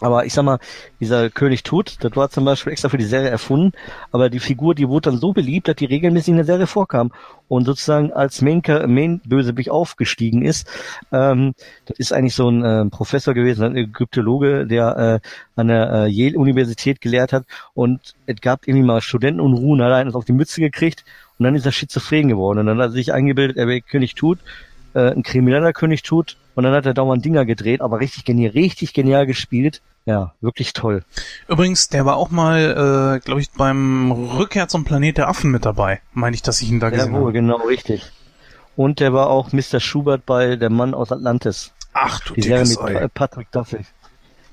[0.00, 0.58] Aber ich sag mal,
[1.00, 3.72] dieser König Tut, das war zum Beispiel extra für die Serie erfunden,
[4.10, 7.12] aber die Figur, die wurde dann so beliebt, dass die regelmäßig in der Serie vorkam.
[7.46, 9.20] Und sozusagen als Main, Main
[9.68, 10.66] aufgestiegen ist.
[11.12, 11.52] Ähm,
[11.84, 15.28] das ist eigentlich so ein äh, Professor gewesen, ein Ägyptologe, der äh,
[15.60, 17.44] an der äh, Yale-Universität gelehrt hat.
[17.74, 21.04] Und es gab irgendwie mal Studentenunruhen, hat eines auf die Mütze gekriegt.
[21.38, 22.60] Und dann ist er schizophren geworden.
[22.60, 24.38] Und dann hat er sich eingebildet, er wäre König Tut,
[24.94, 28.52] äh, ein krimineller König Tut und dann hat er dauernd Dinger gedreht, aber richtig genial,
[28.52, 29.82] richtig genial gespielt.
[30.04, 31.04] Ja, wirklich toll.
[31.48, 35.64] Übrigens, der war auch mal, äh, glaube ich, beim Rückkehr zum Planet der Affen mit
[35.64, 36.00] dabei.
[36.12, 37.32] Meine ich, dass ich ihn da gesehen Jawohl, habe.
[37.34, 38.10] genau, richtig.
[38.74, 39.78] Und der war auch Mr.
[39.80, 41.72] Schubert bei Der Mann aus Atlantis.
[41.92, 43.06] Ach du Die Serie mit Ei.
[43.08, 43.84] Patrick Duffy.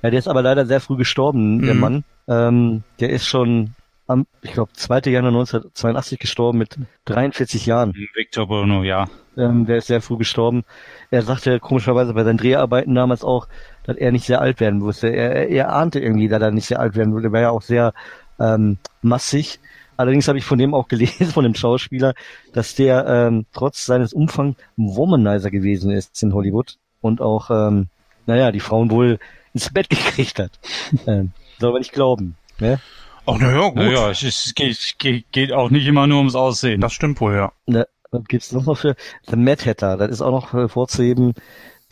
[0.04, 1.80] Ja, der ist aber leider sehr früh gestorben, der Mhm.
[1.80, 2.04] Mann.
[2.28, 3.74] Ähm, der ist schon
[4.10, 5.12] am, ich glaube, 2.
[5.12, 7.94] Januar 1982 gestorben mit 43 Jahren.
[8.16, 9.08] Victor Bruno, ja.
[9.38, 10.64] Ähm, der ist sehr früh gestorben.
[11.12, 13.48] Er sagte komischerweise bei seinen Dreharbeiten damals auch,
[13.84, 15.10] dass er nicht sehr alt werden musste.
[15.10, 17.28] Er, er ahnte irgendwie, dass er nicht sehr alt werden würde.
[17.28, 17.94] Er war ja auch sehr
[18.40, 19.60] ähm, massig.
[19.96, 22.16] Allerdings habe ich von dem auch gelesen, von dem Schauspieler,
[22.54, 27.88] dass der ähm, trotz seines Umfangs ein Womanizer gewesen ist in Hollywood und auch, ähm,
[28.26, 29.20] naja, die Frauen wohl
[29.54, 30.52] ins Bett gekriegt hat.
[31.06, 32.36] ähm, soll man nicht glauben.
[32.60, 32.80] Ne?
[33.34, 33.76] Ach, naja, gut.
[33.76, 36.82] Naja, es, ist, geht, geht, geht auch nicht immer nur ums Aussehen.
[36.82, 37.52] Das stimmt wohl, ja.
[37.66, 38.96] Ne, was gibt's noch mal für
[39.30, 39.98] The Mad Hatter?
[39.98, 41.34] Das ist auch noch äh, vorzuheben.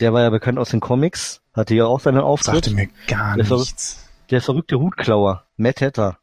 [0.00, 2.64] Der war ja bekannt aus den Comics, hatte ja auch seinen Auftritt.
[2.66, 4.04] Sagte mir gar war- nichts.
[4.30, 6.18] Der verrückte Hutklauer, Mad Hatter.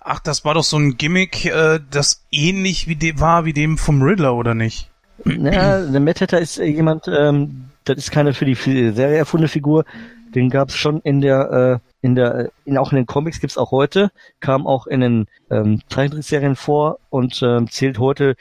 [0.00, 3.78] Ach, das war doch so ein Gimmick, äh, das ähnlich wie dem war wie dem
[3.78, 4.88] vom Riddler, oder nicht?
[5.24, 9.48] Ja, der Mad Hatter ist äh, jemand, ähm, das ist keine für die Serie erfundene
[9.48, 9.84] Figur.
[10.34, 13.70] Den gab's schon in der, äh, in der, in, auch in den Comics gibt's auch
[13.70, 14.10] heute,
[14.40, 18.36] kam auch in den ähm, Zeichentrickserien vor und ähm, zählt heute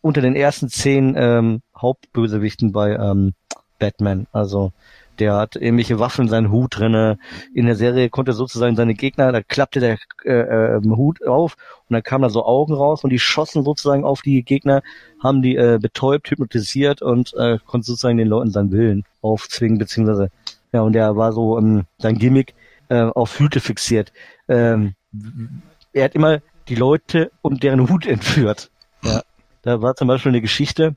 [0.00, 3.34] unter den ersten zehn ähm, Hauptbösewichten bei ähm,
[3.78, 4.26] Batman.
[4.32, 4.72] Also
[5.18, 7.18] der hat irgendwelche Waffen in seinen Hut drinne.
[7.54, 11.56] In der Serie konnte sozusagen seine Gegner, da klappte der äh, äh, Hut auf
[11.88, 14.82] und dann kamen da so Augen raus und die schossen sozusagen auf die Gegner,
[15.22, 20.30] haben die äh, betäubt, hypnotisiert und äh, konnten sozusagen den Leuten seinen Willen aufzwingen, beziehungsweise
[20.72, 22.54] ja, und der war so ähm, sein Gimmick
[22.92, 24.12] äh, auf Hüte fixiert.
[24.48, 24.94] Ähm,
[25.92, 28.70] er hat immer die Leute und deren Hut entführt.
[29.02, 29.22] Ja.
[29.62, 30.96] Da war zum Beispiel eine Geschichte,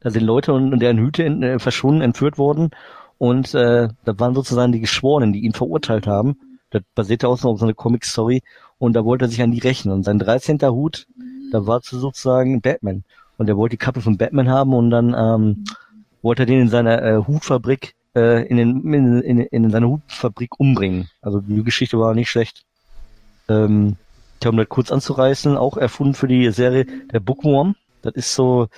[0.00, 2.70] da sind Leute und deren Hüte in, äh, verschwunden, entführt worden
[3.18, 6.38] und äh, da waren sozusagen die Geschworenen, die ihn verurteilt haben.
[6.70, 8.42] Das basierte auch so auf so eine Comic-Story
[8.78, 9.94] und da wollte er sich an die rechnen.
[9.94, 10.58] Und sein 13.
[10.62, 11.06] Hut,
[11.52, 13.04] da war zu sozusagen Batman.
[13.38, 15.64] Und er wollte die Kappe von Batman haben und dann ähm,
[16.22, 20.58] wollte er den in seiner äh, Hutfabrik, äh, in, den, in, in, in seiner Hutfabrik
[20.58, 21.10] umbringen.
[21.20, 22.64] Also die Geschichte war nicht schlecht.
[23.48, 23.96] Ähm,
[24.44, 27.74] um das kurz anzureißen, auch erfunden für die Serie der Bookworm.
[28.02, 28.68] Das ist so,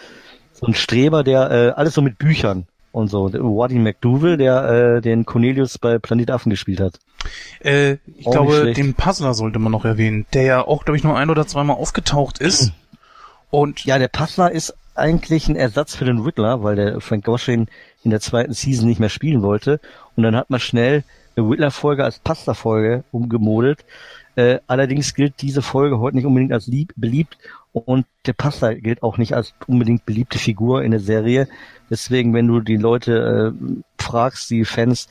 [0.55, 3.33] so ein Streber, der äh, alles so mit Büchern und so.
[3.33, 6.99] Waddy McDougal, der äh, den Cornelius bei Planet Affen gespielt hat.
[7.61, 11.05] Äh, ich auch glaube, den Puzzler sollte man noch erwähnen, der ja auch, glaube ich,
[11.05, 12.73] nur ein oder zweimal aufgetaucht ist.
[13.51, 17.69] Und ja, der Puzzler ist eigentlich ein Ersatz für den Riddler, weil der Frank Gorshin
[18.05, 19.81] in der zweiten Season nicht mehr spielen wollte.
[20.17, 21.05] Und dann hat man schnell
[21.37, 23.85] eine Riddler-Folge als Puzzler-Folge umgemodelt.
[24.37, 27.39] Äh, allerdings gilt diese Folge heute nicht unbedingt als lieb, beliebt
[27.73, 31.49] und der Pasta gilt auch nicht als unbedingt beliebte Figur in der Serie.
[31.91, 35.09] Deswegen, wenn du die Leute äh, fragst, die Fans,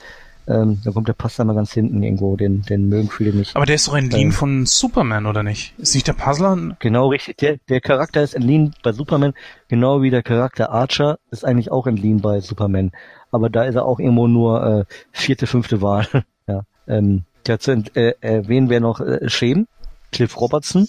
[0.47, 3.55] ähm, dann kommt der Pasta mal ganz hinten irgendwo, den, den mögen viele nicht.
[3.55, 5.73] Aber der ist doch entliehen ähm, von Superman, oder nicht?
[5.77, 6.77] Ist nicht der Puzzler?
[6.79, 7.37] Genau, richtig.
[7.37, 9.33] Der, der Charakter ist entliehen bei Superman,
[9.67, 12.91] genau wie der Charakter Archer ist eigentlich auch entliehen bei Superman.
[13.31, 16.07] Aber da ist er auch irgendwo nur äh, vierte, fünfte Wahl.
[16.47, 16.61] ja.
[16.87, 19.67] Ähm, dazu äh, erwähnen wir noch äh, Shane,
[20.11, 20.87] Cliff Robertson,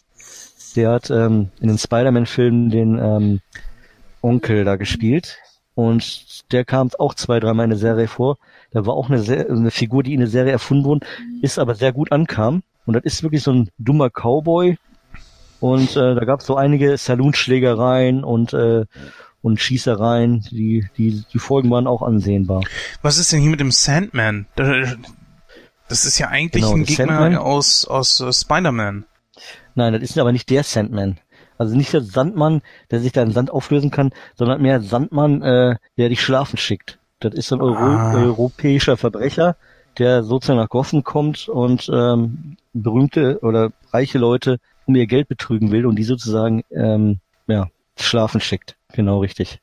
[0.76, 3.40] der hat ähm, in den Spider-Man-Filmen den ähm,
[4.22, 5.38] Onkel da gespielt.
[5.78, 8.38] Und der kam auch zwei, dreimal in der Serie vor.
[8.72, 11.06] Da war auch eine, eine Figur, die in der Serie erfunden wurde,
[11.40, 12.64] ist aber sehr gut ankam.
[12.84, 14.76] Und das ist wirklich so ein dummer Cowboy.
[15.60, 18.86] Und äh, da gab es so einige Saloonschlägereien und äh,
[19.40, 20.40] und Schießereien.
[20.50, 22.62] Die, die, die Folgen waren auch ansehnbar.
[23.02, 24.46] Was ist denn hier mit dem Sandman?
[24.56, 27.36] Das ist ja eigentlich genau, ein Gegner Sandman.
[27.36, 29.04] aus, aus uh, Spider-Man.
[29.76, 31.18] Nein, das ist aber nicht der Sandman.
[31.58, 35.76] Also nicht der Sandmann, der sich da in Sand auflösen kann, sondern mehr Sandmann, äh,
[35.96, 36.98] der dich schlafen schickt.
[37.20, 38.14] Das ist so ein Euro ah.
[38.14, 39.56] europäischer Verbrecher,
[39.98, 45.70] der sozusagen nach Gossen kommt und ähm, berühmte oder reiche Leute um ihr Geld betrügen
[45.72, 47.18] will und die sozusagen ähm,
[47.48, 48.76] ja, schlafen schickt.
[48.92, 49.60] Genau richtig.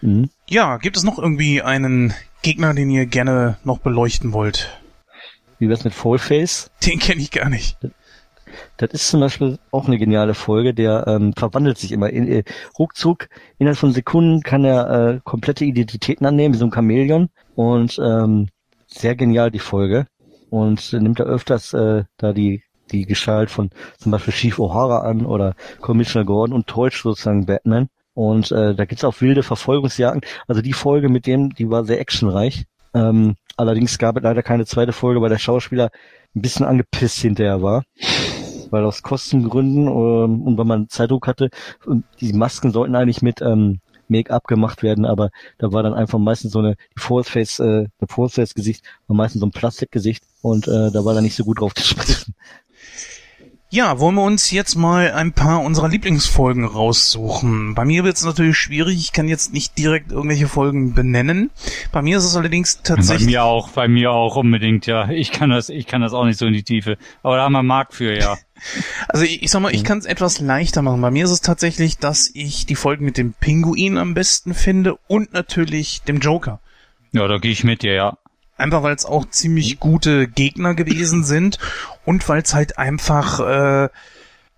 [0.00, 0.30] Mhm.
[0.48, 4.80] Ja, gibt es noch irgendwie einen Gegner, den ihr gerne noch beleuchten wollt?
[5.58, 6.70] Wie wär's mit Fallface?
[6.86, 7.76] Den kenne ich gar nicht.
[8.76, 12.10] Das ist zum Beispiel auch eine geniale Folge, der ähm, verwandelt sich immer.
[12.10, 12.44] In, äh,
[12.78, 17.28] ruckzuck, innerhalb von Sekunden kann er äh, komplette Identitäten annehmen, wie so ein Chamäleon.
[17.54, 18.48] Und ähm,
[18.86, 20.06] sehr genial die Folge.
[20.50, 25.00] Und äh, nimmt er öfters äh, da die die Gestalt von zum Beispiel Chief O'Hara
[25.00, 27.88] an oder Commissioner Gordon und täuscht sozusagen Batman.
[28.14, 30.22] Und äh, da gibt's auch wilde Verfolgungsjagden.
[30.48, 32.64] Also die Folge mit dem, die war sehr actionreich.
[32.94, 35.90] Ähm, allerdings gab es leider keine zweite Folge, weil der Schauspieler
[36.34, 37.84] ein bisschen angepisst hinterher war
[38.70, 41.50] weil aus Kostengründen ähm, und weil man Zeitdruck hatte,
[42.20, 46.52] die Masken sollten eigentlich mit ähm, Make-up gemacht werden, aber da war dann einfach meistens
[46.52, 50.24] so eine die Force Face, äh, eine Force Face Gesicht war meistens so ein Plastikgesicht
[50.42, 52.34] und äh, da war da nicht so gut drauf zu sprechen.
[53.70, 57.74] Ja, wollen wir uns jetzt mal ein paar unserer Lieblingsfolgen raussuchen.
[57.74, 61.50] Bei mir wird es natürlich schwierig, ich kann jetzt nicht direkt irgendwelche Folgen benennen.
[61.92, 63.26] Bei mir ist es allerdings tatsächlich.
[63.26, 65.10] Bei mir auch, bei mir auch unbedingt, ja.
[65.10, 66.96] Ich kann das, ich kann das auch nicht so in die Tiefe.
[67.22, 68.38] Aber da haben wir Markt für, ja.
[69.06, 69.86] Also ich, ich sag mal, ich mhm.
[69.86, 71.02] kann es etwas leichter machen.
[71.02, 74.96] Bei mir ist es tatsächlich, dass ich die Folgen mit dem Pinguin am besten finde
[75.08, 76.58] und natürlich dem Joker.
[77.12, 78.18] Ja, da gehe ich mit dir, ja.
[78.58, 81.58] Einfach weil es auch ziemlich gute Gegner gewesen sind
[82.04, 83.88] und weil es halt einfach äh,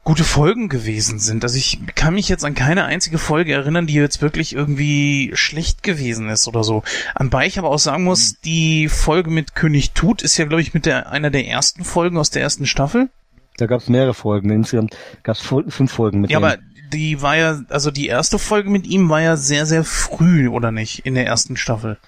[0.02, 1.44] gute Folgen gewesen sind.
[1.44, 5.82] Also ich kann mich jetzt an keine einzige Folge erinnern, die jetzt wirklich irgendwie schlecht
[5.82, 6.82] gewesen ist oder so.
[7.14, 10.72] Anbei ich aber auch sagen muss, die Folge mit König Tut ist ja, glaube ich,
[10.74, 13.10] mit der einer der ersten Folgen aus der ersten Staffel.
[13.59, 14.48] Da gab es mehrere Folgen.
[14.51, 16.44] Insgesamt gab es fünf Folgen mit Ja, dem.
[16.44, 16.56] aber
[16.94, 20.72] die war ja, also die erste Folge mit ihm war ja sehr, sehr früh, oder
[20.72, 21.01] nicht?
[21.01, 21.98] In der ersten Staffel.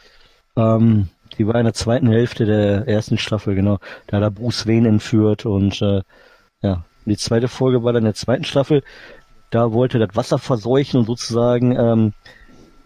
[0.57, 3.79] Ähm, die war in der zweiten Hälfte der ersten Staffel, genau.
[4.07, 6.03] Da hat er Bruce Wayne entführt und äh,
[6.63, 8.83] ja, die zweite Folge war dann in der zweiten Staffel.
[9.51, 12.13] Da wollte er das Wasser verseuchen und sozusagen ähm,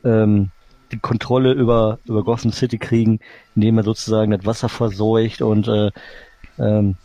[0.04, 0.50] ähm,
[0.92, 3.20] die Kontrolle über, über Gotham City kriegen,
[3.54, 5.90] indem er sozusagen das Wasser verseucht und äh,
[6.58, 6.96] ähm,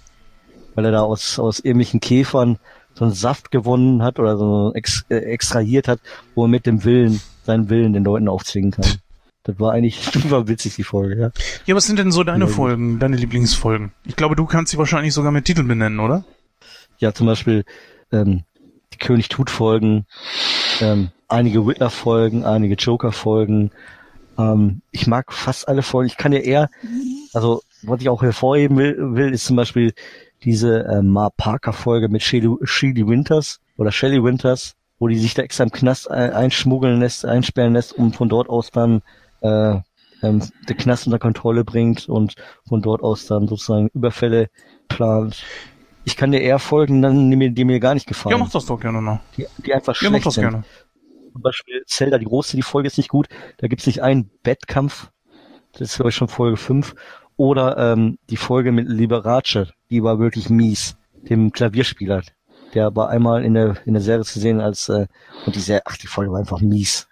[0.76, 2.58] weil er da aus, aus irgendwelchen Käfern
[2.94, 6.00] so einen Saft gewonnen hat oder so ex, äh, extrahiert hat,
[6.36, 8.86] wo er mit dem Willen, seinen Willen den Leuten aufzwingen kann.
[9.44, 11.32] Das war eigentlich super witzig, die Folge, ja.
[11.66, 12.52] Ja, was sind denn so deine Ja.
[12.52, 13.92] Folgen, deine Lieblingsfolgen?
[14.06, 16.24] Ich glaube, du kannst sie wahrscheinlich sogar mit Titel benennen, oder?
[17.00, 17.64] Ja, zum Beispiel
[18.12, 18.44] ähm,
[18.94, 20.06] die König tut Folgen,
[20.82, 23.72] ähm, einige Whitler Folgen, einige Joker Folgen.
[24.38, 26.08] Ähm, ich mag fast alle Folgen.
[26.08, 26.70] Ich kann ja eher,
[27.34, 29.94] also was ich auch hervorheben will, will ist zum Beispiel
[30.44, 35.34] diese äh, Ma Parker Folge mit Shelly, Shelly Winters oder Shelly Winters, wo die sich
[35.34, 39.02] da extra im Knast ein- einschmuggeln lässt, einsperren lässt, um von dort aus dann
[39.42, 39.80] äh,
[40.24, 42.36] ähm, den Knast unter Kontrolle bringt und
[42.68, 44.50] von dort aus dann sozusagen Überfälle
[44.88, 45.44] plant.
[46.04, 48.32] Ich kann dir eher folgen, dann die mir, die mir gar nicht gefallen.
[48.32, 49.20] Ja, mach das doch gerne noch.
[49.38, 50.44] die, die einfach Ja, mach schlecht das sind.
[50.44, 50.64] gerne.
[51.32, 53.28] Zum Beispiel Zelda, die große, die Folge ist nicht gut.
[53.58, 55.12] Da gibt's nicht einen Wettkampf.
[55.74, 56.94] Das ist, glaube ich, schon Folge 5.
[57.38, 60.98] Oder ähm, die Folge mit Liberace, die war wirklich mies.
[61.30, 62.22] Dem Klavierspieler.
[62.74, 65.08] Der war einmal in der, in der Serie zu sehen als, äh,
[65.46, 67.08] und die Serie, ach, die Folge war einfach mies.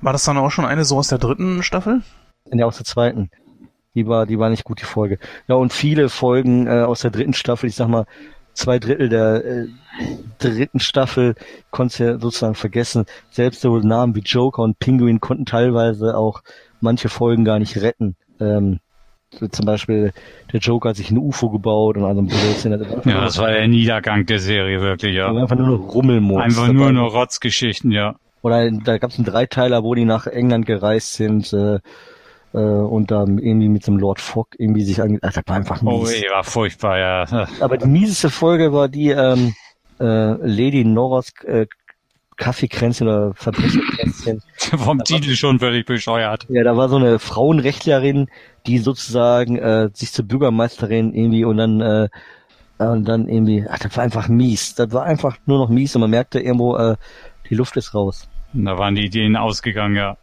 [0.00, 2.02] War das dann auch schon eine so aus der dritten Staffel?
[2.50, 3.30] In der aus der zweiten.
[3.94, 5.18] Die war, die war nicht gut, die Folge.
[5.46, 8.06] Ja, und viele Folgen äh, aus der dritten Staffel, ich sag mal,
[8.52, 9.66] zwei Drittel der äh,
[10.38, 11.34] dritten Staffel
[11.70, 13.04] konntest du ja sozusagen vergessen.
[13.30, 16.42] Selbst so Namen wie Joker und Penguin konnten teilweise auch
[16.80, 18.16] manche Folgen gar nicht retten.
[18.40, 18.80] Ähm,
[19.30, 20.12] so zum Beispiel
[20.52, 22.72] der Joker hat sich ein UFO gebaut und also ein Blödsinn.
[22.72, 25.28] Das war einfach Ja, nur- das war der Niedergang der Serie, wirklich, ja.
[25.34, 26.42] einfach nur noch Rummelmodus.
[26.44, 26.72] Einfach dabei.
[26.74, 28.16] nur noch Rotzgeschichten, ja.
[28.44, 31.78] Oder da gab es einen Dreiteiler, wo die nach England gereist sind äh,
[32.52, 35.18] äh, und dann irgendwie mit dem Lord Fogg irgendwie sich ange...
[35.22, 35.92] Ach, das war einfach mies.
[35.92, 37.48] Oh, ey, war furchtbar, ja.
[37.60, 39.54] Aber die mieseste Folge war die ähm,
[39.98, 41.66] äh, Lady Norras äh,
[42.36, 44.42] Kaffeekränzchen oder Verbrecherkränzchen.
[44.58, 46.46] Vom Titel schon völlig bescheuert.
[46.50, 48.28] ja, da war so eine Frauenrechtlerin,
[48.66, 52.08] die sozusagen äh, sich zur Bürgermeisterin irgendwie und dann äh,
[52.76, 54.74] und dann irgendwie, ach, das war einfach mies.
[54.74, 56.96] Das war einfach nur noch mies und man merkte irgendwo, äh,
[57.48, 58.28] die Luft ist raus.
[58.54, 60.16] Da waren die Ideen ausgegangen, ja.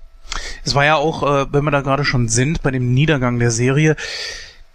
[0.63, 3.51] Es war ja auch, äh, wenn wir da gerade schon sind, bei dem Niedergang der
[3.51, 3.97] Serie,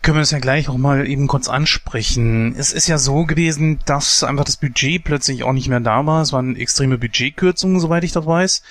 [0.02, 2.54] können wir das ja gleich auch mal eben kurz ansprechen.
[2.56, 6.22] Es ist ja so gewesen, dass einfach das Budget plötzlich auch nicht mehr da war.
[6.22, 8.62] Es waren extreme Budgetkürzungen, soweit ich das weiß.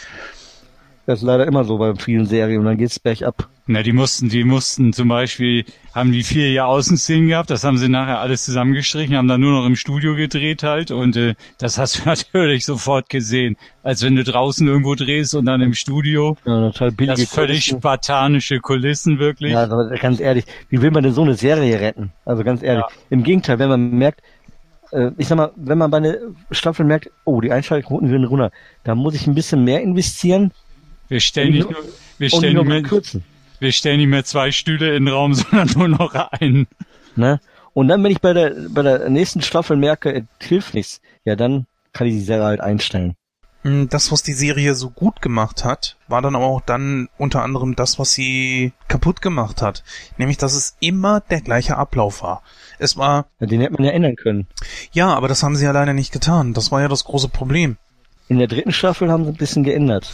[1.06, 3.48] Das ist leider immer so bei vielen Serien und dann geht's bergab.
[3.68, 7.78] Na, die mussten, die mussten zum Beispiel, haben die vier Jahre Außenszenen gehabt, das haben
[7.78, 11.78] sie nachher alles zusammengestrichen, haben dann nur noch im Studio gedreht halt und äh, das
[11.78, 16.38] hast du natürlich sofort gesehen, als wenn du draußen irgendwo drehst und dann im Studio.
[16.46, 17.80] Ja, total billige Das völlig Kulissen.
[17.80, 19.54] spartanische Kulissen wirklich.
[19.54, 22.12] Ja, aber ganz ehrlich, wie will man denn so eine Serie retten?
[22.26, 22.86] Also ganz ehrlich.
[22.88, 22.96] Ja.
[23.12, 24.22] Im Gegenteil, wenn man merkt,
[24.92, 26.16] äh, ich sag mal, wenn man bei einer
[26.52, 28.52] Staffel merkt, oh, die Einschaltquoten gehen runter,
[28.84, 30.52] da muss ich ein bisschen mehr investieren
[31.08, 31.84] Wir stellen nicht Und nur,
[32.18, 33.24] wir stellen nicht mehr, kürzen.
[33.60, 36.68] wir stellen nicht mehr zwei Stühle in den Raum, sondern nur noch einen.
[37.16, 37.40] Ne?
[37.74, 41.36] Und dann, wenn ich bei der, bei der nächsten Staffel merke, es hilft nichts, ja,
[41.36, 43.16] dann kann ich die Serie halt einstellen.
[43.64, 47.42] Hm, Das, was die Serie so gut gemacht hat, war dann aber auch dann unter
[47.44, 49.84] anderem das, was sie kaputt gemacht hat.
[50.18, 52.44] Nämlich, dass es immer der gleiche Ablauf war.
[52.80, 54.48] Es war, Ja, Den hätte man ja ändern können.
[54.94, 56.54] ja, aber das haben sie ja leider nicht getan.
[56.54, 57.78] Das war ja das große Problem.
[58.28, 60.12] In der dritten Staffel haben sie ein bisschen geändert.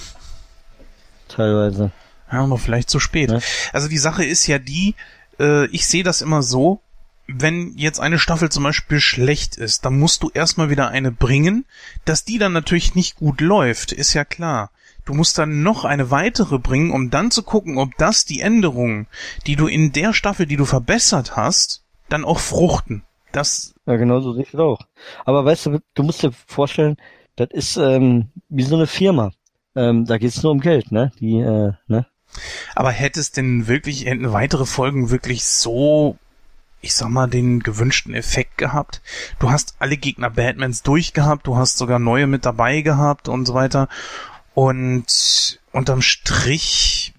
[1.35, 1.91] Teilweise.
[2.31, 3.29] Ja, aber vielleicht zu spät.
[3.29, 3.41] Ne?
[3.73, 4.95] Also die Sache ist ja die,
[5.39, 6.81] äh, ich sehe das immer so,
[7.27, 11.65] wenn jetzt eine Staffel zum Beispiel schlecht ist, dann musst du erstmal wieder eine bringen.
[12.05, 14.71] Dass die dann natürlich nicht gut läuft, ist ja klar.
[15.05, 19.07] Du musst dann noch eine weitere bringen, um dann zu gucken, ob das die Änderungen,
[19.47, 23.03] die du in der Staffel, die du verbessert hast, dann auch fruchten.
[23.31, 24.79] Das, Ja, genau so sehe ich es auch.
[25.25, 26.97] Aber weißt du, du musst dir vorstellen,
[27.35, 29.31] das ist ähm, wie so eine Firma.
[29.75, 31.11] Ähm, da geht's nur um Geld, ne?
[31.19, 32.05] Die, äh, ne?
[32.75, 36.17] aber hätte es denn wirklich, hätten weitere Folgen wirklich so,
[36.81, 39.01] ich sag mal, den gewünschten Effekt gehabt?
[39.39, 43.53] Du hast alle Gegner Batmans durchgehabt, du hast sogar neue mit dabei gehabt und so
[43.53, 43.87] weiter.
[44.53, 47.13] Und unterm Strich,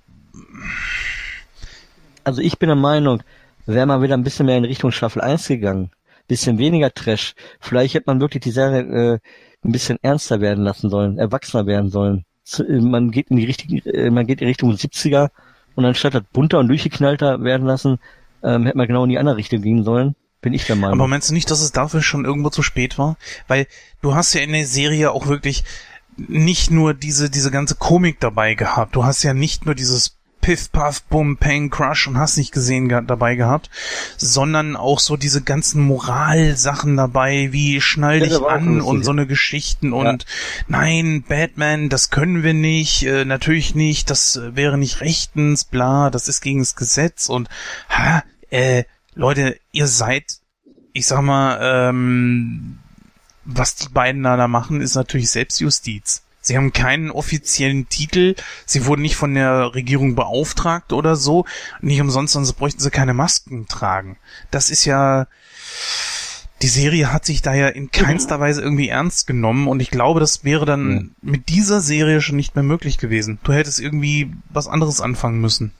[2.25, 3.23] Also ich bin der Meinung,
[3.67, 5.91] wäre man wieder ein bisschen mehr in Richtung Staffel 1 gegangen,
[6.29, 8.81] bisschen weniger Trash, vielleicht hätte man wirklich die Serie
[9.15, 9.19] äh,
[9.65, 12.25] ein bisschen ernster werden lassen sollen, erwachsener werden sollen.
[12.59, 15.31] Äh, Man geht in die richtige, äh, man geht in Richtung 70er
[15.75, 17.99] und anstatt das bunter und durchgeknallter werden lassen,
[18.43, 20.15] ähm, hätte man genau in die andere Richtung gehen sollen.
[20.41, 20.99] Bin ich der Meinung.
[20.99, 23.17] aber meinst du nicht, dass es dafür schon irgendwo zu spät war?
[23.47, 23.67] Weil
[24.01, 25.63] du hast ja in der Serie auch wirklich
[26.17, 28.97] nicht nur diese, diese ganze Komik dabei gehabt.
[28.97, 32.89] Du hast ja nicht nur dieses Piff, Puff, Bum, Pang, Crush und hast nicht gesehen
[32.89, 33.71] ge dabei gehabt,
[34.19, 39.27] sondern auch so diese ganzen Moralsachen dabei, wie schnall Ja, dich an und so eine
[39.27, 40.27] Geschichten und
[40.69, 46.11] nein, Batman, das können wir nicht, äh, natürlich nicht, das äh, wäre nicht rechtens, bla,
[46.11, 47.49] das ist gegen das Gesetz und
[47.89, 50.25] ha, äh, Leute, ihr seid,
[50.93, 52.81] ich sag mal, ähm,
[53.45, 56.23] was die beiden da, da machen, ist natürlich Selbstjustiz.
[56.43, 58.35] Sie haben keinen offiziellen Titel.
[58.67, 61.47] Sie wurden nicht von der Regierung beauftragt oder so.
[61.81, 64.19] Nicht umsonst, sonst bräuchten sie keine Masken tragen.
[64.51, 65.29] Das ist ja,
[66.61, 70.21] die Serie hat sich da ja in keinster Weise irgendwie ernst genommen und ich glaube,
[70.21, 73.39] das wäre dann mit dieser Serie schon nicht mehr möglich gewesen.
[73.45, 75.73] Du hättest irgendwie was anderes anfangen müssen.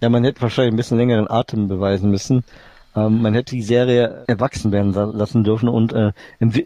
[0.00, 2.44] Ja, man hätte wahrscheinlich ein bisschen längeren Atem beweisen müssen.
[2.96, 6.12] Ähm, man hätte die Serie erwachsen werden lassen dürfen und äh,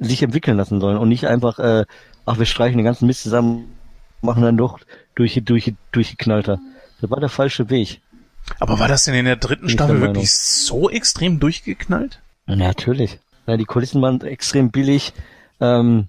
[0.00, 1.84] sich entwickeln lassen sollen und nicht einfach, äh,
[2.26, 3.76] ach, wir streichen den ganzen Mist zusammen,
[4.20, 4.78] machen dann doch
[5.14, 6.58] durch, durch, durchgeknallter.
[7.00, 8.00] Das war der falsche Weg.
[8.60, 12.20] Aber war das denn in der dritten Staffel wirklich so extrem durchgeknallt?
[12.46, 13.18] Natürlich.
[13.46, 15.12] Ja, die Kulissen waren extrem billig.
[15.60, 16.08] Ähm,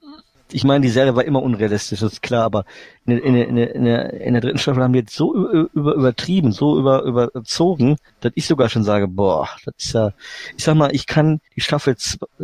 [0.52, 2.66] ich meine, die Serie war immer unrealistisch, das ist klar, aber
[3.06, 6.52] in, in, in, in, der, in der dritten Staffel haben die jetzt so über, übertrieben,
[6.52, 10.14] so über, überzogen, dass ich sogar schon sage, boah, das ist ja,
[10.58, 11.96] ich sag mal, ich kann die Staffel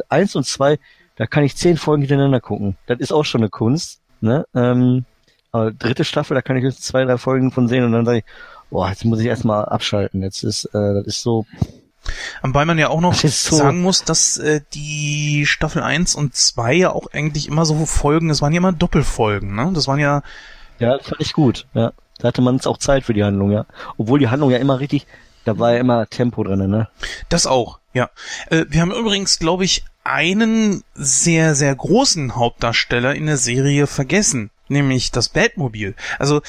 [0.10, 0.78] eins und zwei,
[1.16, 2.78] da kann ich zehn Folgen hintereinander gucken.
[2.88, 4.46] Das ist auch schon eine Kunst, ne?
[4.54, 5.06] Ähm,
[5.52, 8.18] aber dritte Staffel, da kann ich jetzt zwei, drei Folgen von sehen und dann sage
[8.20, 8.26] ich,
[8.70, 10.22] boah, jetzt muss ich erstmal abschalten.
[10.22, 11.46] Jetzt ist, äh, das ist so,
[12.42, 16.74] Wobei man ja auch noch so sagen muss, dass äh, die Staffel 1 und 2
[16.74, 19.72] ja auch eigentlich immer so Folgen, es waren ja immer Doppelfolgen, ne?
[19.74, 20.22] Das waren ja.
[20.80, 21.94] Ja, das fand ich gut, ja.
[22.20, 23.66] Da hatte man es auch Zeit für die Handlung, ja.
[23.98, 25.06] Obwohl die Handlung ja immer richtig,
[25.44, 26.88] da war ja immer Tempo drin, ne?
[27.30, 28.10] Das auch, ja.
[28.50, 34.52] Äh, wir haben übrigens, glaube ich, einen sehr, sehr großen Hauptdarsteller in der Serie vergessen,
[34.68, 35.96] nämlich das Batmobil.
[36.20, 36.42] Also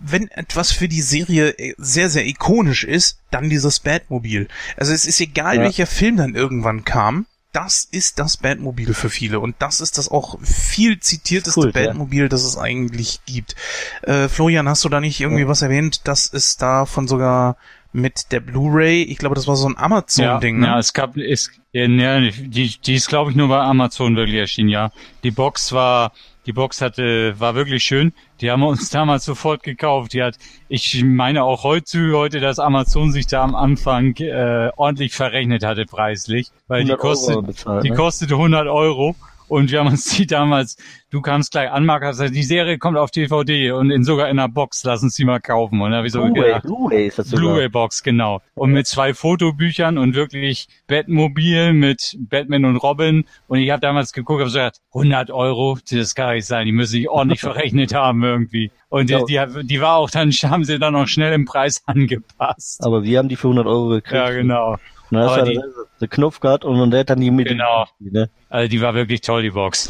[0.00, 4.48] wenn etwas für die Serie äh, sehr, sehr ikonisch ist, dann dieses Batmobil.
[4.76, 5.62] Also es ist egal, ja.
[5.62, 7.26] welcher Film dann irgendwann kam.
[7.52, 12.24] Das ist das Batmobil für viele und das ist das auch viel zitierteste cool, Batmobil,
[12.24, 12.28] ja.
[12.28, 13.56] das es eigentlich gibt.
[14.02, 15.48] Äh, Florian, hast du da nicht irgendwie ja.
[15.48, 17.56] was erwähnt, dass es davon sogar
[17.92, 20.66] mit der Blu-ray, ich glaube, das war so ein Amazon-Ding, ja, ne?
[20.66, 24.68] Ja, es gab, es, ja, die, die ist, glaube ich, nur bei Amazon wirklich erschienen,
[24.68, 24.92] ja.
[25.22, 26.12] Die Box war
[26.48, 28.14] die Box hatte, war wirklich schön.
[28.40, 30.14] Die haben wir uns damals sofort gekauft.
[30.14, 30.36] Die hat,
[30.68, 35.84] ich meine auch heute, heute, dass Amazon sich da am Anfang äh, ordentlich verrechnet hatte
[35.84, 37.96] preislich, weil die kostet, bezahlt, die ne?
[37.96, 39.14] kostete 100 Euro
[39.48, 40.76] und wir haben uns die damals,
[41.10, 44.28] du kamst gleich an, Marc, hast gesagt, die Serie kommt auf DVD und in sogar
[44.28, 45.80] in einer Box, lass uns die mal kaufen.
[45.80, 48.40] Und da habe ich so Blu-ray, Blu-ray ist das Blu-ray-Box, genau.
[48.54, 53.24] Und mit zwei Fotobüchern und wirklich Batmobil mit Batman und Robin.
[53.46, 56.92] Und ich habe damals geguckt, habe gesagt, 100 Euro, das kann nicht sein, die müssen
[56.92, 58.70] sich ordentlich verrechnet haben irgendwie.
[58.90, 62.84] Und die, die, die war auch dann, haben sie dann noch schnell im Preis angepasst.
[62.84, 64.14] Aber wir haben die für 100 Euro gekriegt.
[64.14, 64.76] Ja, genau.
[65.10, 65.60] Und dann hast du die,
[66.00, 67.48] den Knopf gehabt und der hat dann die mit.
[67.48, 67.86] Genau.
[67.98, 68.28] Ne?
[68.48, 69.88] Also die war wirklich toll, die Box.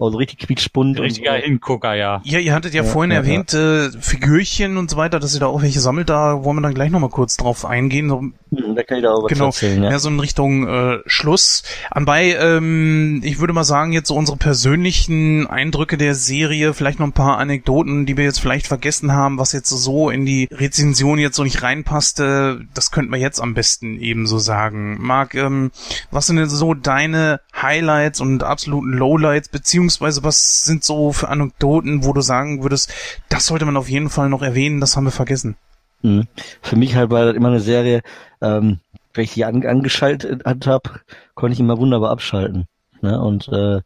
[0.00, 1.00] Also richtig quietschbunt.
[1.00, 2.20] Richtiger und, Hingucker, ja.
[2.24, 5.40] Ja, ihr hattet ja, ja vorhin ja, erwähnt, äh, Figürchen und so weiter, dass ihr
[5.40, 8.08] da auch welche sammelt, da wollen wir dann gleich nochmal kurz drauf eingehen.
[8.08, 9.90] So, hm, da kann ich da auch was genau, erzählen, ja.
[9.90, 9.98] ja.
[9.98, 11.64] so in Richtung äh, Schluss.
[11.90, 17.06] Anbei, ähm, ich würde mal sagen, jetzt so unsere persönlichen Eindrücke der Serie, vielleicht noch
[17.06, 21.18] ein paar Anekdoten, die wir jetzt vielleicht vergessen haben, was jetzt so in die Rezension
[21.18, 24.96] jetzt so nicht reinpasste, das könnten wir jetzt am besten eben so sagen.
[25.00, 25.72] Marc, ähm,
[26.12, 31.28] was sind denn so deine Highlights und absoluten Lowlights, beziehungsweise beziehungsweise was sind so für
[31.28, 32.92] Anekdoten, wo du sagen würdest,
[33.30, 35.56] das sollte man auf jeden Fall noch erwähnen, das haben wir vergessen?
[36.02, 36.26] Mhm.
[36.60, 38.02] Für mich halt war das immer eine Serie,
[38.42, 38.80] ähm,
[39.14, 40.90] wenn ich die an, angeschaltet habe,
[41.34, 42.66] konnte ich immer wunderbar abschalten.
[43.00, 43.18] Ne?
[43.20, 43.80] Und äh,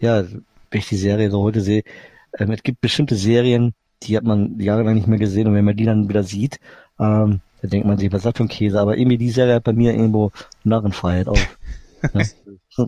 [0.00, 1.82] ja, wenn ich die Serie so heute sehe,
[2.38, 5.76] ähm, es gibt bestimmte Serien, die hat man jahrelang nicht mehr gesehen und wenn man
[5.76, 6.58] die dann wieder sieht,
[6.98, 8.80] ähm, dann denkt man sich, was ist das für ein Käse?
[8.80, 10.32] Aber irgendwie die Serie hat bei mir irgendwo
[10.64, 11.58] Narrenfreiheit auf.
[12.14, 12.26] ne?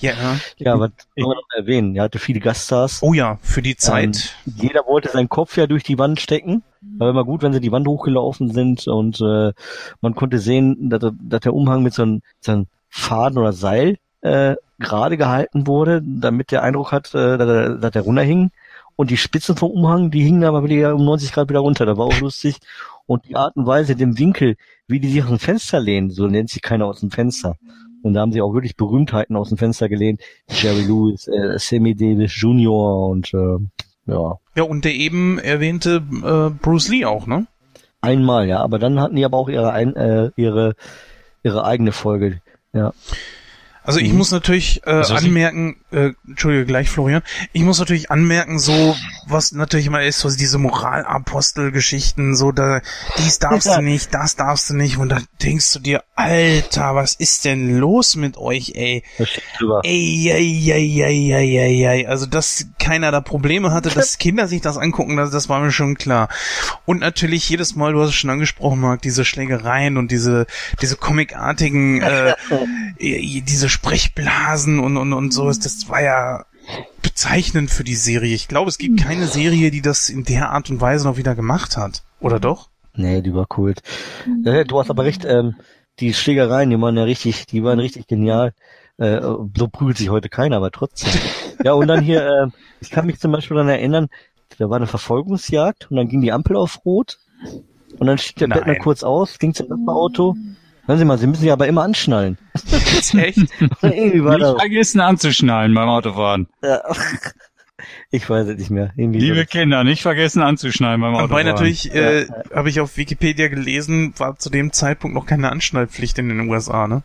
[0.00, 0.14] ja.
[0.58, 1.96] Ja, was kann man noch erwähnen?
[1.96, 3.02] Er hatte viele Gaststars.
[3.02, 4.34] Oh ja, für die Zeit.
[4.46, 6.62] Ähm, jeder wollte seinen Kopf ja durch die Wand stecken.
[6.98, 9.52] War immer gut, wenn sie die Wand hochgelaufen sind und äh,
[10.00, 13.98] man konnte sehen, dass, dass der Umhang mit so einem, so einem Faden oder Seil
[14.20, 18.50] äh, gerade gehalten wurde, damit der Eindruck hat, äh, dass, er, dass er runterhing.
[18.94, 21.84] Und die Spitzen vom Umhang, die hingen aber wieder um 90 Grad wieder runter.
[21.84, 22.56] Da war auch lustig.
[23.04, 24.56] Und die Art und Weise, dem Winkel,
[24.88, 27.56] wie die sich aus dem Fenster lehnen, so nennt sich keiner aus dem Fenster.
[28.06, 30.20] Und da haben sie auch wirklich Berühmtheiten aus dem Fenster gelehnt.
[30.48, 33.08] Jerry Lewis, äh, Sammy Davis Jr.
[33.08, 33.58] und äh,
[34.06, 34.38] ja.
[34.54, 37.46] Ja, und der eben erwähnte äh, Bruce Lee auch, ne?
[38.00, 38.60] Einmal, ja.
[38.60, 40.74] Aber dann hatten die aber auch ihre, ein, äh, ihre,
[41.42, 42.40] ihre eigene Folge.
[42.72, 42.92] Ja.
[43.82, 44.18] Also ich mhm.
[44.18, 48.94] muss natürlich äh, also anmerken, äh, entschuldige gleich Florian, ich muss natürlich anmerken, so
[49.26, 52.80] was natürlich immer ist, so diese Moralapostel-Geschichten, so da
[53.18, 57.14] dies darfst du nicht, das darfst du nicht und da denkst du dir, Alter, was
[57.14, 59.02] ist denn los mit euch, ey?
[59.82, 62.06] Ey, ey, ey, ey, ey, ey, ey.
[62.06, 65.72] Also dass keiner da Probleme hatte, dass Kinder sich das angucken, das, das war mir
[65.72, 66.28] schon klar.
[66.84, 70.46] Und natürlich jedes Mal, du hast es schon angesprochen, Marc, diese Schlägereien und diese
[70.80, 72.34] diese comicartigen, äh,
[73.00, 76.44] diese Sprechblasen und, und, und so ist, das war ja
[77.02, 78.34] bezeichnend für die Serie.
[78.34, 81.34] Ich glaube, es gibt keine Serie, die das in der Art und Weise noch wieder
[81.34, 82.02] gemacht hat.
[82.20, 82.68] Oder doch?
[82.94, 83.74] Nee, die war cool.
[84.44, 85.56] Äh, du hast aber recht, ähm,
[86.00, 88.52] die Schlägereien, die waren ja richtig, die waren richtig genial.
[88.98, 91.12] Äh, so prügelt sich heute keiner, aber trotzdem.
[91.64, 92.46] ja, und dann hier, äh,
[92.80, 94.08] ich kann mich zum Beispiel daran erinnern,
[94.58, 97.18] da war eine Verfolgungsjagd und dann ging die Ampel auf Rot
[97.98, 98.58] und dann stieg der Nein.
[98.58, 100.36] Batman kurz aus, ging zum Nachbarauto.
[100.86, 102.38] Hören Sie mal, Sie müssen sich aber immer anschnallen.
[102.54, 103.38] Ist echt?
[103.82, 106.48] Irgendwie war Nicht vergessen anzuschnallen beim Autofahren.
[106.62, 106.80] ja.
[108.10, 108.92] Ich weiß es nicht mehr.
[108.96, 111.30] Irgendwie Liebe Kinder, nicht vergessen anzuschnallen beim Autofahren.
[111.30, 116.18] Wobei natürlich, äh, habe ich auf Wikipedia gelesen, war zu dem Zeitpunkt noch keine Anschnallpflicht
[116.18, 117.02] in den USA, ne?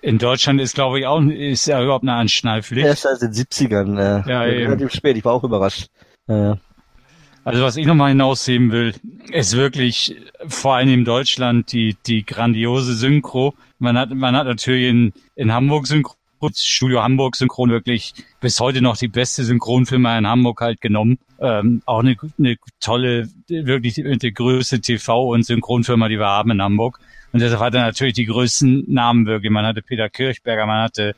[0.00, 2.86] In Deutschland ist, glaube ich, auch ist ja überhaupt eine Anschnallpflicht.
[2.86, 3.96] Erst seit den 70ern.
[3.98, 4.64] Äh, Ja, eben.
[4.72, 5.16] relativ spät.
[5.16, 5.88] Ich war auch überrascht.
[6.28, 6.54] Äh,
[7.44, 8.94] Also was ich nochmal hinausheben will,
[9.30, 10.16] ist wirklich
[10.46, 13.54] vor allem in Deutschland die, die grandiose Synchro.
[13.80, 16.14] Man hat, man hat natürlich in, in Hamburg Synchro,
[16.54, 21.18] Studio Hamburg Synchron wirklich bis heute noch die beste Synchronfirma in Hamburg halt genommen.
[21.40, 26.62] Ähm, auch eine, eine tolle, wirklich die, größte TV- und Synchronfirma, die wir haben in
[26.62, 27.00] Hamburg.
[27.32, 29.50] Und deshalb hat er natürlich die größten Namen wirklich.
[29.50, 31.16] Man hatte Peter Kirchberger, man hatte,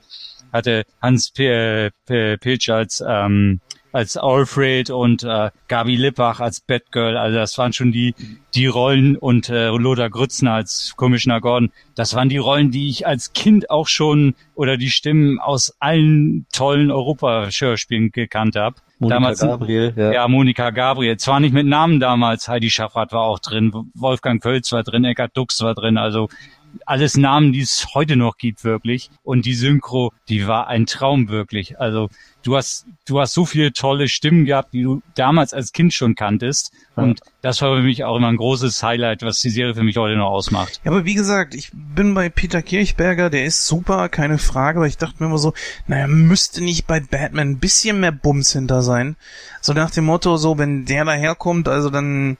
[0.52, 3.60] hatte Hans P P Pilch als, ähm,
[3.94, 7.16] als Alfred und äh, Gabi Lippach als Batgirl.
[7.16, 8.14] Also das waren schon die
[8.54, 11.70] die Rollen und äh, Lothar Grützner als Commissioner Gordon.
[11.94, 16.46] Das waren die Rollen, die ich als Kind auch schon oder die Stimmen aus allen
[16.52, 18.76] tollen Europahörspielen gekannt habe.
[18.98, 20.12] Monika Damals Gabriel, ja.
[20.12, 21.16] ja, Monika Gabriel.
[21.16, 25.36] Zwar nicht mit Namen damals, Heidi Schaffrath war auch drin, Wolfgang Kölz war drin, Eckhard
[25.36, 26.28] Dux war drin, also
[26.86, 29.10] alles Namen, die es heute noch gibt, wirklich.
[29.22, 31.78] Und die Synchro, die war ein Traum, wirklich.
[31.78, 32.08] Also
[32.42, 36.14] du hast, du hast so viele tolle Stimmen gehabt, die du damals als Kind schon
[36.14, 36.72] kanntest.
[36.96, 39.96] Und das war für mich auch immer ein großes Highlight, was die Serie für mich
[39.96, 40.80] heute noch ausmacht.
[40.84, 44.86] Ja, aber wie gesagt, ich bin bei Peter Kirchberger, der ist super, keine Frage, aber
[44.86, 45.54] ich dachte mir immer so,
[45.86, 49.16] naja, müsste nicht bei Batman ein bisschen mehr Bums hinter sein.
[49.60, 52.36] So nach dem Motto, so, wenn der daherkommt, also dann,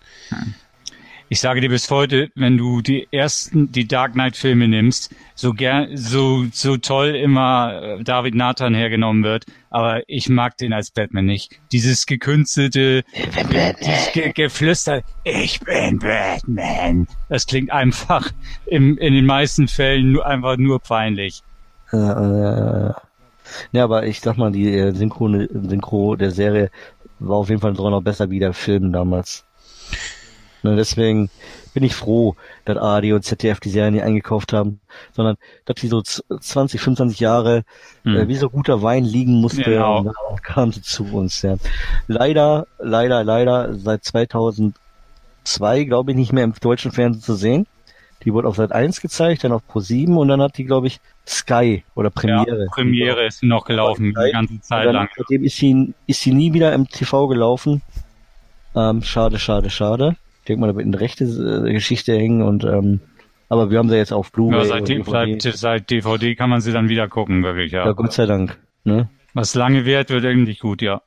[1.31, 5.55] Ich sage dir bis heute, wenn du die ersten, die Dark Knight Filme nimmst, so
[5.55, 10.91] gern, so, so toll immer äh, David Nathan hergenommen wird, aber ich mag den als
[10.91, 11.59] Batman nicht.
[11.73, 13.05] Dieses gekünstelte,
[13.81, 17.09] dieses ge Geflüster, ich bin Batman.
[17.31, 18.31] Das klingt einfach
[18.67, 21.43] im, in den meisten Fällen nur, einfach nur peinlich.
[21.91, 22.93] Äh, äh,
[23.73, 26.71] ja, aber ich sag mal, die äh, Synchro, Synchro der Serie
[27.19, 29.47] war auf jeden Fall sogar noch besser wie der Film damals.
[30.65, 31.28] Ne, deswegen
[31.74, 34.81] bin ich froh, dass ARD und ZDF die Serie nicht eingekauft haben,
[35.12, 35.36] sondern
[35.66, 37.65] dass die so z- 20, 25 Jahre
[38.05, 38.16] Hm.
[38.16, 39.99] äh, wie so guter Wein liegen musste Genau.
[39.99, 41.43] und dann kamen sie zu uns.
[41.43, 41.57] Ja.
[42.09, 47.66] Leider, leider, leider seit 2002, glaube ich, nicht mehr im deutschen Fernsehen zu sehen.
[48.24, 50.86] Die wurde auf Sat 1 gezeigt, dann auf Pro 7 und dann hat die, glaube
[50.86, 52.62] ich, Sky oder Premiere.
[52.65, 55.09] Ja, Premiere ist noch gelaufen, die ganze Zeit Und dann, lang.
[55.15, 57.82] seitdem ist sie, ist sie nie wieder im TV gelaufen.
[58.74, 60.16] Ähm, schade, schade, schade.
[60.45, 63.01] Ich denke mal, da wird eine rechte äh, Geschichte hängen und ähm,
[63.49, 64.59] aber wir haben sie jetzt auf Blu-ray.
[64.59, 65.39] Ja, seit, DVD.
[65.41, 67.93] seit, seit DVD kann man sie dann wieder gucken, wirklich, ja, ja.
[67.93, 68.59] Gott sei Dank.
[68.85, 69.09] Ne?
[69.33, 71.01] Was lange währt, wird eigentlich gut, ja.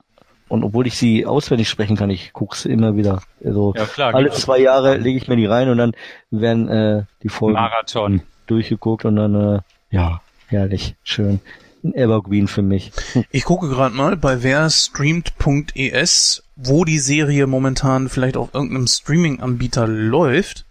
[0.47, 3.21] Und obwohl ich sie auswendig sprechen kann, ich gucke sie immer wieder.
[3.45, 4.15] Also Ja, klar.
[4.15, 5.91] alle gibt's zwei Jahre lege ich mir die rein und dann
[6.31, 8.21] werden äh, die Folgen Marathon.
[8.47, 9.59] durchgeguckt und dann äh,
[9.91, 11.41] ja, herrlich, schön.
[11.87, 12.91] Ein Evergreen für mich.
[13.31, 20.65] ich gucke gerade mal bei werstreamt.es, wo die Serie momentan vielleicht auf irgendeinem Streaming-Anbieter läuft.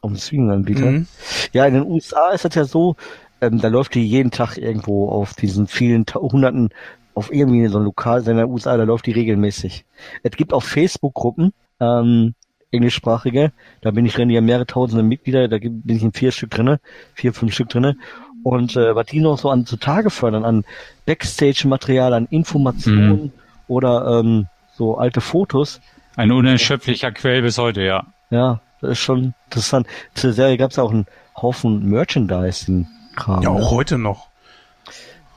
[0.00, 0.86] Auf dem Streaming-Anbieter.
[0.86, 1.06] Mhm.
[1.52, 2.94] Ja, in den USA ist das ja so,
[3.40, 6.68] ähm, da läuft die jeden Tag irgendwo auf diesen vielen hunderten,
[7.14, 9.84] auf irgendwie so ein Lokalsender in den USA, da läuft die regelmäßig.
[10.22, 12.34] Es gibt auch Facebook-Gruppen, ähm,
[12.70, 13.50] englischsprachige,
[13.80, 16.50] da bin ich drin, die haben mehrere tausende Mitglieder, da bin ich in vier Stück
[16.50, 16.78] drinne,
[17.14, 17.96] vier, fünf Stück drinne.
[18.42, 20.64] Und äh, was die noch so an zutage fördern, an
[21.06, 23.32] Backstage-Material, an Informationen
[23.68, 25.80] oder ähm, so alte Fotos,
[26.16, 28.06] Ein unerschöpflicher Quell bis heute, ja.
[28.30, 29.86] ja, das ist schon interessant.
[30.14, 31.06] Zur Serie gab es auch einen
[31.36, 33.42] Haufen Merchandising-Kram.
[33.42, 33.56] Ja, ne?
[33.56, 34.28] auch heute noch.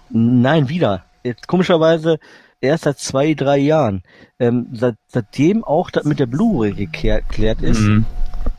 [0.10, 1.04] Nein, wieder.
[1.24, 2.20] Jetzt, komischerweise
[2.62, 4.04] erst seit zwei, drei Jahren.
[4.40, 7.80] Ähm, seit, seitdem auch das mit der Blu-ray geklärt, geklärt ist.
[7.80, 8.06] Mhm.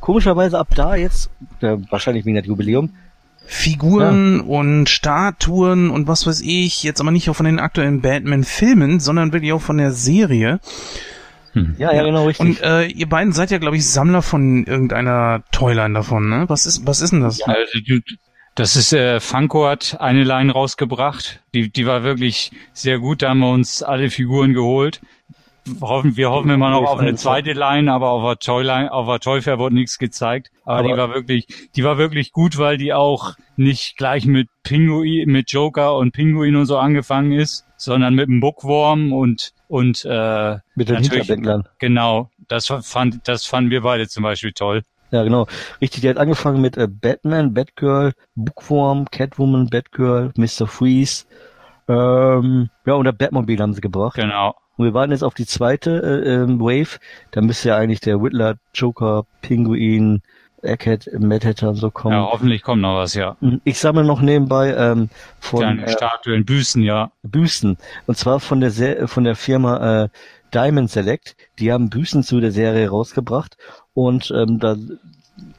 [0.01, 1.31] Komischerweise ab da jetzt,
[1.61, 2.91] äh, wahrscheinlich wegen der Jubiläum,
[3.47, 9.01] Figuren und Statuen und was weiß ich, jetzt aber nicht auch von den aktuellen Batman-Filmen,
[9.01, 10.61] sondern wirklich auch von der Serie.
[11.79, 12.47] ja, ja, genau, richtig.
[12.47, 16.45] Und äh, ihr beiden seid ja, glaube ich, Sammler von irgendeiner Toyline davon, ne?
[16.49, 17.41] Was ist, was ist denn das?
[17.43, 18.01] Also, du-
[18.57, 21.41] das ist, äh, Funko hat eine Line rausgebracht.
[21.55, 23.23] Die, die war wirklich sehr gut.
[23.23, 25.01] Da haben wir uns alle Figuren geholt.
[25.81, 29.07] Hoffen, wir hoffen immer noch auf eine zweite Line, aber auf der Toy Line, auf
[29.07, 30.51] der Toy Fair wurde nichts gezeigt.
[30.65, 34.49] Aber, aber, die war wirklich, die war wirklich gut, weil die auch nicht gleich mit
[34.63, 40.05] Pinguin, mit Joker und Pinguin und so angefangen ist, sondern mit dem Bookworm und und
[40.05, 41.69] äh, mit den Hinterbändlern.
[41.79, 44.83] Genau, das fand, das fanden wir beide zum Beispiel toll.
[45.11, 45.47] Ja, genau.
[45.81, 50.67] Richtig, die hat angefangen mit äh, Batman, Batgirl, Bookworm, Catwoman, Batgirl, Mr.
[50.67, 51.27] Freeze,
[51.89, 54.17] ähm, ja, und der Batmobile haben sie gebracht.
[54.17, 54.55] Genau.
[54.77, 56.99] Und wir warten jetzt auf die zweite äh, ähm, Wave.
[57.31, 60.23] Da müsste ja eigentlich der Whittler, Joker, Pinguin,
[60.63, 62.17] Egghead, Mad Hatter und so kommen.
[62.17, 63.37] Ja, hoffentlich kommt noch was, ja.
[63.65, 67.13] Ich sammle noch nebenbei ähm, von Kleine äh, Statuen, Büsten, ja.
[67.23, 67.77] Büsten.
[68.07, 70.09] Und zwar von der Se von der Firma äh,
[70.53, 71.37] Diamond Select.
[71.59, 73.57] Die haben Büsten zu der Serie rausgebracht
[73.93, 74.77] und ähm, da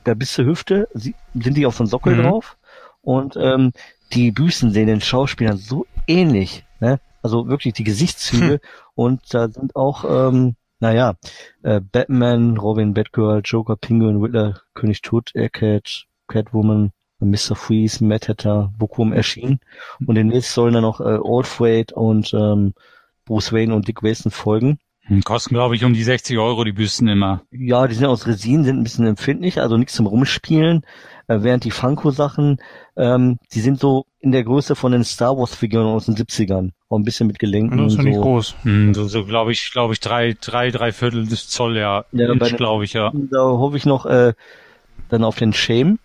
[0.03, 2.23] da bis zur Hüfte sind die auf so einem Sockel mhm.
[2.23, 2.57] drauf
[3.01, 3.71] und ähm,
[4.13, 6.99] die Büsten sehen den Schauspielern so ähnlich, ne?
[7.25, 8.59] Also wirklich die Gesichtszüge hm.
[8.93, 11.15] und da sind auch, ähm, naja,
[11.63, 17.55] äh, Batman, Robin, Batgirl, Joker, Penguin, Riddler, König Tut, Aircat, Catwoman, Mr.
[17.55, 19.59] Freeze, Mad Hatter, Bookworm erschienen
[20.05, 22.75] und demnächst sollen dann noch äh, Oldthwaite und ähm,
[23.25, 24.77] Bruce Wayne und Dick Grayson folgen.
[25.07, 27.41] Hm, kosten, glaube ich, um die 60 Euro, die Büsten immer.
[27.51, 30.85] Ja, die sind aus Resin, sind ein bisschen empfindlich, also nichts zum Rumspielen.
[31.27, 32.57] Äh, während die Funko-Sachen,
[32.95, 36.71] ähm, die sind so in der Größe von den Star Wars-Figuren aus den 70ern.
[36.89, 37.77] Auch ein bisschen mit Gelenken.
[37.77, 38.09] Das ist ja so.
[38.09, 38.55] nicht groß.
[38.63, 42.05] Hm, so, so glaube ich, glaube ich, drei, drei, drei Viertel des Zoll, ja.
[42.11, 43.11] ja glaube ich, ja.
[43.13, 44.33] Da hoffe ich noch äh,
[45.09, 45.99] dann auf den Shame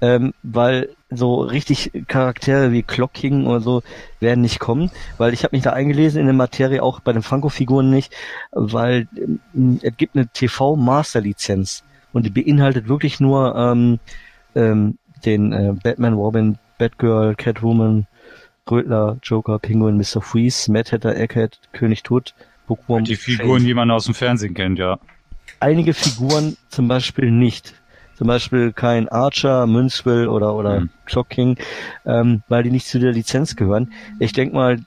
[0.00, 3.82] ähm, weil so richtig Charaktere wie Clock King oder so
[4.20, 7.22] werden nicht kommen, weil ich habe mich da eingelesen in der Materie, auch bei den
[7.22, 8.14] Funko-Figuren nicht,
[8.52, 13.98] weil ähm, es gibt eine TV-Master-Lizenz und die beinhaltet wirklich nur ähm,
[14.54, 18.06] ähm, den äh, Batman, Robin, Batgirl, Catwoman,
[18.70, 20.20] Rödler, Joker, Penguin, Mr.
[20.20, 22.34] Freeze, Mad Hatter, Egghead, König Tut,
[22.66, 23.04] Bookworm.
[23.04, 23.64] Die Figuren, Shade.
[23.64, 24.98] die man aus dem Fernsehen kennt, ja.
[25.60, 27.74] Einige Figuren zum Beispiel nicht
[28.16, 30.90] zum Beispiel kein Archer, Münzwill oder oder mhm.
[31.06, 31.58] Clocking,
[32.04, 33.92] ähm, weil die nicht zu der Lizenz gehören.
[34.18, 34.78] Ich denke mal,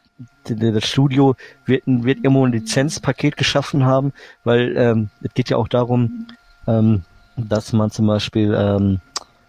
[0.48, 1.36] das Studio
[1.66, 6.28] wird, wird irgendwo ein Lizenzpaket geschaffen haben, weil ähm, es geht ja auch darum,
[6.68, 7.04] ähm,
[7.36, 9.00] dass man zum Beispiel ähm,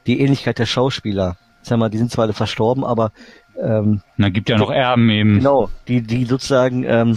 [0.07, 3.12] die Ähnlichkeit der Schauspieler, sag mal, die sind zwar alle verstorben, aber
[3.62, 5.39] ähm, da gibt ja noch Erben eben.
[5.39, 7.16] Genau, die die sozusagen ähm,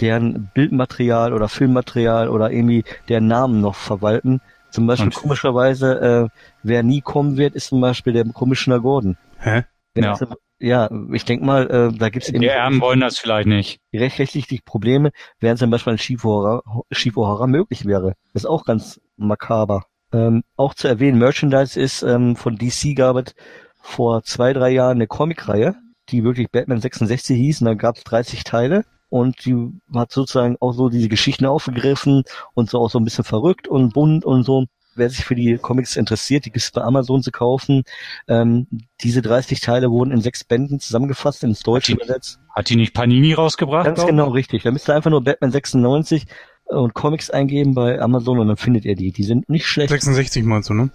[0.00, 4.40] deren Bildmaterial oder Filmmaterial oder irgendwie deren Namen noch verwalten
[4.72, 9.16] zum Beispiel und komischerweise, äh, wer nie kommen wird, ist zum Beispiel der Commissioner Gordon.
[9.38, 9.64] Hä?
[9.94, 10.18] Ja.
[10.58, 12.40] ja, ich denke mal, äh, da gibt's eben...
[12.40, 13.80] Die Erben wollen das vielleicht nicht.
[13.92, 18.14] Rechtlich Probleme, während zum Beispiel ein Shifu möglich wäre.
[18.32, 19.84] Das ist auch ganz makaber.
[20.12, 23.34] Ähm, auch zu erwähnen, Merchandise ist ähm, von DC gab es
[23.80, 25.74] vor zwei, drei Jahren eine Comicreihe,
[26.08, 29.54] die wirklich Batman 66 hieß und da gab es 30 Teile und die
[29.94, 32.22] hat sozusagen auch so diese Geschichten aufgegriffen
[32.54, 34.64] und so auch so ein bisschen verrückt und bunt und so.
[34.94, 37.82] Wer sich für die Comics interessiert, die gibt es bei Amazon zu kaufen.
[38.26, 38.66] Ähm,
[39.02, 42.40] diese 30 Teile wurden in sechs Bänden zusammengefasst, ins Deutsche übersetzt.
[42.54, 43.84] Hat die nicht Panini rausgebracht?
[43.84, 44.62] Ganz genau, richtig.
[44.62, 46.24] Da müsst ihr einfach nur Batman 96
[46.64, 49.12] und Comics eingeben bei Amazon und dann findet ihr die.
[49.12, 49.90] Die sind nicht schlecht.
[49.90, 50.90] 66 meinst du, ne?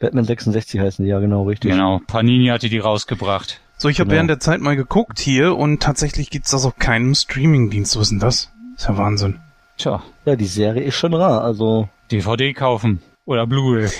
[0.00, 1.70] Batman 66 heißen die, ja genau, richtig.
[1.70, 3.60] Genau, Panini hatte die rausgebracht.
[3.82, 4.18] So, ich habe genau.
[4.18, 7.96] während der Zeit mal geguckt hier und tatsächlich gibt's das auf keinem Streamingdienst.
[7.96, 8.52] Was ist denn das?
[8.76, 9.40] ist ja Wahnsinn.
[9.76, 10.04] Tja.
[10.24, 11.88] Ja, die Serie ist schon rar, also.
[12.12, 13.02] DVD kaufen.
[13.24, 13.90] Oder Blu-ray.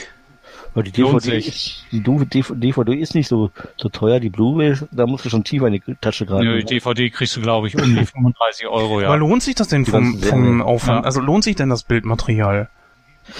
[0.76, 5.30] die DVD ist, die DVD ist nicht so, so teuer, die Blu-ray, da musst du
[5.30, 6.44] schon tiefer in die Tasche greifen.
[6.44, 9.09] Nö, die DVD kriegst du, glaube ich, um die 35 Euro, ja.
[9.09, 11.00] Aber lohnt sich das denn vom, vom Aufwand?
[11.00, 11.04] Ja.
[11.06, 12.68] Also lohnt sich denn das Bildmaterial?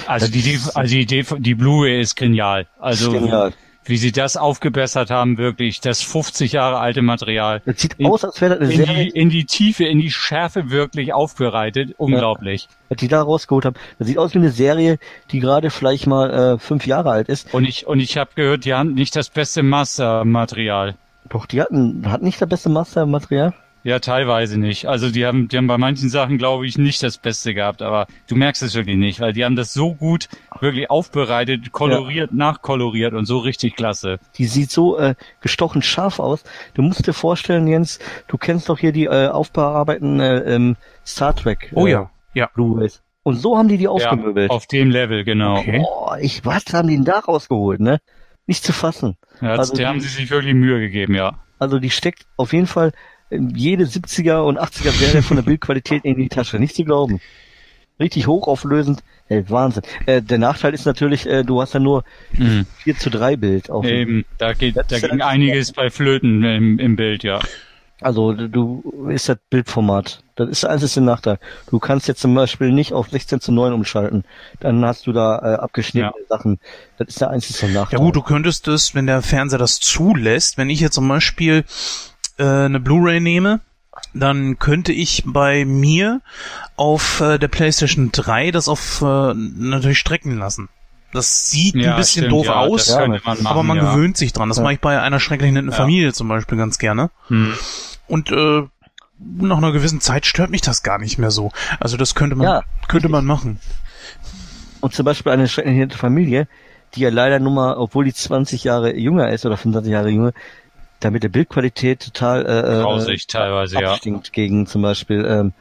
[0.09, 2.67] Also die, also die, die Blu-ray ist genial.
[2.81, 3.53] Also, genial
[3.85, 7.63] wie sie das aufgebessert haben, wirklich, das 50 Jahre alte Material.
[7.65, 9.05] Das sieht in, aus, als wäre das eine in Serie.
[9.05, 11.95] Die, in die Tiefe, in die Schärfe wirklich aufbereitet.
[11.99, 12.63] Unglaublich.
[12.63, 13.77] Ja, was die da rausgeholt haben.
[13.99, 14.99] Das sieht aus wie eine Serie,
[15.31, 17.53] die gerade vielleicht mal äh, fünf Jahre alt ist.
[17.55, 20.95] Und ich, und ich habe gehört, die haben nicht das beste Mastermaterial.
[21.29, 23.55] Doch, die hatten, hatten nicht das beste Mastermaterial?
[23.85, 24.87] Ja, teilweise nicht.
[24.87, 28.07] Also die haben, die haben bei manchen Sachen, glaube ich, nicht das Beste gehabt, aber
[28.29, 30.29] du merkst es wirklich nicht, weil die haben das so gut
[30.61, 32.37] wirklich aufbereitet, koloriert, ja.
[32.37, 34.21] nachkoloriert und so richtig klasse.
[34.37, 36.45] Die sieht so äh, gestochen scharf aus.
[36.75, 37.99] Du musst dir vorstellen, Jens,
[38.29, 41.73] du kennst doch hier die äh, aufbearbeiteten äh, ähm, Star Trek.
[41.75, 42.51] Oh ja, äh, ja.
[42.55, 43.03] Blu-rays.
[43.25, 44.51] Und so haben die die aufgemöbelt.
[44.51, 45.59] Ja, auf dem Level, genau.
[45.59, 45.79] Okay.
[45.79, 48.01] Boah, ich, was haben die denn da rausgeholt, ne?
[48.47, 49.17] Nicht zu fassen.
[49.41, 51.39] Ja, also die, haben sie sich wirklich Mühe gegeben, ja.
[51.59, 52.93] Also die steckt auf jeden Fall
[53.55, 56.59] jede 70er und 80er Serie von der Bildqualität in die Tasche.
[56.59, 57.21] Nicht zu glauben.
[58.01, 59.03] Richtig hochauflösend.
[59.29, 59.83] Ey, Wahnsinn.
[60.07, 62.67] Äh, der Nachteil ist natürlich, äh, du hast ja nur mhm.
[62.83, 63.71] 4 zu 3 Bild.
[63.71, 67.41] Auf Eben, da geht, da ging einiges bei Flöten im, im Bild, ja.
[68.03, 70.23] Also du ist das Bildformat.
[70.35, 71.39] Das ist der einzige Nachteil.
[71.71, 74.25] Du kannst jetzt zum Beispiel nicht auf 16 zu 9 umschalten.
[74.61, 76.27] Dann hast du da äh, abgeschnittene ja.
[76.29, 76.59] Sachen.
[76.99, 78.01] Das ist der einzige Nachteil.
[78.01, 81.65] Ja gut, du könntest es, wenn der Fernseher das zulässt, wenn ich jetzt zum Beispiel
[82.43, 83.61] äh, eine Blu-ray nehme,
[84.15, 86.21] dann könnte ich bei mir
[86.77, 90.69] auf äh, der PlayStation 3 das auf äh, natürlich strecken lassen.
[91.13, 93.93] Das sieht ja, ein bisschen stimmt, doof ja, aus, man machen, aber man ja.
[93.93, 94.49] gewöhnt sich dran.
[94.49, 97.11] Das mache ich bei einer schrecklichen Familie zum Beispiel ganz gerne.
[97.29, 97.53] Hm.
[98.09, 98.63] Und äh,
[99.19, 101.53] nach einer gewissen Zeit stört mich das gar nicht mehr so.
[101.79, 103.61] Also das könnte man, ja, könnte man machen.
[104.81, 106.49] Und zum Beispiel eine schreckliche Familie,
[106.95, 110.33] die ja leider nur mal, obwohl die 20 Jahre jünger ist oder 25 Jahre jünger,
[111.05, 114.33] damit der Bildqualität total äh, äh Grausig teilweise, abstinkt ja.
[114.33, 115.53] gegen zum Beispiel ähm,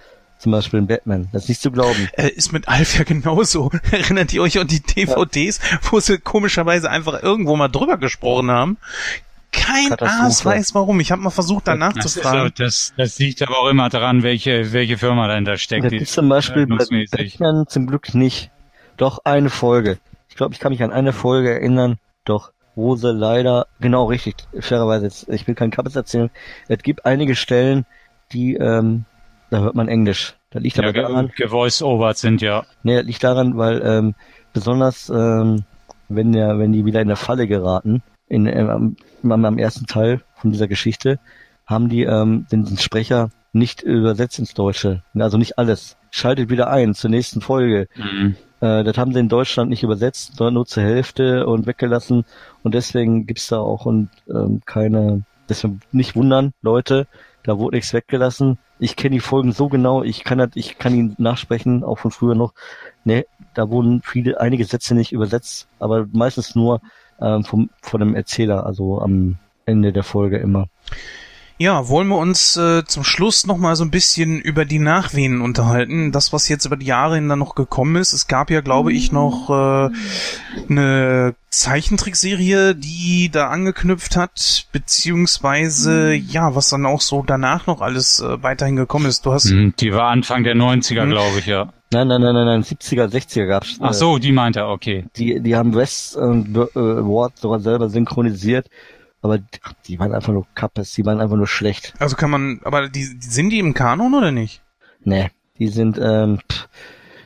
[0.41, 1.29] zum Beispiel in Batman.
[1.31, 2.09] Das ist nicht zu glauben.
[2.13, 3.69] Äh, ist mit Alf ja genauso.
[3.91, 5.79] Erinnert ihr euch an die DVDs, ja.
[5.91, 8.77] wo sie komischerweise einfach irgendwo mal drüber gesprochen haben?
[9.51, 10.99] Kein Aas weiß warum.
[10.99, 12.51] Ich habe mal versucht, danach das zu fragen.
[12.57, 15.85] Das, das liegt aber auch immer daran, welche, welche Firma dahinter steckt.
[15.85, 18.49] Das ist zum Beispiel bei Batman zum Glück nicht.
[18.97, 19.99] Doch eine Folge.
[20.29, 21.97] Ich glaube, ich kann mich an eine Folge erinnern.
[22.23, 26.29] Doch, wo sie leider, genau richtig, fairerweise, jetzt, ich will keinen Kappes erzählen.
[26.67, 27.85] Es gibt einige Stellen,
[28.31, 29.05] die, ähm,
[29.49, 30.35] da hört man Englisch.
[30.51, 31.31] Das liegt ja, aber daran.
[31.35, 32.65] Gevoice-overt sind, ja.
[32.83, 34.15] Nee, das liegt daran, weil, ähm,
[34.53, 35.63] besonders, ähm,
[36.09, 40.21] wenn der, wenn die wieder in der Falle geraten, in, äh, am, am ersten Teil
[40.35, 41.19] von dieser Geschichte
[41.65, 45.03] haben die ähm, den, den Sprecher nicht übersetzt ins Deutsche.
[45.15, 45.97] Also nicht alles.
[46.09, 47.87] Schaltet wieder ein zur nächsten Folge.
[47.95, 48.35] Mhm.
[48.61, 52.25] Äh, das haben sie in Deutschland nicht übersetzt, sondern nur zur Hälfte und weggelassen.
[52.63, 57.07] Und deswegen gibt's da auch und ähm, keine, deswegen nicht wundern, Leute,
[57.43, 58.59] da wurde nichts weggelassen.
[58.79, 62.11] Ich kenne die Folgen so genau, ich kann das, ich kann ihn nachsprechen, auch von
[62.11, 62.53] früher noch.
[63.03, 66.81] Ne, da wurden viele, einige Sätze nicht übersetzt, aber meistens nur
[67.19, 70.67] ähm, vom, von dem Erzähler, also am Ende der Folge immer.
[71.61, 76.11] Ja, wollen wir uns äh, zum Schluss nochmal so ein bisschen über die Nachwehen unterhalten.
[76.11, 78.13] Das, was jetzt über die Jahre hin dann noch gekommen ist.
[78.13, 79.91] Es gab ja, glaube ich, noch äh,
[80.67, 88.21] eine Zeichentrickserie, die da angeknüpft hat, beziehungsweise, ja, was dann auch so danach noch alles
[88.21, 89.27] äh, weiterhin gekommen ist.
[89.27, 89.51] Du hast...
[89.51, 91.09] Hm, die war Anfang der 90er, hm.
[91.11, 91.71] glaube ich, ja.
[91.93, 93.77] Nein, nein, nein, nein, nein, 70er, 60er gab's.
[93.79, 95.05] Ach so, die meint er, okay.
[95.15, 98.65] Die, die haben West und äh, Ward sogar selber synchronisiert,
[99.21, 99.39] aber
[99.85, 101.93] die waren einfach nur Kappes, die waren einfach nur schlecht.
[101.99, 104.61] Also kann man, aber die, sind die im Kanon oder nicht?
[105.03, 105.29] Nee,
[105.59, 106.67] die sind, ähm, pff,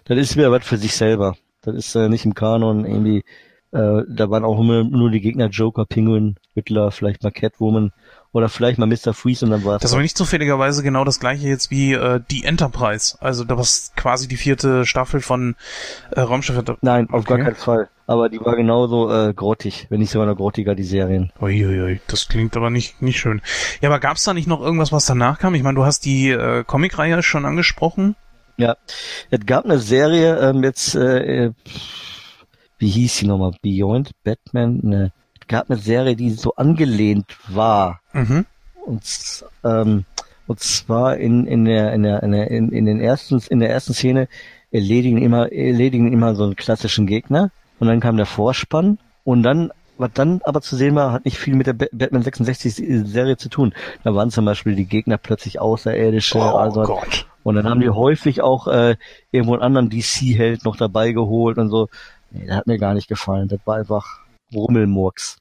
[0.06, 1.36] das ist wieder was für sich selber.
[1.62, 3.24] Das ist äh, nicht im Kanon irgendwie,
[3.72, 7.92] äh, da waren auch immer nur die Gegner Joker, Penguin, Riddler, vielleicht mal Catwoman
[8.32, 9.14] oder vielleicht mal Mr.
[9.14, 12.44] Freeze und dann war Das war nicht zufälligerweise genau das gleiche jetzt wie äh, die
[12.44, 13.18] Enterprise.
[13.22, 13.66] Also da war
[13.96, 15.56] quasi die vierte Staffel von
[16.12, 16.62] äh, Raumschiff.
[16.82, 17.36] Nein, auf okay.
[17.36, 17.90] gar keinen Fall.
[18.08, 21.32] Aber die war genauso äh, grottig, wenn nicht sogar noch grottiger, die Serien.
[21.42, 23.42] Uiuiui, das klingt aber nicht, nicht schön.
[23.82, 25.56] Ja, aber gab's da nicht noch irgendwas, was danach kam?
[25.56, 28.16] Ich meine, du hast die äh, Comicreihe schon angesprochen.
[28.58, 28.78] Ja,
[29.32, 31.52] es gab eine Serie ähm, jetzt, äh,
[32.78, 33.54] wie hieß sie nochmal?
[33.62, 34.80] Beyond Batman?
[34.84, 35.12] Ne,
[35.48, 38.02] gab eine Serie, die so angelehnt war.
[38.14, 38.46] Mhm.
[38.86, 40.06] Und, ähm,
[40.48, 43.70] und zwar in, in der, in der, in der, in, in den ersten, in der
[43.70, 44.28] ersten Szene
[44.72, 47.52] erledigen immer, erledigen immer so einen klassischen Gegner.
[47.80, 49.00] Und dann kam der Vorspann.
[49.24, 52.76] Und dann, was dann aber zu sehen war, hat nicht viel mit der Batman 66
[53.08, 53.74] Serie zu tun.
[54.04, 56.38] Da waren zum Beispiel die Gegner plötzlich Außerirdische.
[56.38, 57.28] Oh also, Gott.
[57.44, 58.96] Und dann haben die häufig auch äh,
[59.32, 61.90] irgendwo einen anderen DC-Held noch dabei geholt und so.
[62.32, 63.48] Nee, der hat mir gar nicht gefallen.
[63.48, 64.20] Das war einfach
[64.54, 65.38] Rummelmurks.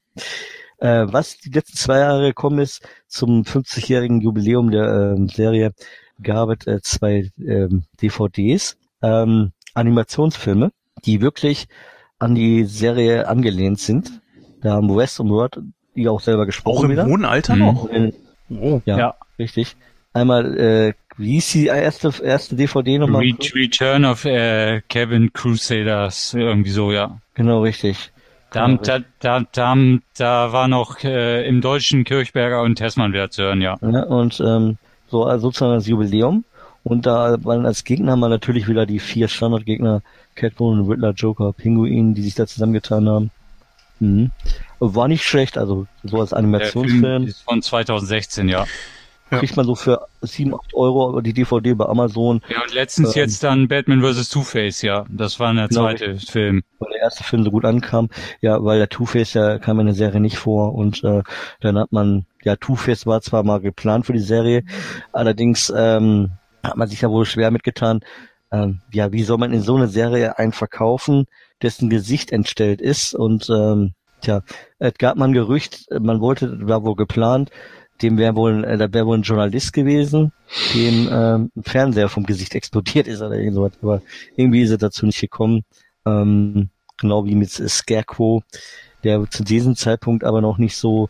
[0.79, 5.73] Äh, was die letzten zwei Jahre gekommen ist, zum 50-jährigen Jubiläum der äh, Serie,
[6.23, 10.73] gab es äh, zwei ähm, DVDs, ähm, Animationsfilme,
[11.05, 11.69] die wirklich
[12.19, 14.21] an die Serie angelehnt sind.
[14.63, 15.61] Da haben West und Word
[15.95, 16.79] die auch selber gesprochen.
[16.79, 17.07] Auch im wieder.
[17.07, 17.63] hohen Alter mhm.
[17.63, 17.89] noch?
[18.51, 18.81] oh.
[18.85, 19.77] Ja, ja, richtig.
[20.13, 23.23] Einmal, äh, wie hieß die erste, erste DVD nochmal?
[23.23, 27.19] Return of äh, Kevin Crusaders, irgendwie so, ja.
[27.35, 28.13] Genau, richtig.
[28.53, 29.77] Da, da, da, da,
[30.17, 33.77] da war noch äh, im Deutschen Kirchberger und Tessmann zu hören, ja.
[33.83, 34.79] ja und ähm,
[35.09, 36.45] so also sozusagen das Jubiläum.
[36.85, 40.03] Und da waren als Gegner mal natürlich wieder die vier Standardgegner,
[40.35, 43.31] Catwoman, Riddler, Joker, Pinguin, die sich da zusammengetan haben.
[44.01, 44.31] Mhm.
[44.81, 47.03] War nicht schlecht, also so als Animationsfilm.
[47.03, 48.67] Der Film ist von 2016, ja.
[49.31, 49.39] Ja.
[49.39, 52.43] Kriegt man so für 7, 8 Euro die DVD bei Amazon.
[52.49, 54.29] Ja, und letztens ähm, jetzt dann Batman vs.
[54.29, 55.07] Two-Face, ja.
[55.09, 56.63] Das war der genau, zweite Film.
[56.79, 58.11] Weil der erste Film so gut ankam.
[58.43, 61.23] Ja, weil der Two-Face ja kam in der Serie nicht vor und äh,
[61.61, 64.63] dann hat man, ja, Two-Face war zwar mal geplant für die Serie,
[65.13, 66.33] allerdings ähm,
[66.65, 68.01] hat man sich ja wohl schwer mitgetan,
[68.53, 71.27] ähm, ja, wie soll man in so eine Serie einen verkaufen,
[71.63, 74.43] dessen Gesicht entstellt ist und ähm, tja,
[74.79, 77.51] es gab man Gerücht, man wollte, war wohl geplant,
[78.03, 80.33] dem wäre wohl, äh, da wäre wohl ein Journalist gewesen,
[80.75, 83.73] dem ähm, ein Fernseher vom Gesicht explodiert ist oder irgend sowas.
[83.83, 84.03] Aber
[84.37, 85.63] irgendwie ist er dazu nicht gekommen.
[86.07, 88.43] Ähm, genau wie mit Scarecrow,
[89.05, 91.09] der zu diesem Zeitpunkt aber noch nicht so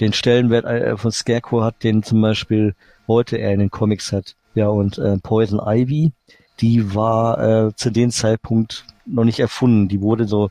[0.00, 2.74] den Stellenwert äh, von Scarecrow hat, den zum Beispiel
[3.06, 4.36] heute er in den Comics hat.
[4.54, 6.12] Ja, und äh, Poison Ivy,
[6.60, 9.88] die war äh, zu dem Zeitpunkt noch nicht erfunden.
[9.88, 10.50] Die wurde so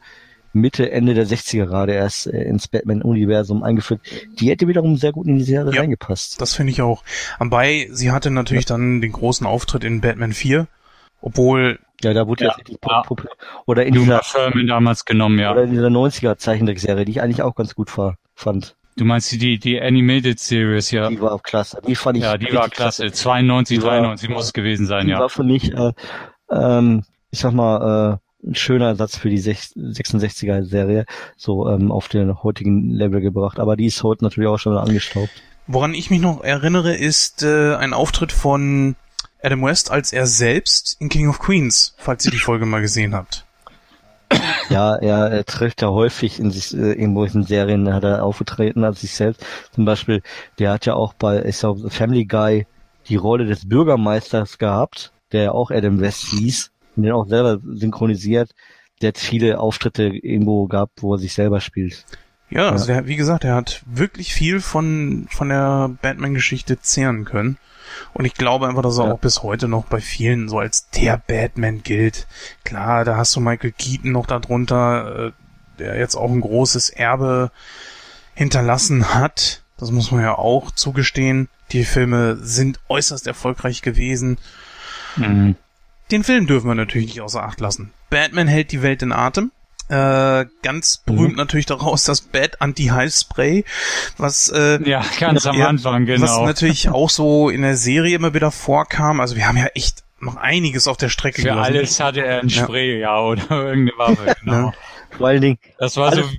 [0.53, 4.02] Mitte, Ende der 60er gerade erst äh, ins Batman-Universum eingeführt.
[4.40, 5.82] Die hätte wiederum sehr gut in die Serie Ja.
[5.82, 6.41] reingepasst.
[6.41, 7.03] Das finde ich auch.
[7.40, 10.68] Wobei, sie hatte natürlich dann den großen Auftritt in Batman 4,
[11.22, 12.90] obwohl, Ja, da wurde Ja, ja, richtig ja.
[12.98, 13.32] pop- populär.
[13.68, 15.52] Oder in Numa dieser, Furman damals genommen, ja.
[15.52, 17.90] oder in dieser 90er Zeichentrickserie, die ich eigentlich auch ganz gut
[18.36, 18.76] fand.
[18.97, 21.09] Du meinst die, die Animated Series, ja.
[21.09, 21.81] Die war auch klasse.
[21.88, 23.11] Die fand ich Ja, die war klasse.
[23.11, 25.19] 92, Die war- 93 muss es gewesen sein, Die ja.
[25.19, 25.93] war für mich, äh,
[26.51, 31.05] ähm, ich sag mal, äh, ein schöner Ersatz für die sech- 66er Serie,
[31.38, 33.59] so ähm, auf den heutigen Level gebracht.
[33.59, 35.30] Aber die ist heute natürlich auch schon wieder angestaubt.
[35.68, 38.95] woran ich mich noch erinnere, ist äh, ein Auftritt von
[39.43, 43.13] Adam West als er selbst in King of Queens, falls ihr die Folge mal gesehen
[43.15, 43.45] habt.
[44.70, 49.02] Ja, er, er trifft ja häufig in sich, äh, in Serien hat er aufgetreten als
[49.02, 49.45] sich selbst.
[49.72, 50.22] Zum Beispiel,
[50.60, 52.66] der hat ja auch bei ich glaub, Family Guy
[53.08, 57.60] die Rolle des Bürgermeisters gehabt, der ja auch Adam West hieß und den auch selber
[57.74, 58.52] synchronisiert.
[59.02, 62.06] Der hat viele Auftritte irgendwo gehabt, wo er sich selber spielt.
[62.49, 67.58] Ja, also der, wie gesagt, er hat wirklich viel von, von der Batman-Geschichte zehren können.
[68.13, 69.11] Und ich glaube einfach, dass er Ja.
[69.13, 72.27] auch bis heute noch bei vielen so als der Batman gilt.
[72.63, 75.31] Klar, da hast du Michael Keaton noch darunter, äh,
[75.80, 77.51] der jetzt auch ein großes Erbe
[78.34, 79.63] hinterlassen hat.
[79.77, 81.49] Das muss man ja auch zugestehen.
[81.72, 84.38] Die Filme sind äußerst erfolgreich gewesen.
[85.15, 85.55] Mhm.
[86.11, 87.91] Den Film dürfen wir natürlich nicht außer Acht lassen.
[88.09, 89.51] Batman hält die Welt in Atem.
[89.91, 93.65] Äh, ganz berühmt natürlich daraus das Bat Anti-High-Spray,
[94.18, 96.45] was äh, Ja, ganz am Ja, Anfang, was genau.
[96.45, 99.19] natürlich auch so in der Serie immer wieder vorkam.
[99.19, 101.73] Also wir haben ja echt noch einiges auf der Strecke Für gelassen.
[101.73, 102.63] alles hatte er ein Ja.
[102.63, 104.68] Spray, ja, oder irgendeine Waffe, genau.
[104.68, 104.73] Ja.
[105.18, 106.31] Vor allen Dingen, Das war so, Alles-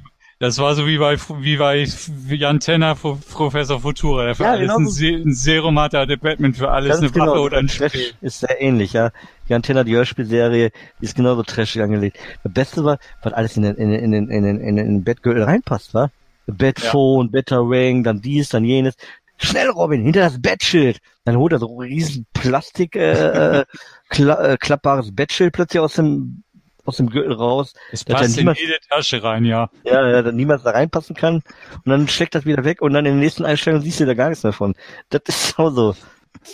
[0.42, 1.86] das war so wie bei, wie bei
[2.28, 4.88] Jan Tenner, Pro- Professor Futura, der für Ja, alles genau ein.
[4.88, 8.12] Se ein Serum hatte, hatte Batman für alles eine Waffe oder ein Spray.
[8.20, 9.12] ist sehr ähnlich, ja.
[9.48, 12.18] Die Antenna, die Hörspielserie, die ist genauso trashig angelegt.
[12.42, 15.04] Das Beste war, was alles in den, in den, in den, in den, in den
[15.04, 16.10] Bettgürtel reinpasst, war?
[16.48, 18.94] Bettphone, Betterring, dann dies, dann jenes.
[19.38, 20.98] Schnell, Robin, hinter das Bettschild.
[21.24, 23.64] Dann holt er so ein riesen Plastik, äh, äh,
[24.08, 26.42] kla äh, klappbares Bettschild plötzlich aus dem,
[26.84, 27.74] aus dem Gürtel raus.
[27.92, 29.70] Es passt dann in niemals- jede Tasche rein, ja.
[29.84, 31.36] Ja, ja, dann niemals da reinpassen kann.
[31.36, 34.14] Und dann steckt das wieder weg und dann in den nächsten Einstellungen siehst du da
[34.14, 34.74] gar nichts mehr von.
[35.10, 35.94] Das ist auch so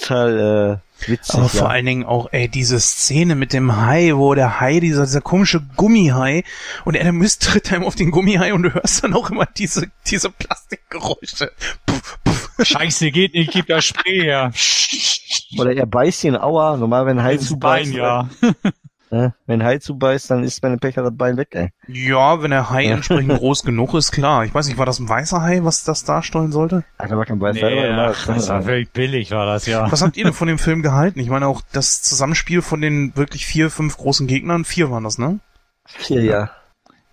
[0.00, 1.48] total, äh, witzig, Aber ja.
[1.48, 5.20] vor allen Dingen auch, ey, diese Szene mit dem Hai, wo der Hai, dieser, dieser
[5.20, 6.42] komische Gummihai,
[6.84, 9.86] und Adam West tritt einem auf den Gummihai und du hörst dann auch immer diese,
[10.06, 11.52] diese Plastikgeräusche.
[11.86, 12.50] Puff, puff.
[12.60, 14.52] Scheiße, geht nicht, gib das Spray her.
[15.58, 18.28] Oder er beißt ihn, aua, normal, wenn ein Hai Ins zubeißt, Bein, ja.
[19.10, 19.34] Ne?
[19.46, 21.70] wenn ein Hai zubeißt, dann ist bei einem Pecher das Bein weg, ey.
[21.86, 22.94] Ja, wenn der Hai Ja.
[22.94, 24.44] entsprechend groß genug ist, klar.
[24.44, 26.84] Ich weiß nicht, war das ein weißer Hai, was das darstellen sollte?
[26.98, 29.90] Alter, war kein Beiß Nee, normal, ach, das war völlig billig, war das, ja.
[29.90, 31.20] Was habt ihr denn von dem Film gehalten?
[31.20, 35.18] Ich meine auch das Zusammenspiel von den wirklich vier, fünf großen Gegnern, vier waren das,
[35.18, 35.40] ne?
[35.86, 36.50] Vier, ja.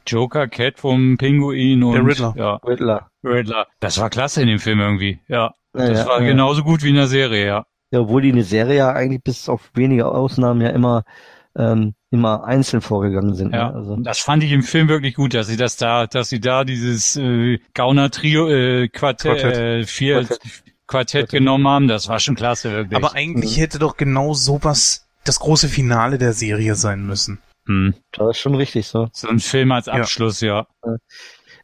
[0.07, 2.33] Joker, Catwoman, Pinguin und Der Riddler.
[2.37, 3.09] Ja, Riddler.
[3.23, 3.65] Riddler.
[3.79, 5.19] Das war klasse in dem Film irgendwie.
[5.27, 6.27] Ja, Ja, das ja, war ja.
[6.27, 7.65] genauso gut wie in der Serie, ja.
[7.91, 11.03] Ja, obwohl die in der Serie ja eigentlich bis auf wenige Ausnahmen ja immer,
[11.57, 13.53] ähm, immer einzeln vorgegangen sind.
[13.53, 13.75] Ja, Ne?
[13.75, 16.63] Also, das fand ich im Film wirklich gut, dass sie das da, dass sie da
[16.63, 19.57] dieses äh, Gauner Trio äh, Quartett, Quartett.
[19.57, 20.63] Äh, vier Quartett.
[20.87, 22.95] Quartett, genommen haben, das war schon klasse wirklich.
[22.95, 27.39] Aber eigentlich hätte doch genau sowas das große Finale der Serie sein müssen.
[27.65, 27.95] hm.
[28.11, 29.09] das ist schon richtig so.
[29.11, 29.93] so ein Film als Ja.
[29.93, 30.67] Abschluss, ja.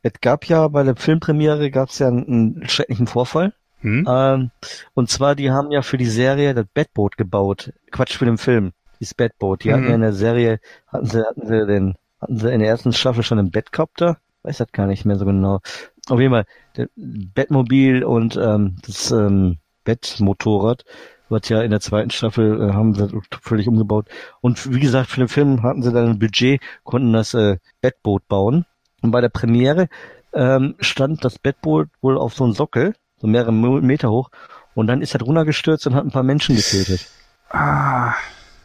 [0.02, 2.26] Es gab ja bei der Filmpremiere gab's ja einen,
[2.58, 3.54] einen schrecklichen Vorfall.
[3.82, 4.08] Hm?
[4.10, 4.52] Ähm,
[4.94, 7.74] und zwar, die haben ja für die Serie das Batboot gebaut.
[7.92, 8.74] Quatsch, für den Film.
[9.02, 9.64] Dieses Batboot.
[9.64, 9.90] Die hatten Mhm.
[9.90, 13.24] ja in der Serie, hatten sie, hatten sie den, hatten sie in der ersten Staffel
[13.24, 14.18] schon einen Batcopter.
[14.44, 15.60] Weiß das gar nicht mehr so genau.
[16.08, 16.46] Auf jeden Fall,
[16.78, 20.86] der Batmobil und ähm, das ähm, Batmotorrad,
[21.30, 23.10] was ja in der zweiten Staffel äh, haben sie
[23.42, 24.08] völlig umgebaut.
[24.40, 28.28] Und wie gesagt, für den Film hatten sie dann ein Budget, konnten das äh, Batboot
[28.28, 28.66] bauen.
[29.02, 29.88] Und bei der Premiere
[30.34, 34.30] ähm, stand das Batboot wohl auf so einem Sockel, so mehrere Meter hoch,
[34.76, 37.08] und dann ist er drunter gestürzt und hat ein paar Menschen getötet.
[37.50, 38.14] Ah.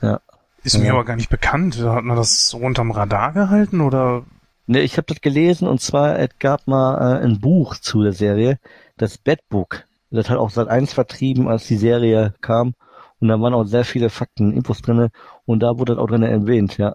[0.03, 0.21] Ja.
[0.63, 0.93] Ist mir Ja.
[0.95, 1.79] aber gar nicht bekannt.
[1.81, 4.25] Hat man das so unterm Radar gehalten oder?
[4.67, 8.13] Ne, ich habe das gelesen und zwar, es gab mal äh, ein Buch zu der
[8.13, 8.59] Serie,
[8.97, 9.85] das Batbook.
[10.11, 12.75] Das hat auch seit eins vertrieben, als die Serie kam.
[13.21, 15.11] Und da waren auch sehr viele Fakten, Infos drinne
[15.47, 16.93] und da wurde das auch drin erwähnt, ja.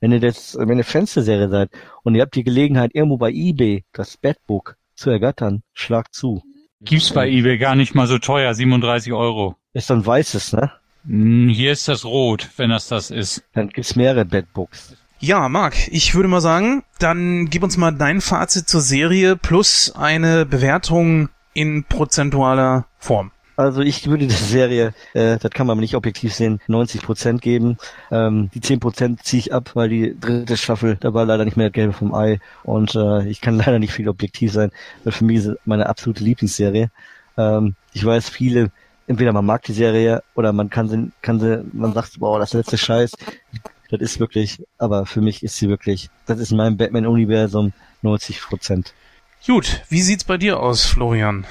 [0.00, 1.70] Wenn ihr das, wenn ihr Fans der Serie seid
[2.02, 6.42] und ihr habt die Gelegenheit, irgendwo bei Ebay das Batbook zu ergattern, schlagt zu.
[6.80, 9.54] Gibt's bei eBay gar nicht mal so teuer, 37 Euro.
[9.72, 10.72] Ist ein weißes, ne?
[11.06, 13.42] Hm, Hier ist das rot, wenn das das ist.
[13.54, 14.96] Dann gibt's mehrere Bedbooks.
[15.18, 19.92] Ja, Marc, ich würde mal sagen, dann gib uns mal dein Fazit zur Serie plus
[19.94, 23.30] eine Bewertung in prozentualer Form.
[23.56, 27.76] Also ich würde der Serie, äh, das kann man nicht objektiv sehen, 90 Prozent geben.
[28.10, 31.56] Ähm, die 10 Prozent ziehe ich ab, weil die dritte Staffel, da war leider nicht
[31.56, 34.70] mehr das Gelbe vom Ei und äh, ich kann leider nicht viel objektiv sein,
[35.04, 36.90] weil für mich ist es meine absolute Lieblingsserie.
[37.36, 38.70] Ähm, ich weiß, viele,
[39.06, 42.52] entweder man mag die Serie oder man kann sie, kann sie, man sagt, boah, das
[42.52, 43.12] letzte Scheiß.
[43.90, 48.40] Das ist wirklich, aber für mich ist sie wirklich, das ist in meinem Batman-Universum 90
[48.40, 48.94] Prozent.
[49.46, 51.46] Gut, wie sieht's bei dir aus, Florian?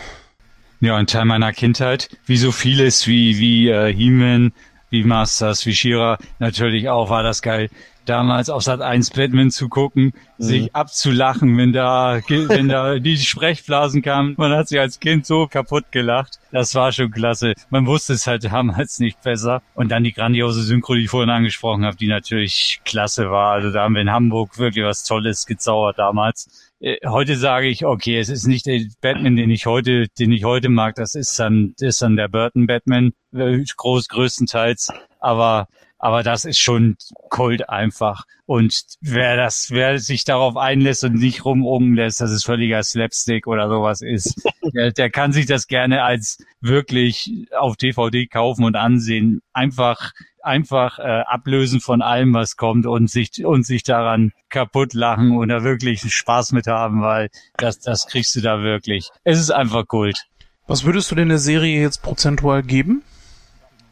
[0.79, 4.53] Ja, ein Teil meiner Kindheit, wie so vieles, wie, wie äh, He-Man,
[4.89, 7.69] wie Masters, wie Shira, natürlich auch war das geil,
[8.11, 10.43] damals auf Sat 1 Batman zu gucken, Mhm.
[10.43, 14.35] sich abzulachen, wenn da, wenn da die Sprechblasen kamen.
[14.37, 16.39] Man hat sich als Kind so kaputt gelacht.
[16.51, 17.53] Das war schon klasse.
[17.69, 19.61] Man wusste es halt damals nicht besser.
[19.73, 23.53] Und dann die grandiose Synchro, die ich vorhin angesprochen habe, die natürlich klasse war.
[23.53, 26.71] Also da haben wir in Hamburg wirklich was Tolles gezaubert damals.
[26.79, 30.43] Äh, Heute sage ich, okay, es ist nicht der Batman, den ich heute, den ich
[30.43, 30.95] heute mag.
[30.95, 34.91] Das ist dann, das ist dann der Burton Batman, äh, groß, größtenteils.
[35.19, 35.67] Aber,
[36.01, 36.97] aber das ist schon
[37.29, 38.25] Kult einfach.
[38.47, 43.45] Und wer das, wer sich darauf einlässt und nicht rumungen lässt, dass es völliger Slapstick
[43.45, 48.75] oder sowas ist, der, der kann sich das gerne als wirklich auf DVD kaufen und
[48.75, 49.41] ansehen.
[49.53, 50.11] Einfach,
[50.41, 55.63] einfach äh, ablösen von allem, was kommt und sich und sich daran kaputt lachen oder
[55.63, 59.11] wirklich Spaß mit haben, weil das, das kriegst du da wirklich.
[59.23, 60.25] Es ist einfach Kult.
[60.65, 63.03] Was würdest du denn der Serie jetzt prozentual geben?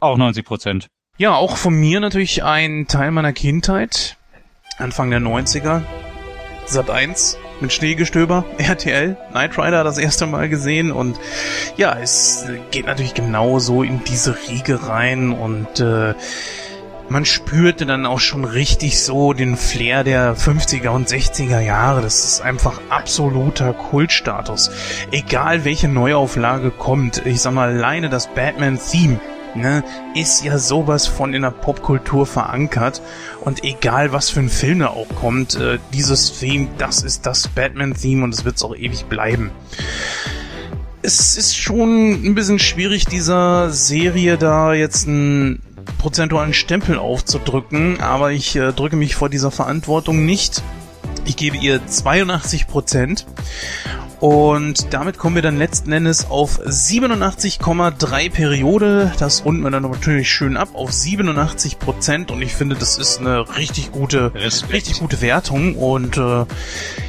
[0.00, 0.88] Auch 90 Prozent.
[1.20, 4.16] Ja, auch von mir natürlich ein Teil meiner Kindheit.
[4.78, 5.82] Anfang der 90er.
[6.64, 11.20] Sat 1 mit Schneegestöber, RTL, Knight Rider das erste Mal gesehen und
[11.76, 16.14] ja, es geht natürlich genauso in diese Riege rein und äh,
[17.10, 22.00] man spürte dann auch schon richtig so den Flair der 50er und 60er Jahre.
[22.00, 24.70] Das ist einfach absoluter Kultstatus.
[25.10, 29.20] Egal welche Neuauflage kommt, ich sag mal alleine das Batman-Theme
[29.54, 33.02] ne, ist ja sowas von in der Popkultur verankert.
[33.40, 37.48] Und egal was für ein Film da auch kommt, äh, dieses Theme, das ist das
[37.48, 39.50] Batman-Theme und es wird es auch ewig bleiben.
[41.02, 45.62] Es ist schon ein bisschen schwierig, dieser Serie da jetzt einen
[45.98, 50.62] prozentualen Stempel aufzudrücken, aber ich äh, drücke mich vor dieser Verantwortung nicht.
[51.24, 53.26] Ich gebe ihr 82 Prozent.
[54.20, 59.12] Und damit kommen wir dann letzten Endes auf 87,3 Periode.
[59.18, 62.30] Das runden wir dann natürlich schön ab auf 87 Prozent.
[62.30, 64.74] Und ich finde, das ist eine richtig gute, Respekt.
[64.74, 65.74] richtig gute Wertung.
[65.74, 66.44] Und äh,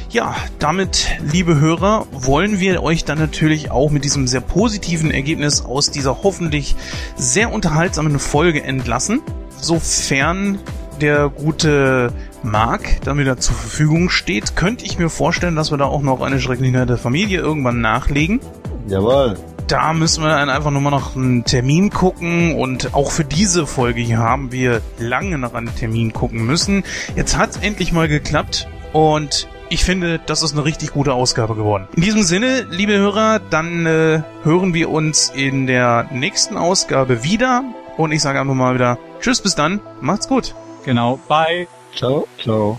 [0.08, 5.62] ja, damit, liebe Hörer, wollen wir euch dann natürlich auch mit diesem sehr positiven Ergebnis
[5.66, 6.76] aus dieser hoffentlich
[7.16, 9.20] sehr unterhaltsamen Folge entlassen.
[9.60, 10.58] Sofern
[11.02, 12.12] der gute
[12.42, 16.20] Mark dann wieder zur Verfügung steht, könnte ich mir vorstellen, dass wir da auch noch
[16.20, 18.40] eine schreckliche der Familie irgendwann nachlegen.
[18.86, 19.36] Jawohl.
[19.66, 23.66] Da müssen wir dann einfach nur mal noch einen Termin gucken und auch für diese
[23.66, 26.84] Folge hier haben wir lange nach einem Termin gucken müssen.
[27.16, 31.54] Jetzt hat es endlich mal geklappt und ich finde, das ist eine richtig gute Ausgabe
[31.54, 31.88] geworden.
[31.96, 37.64] In diesem Sinne, liebe Hörer, dann äh, hören wir uns in der nächsten Ausgabe wieder
[37.96, 40.54] und ich sage einfach mal wieder Tschüss, bis dann, macht's gut.
[40.84, 41.16] Genau.
[41.28, 41.66] Bye.
[41.94, 42.26] Ciao.
[42.38, 42.78] Ciao.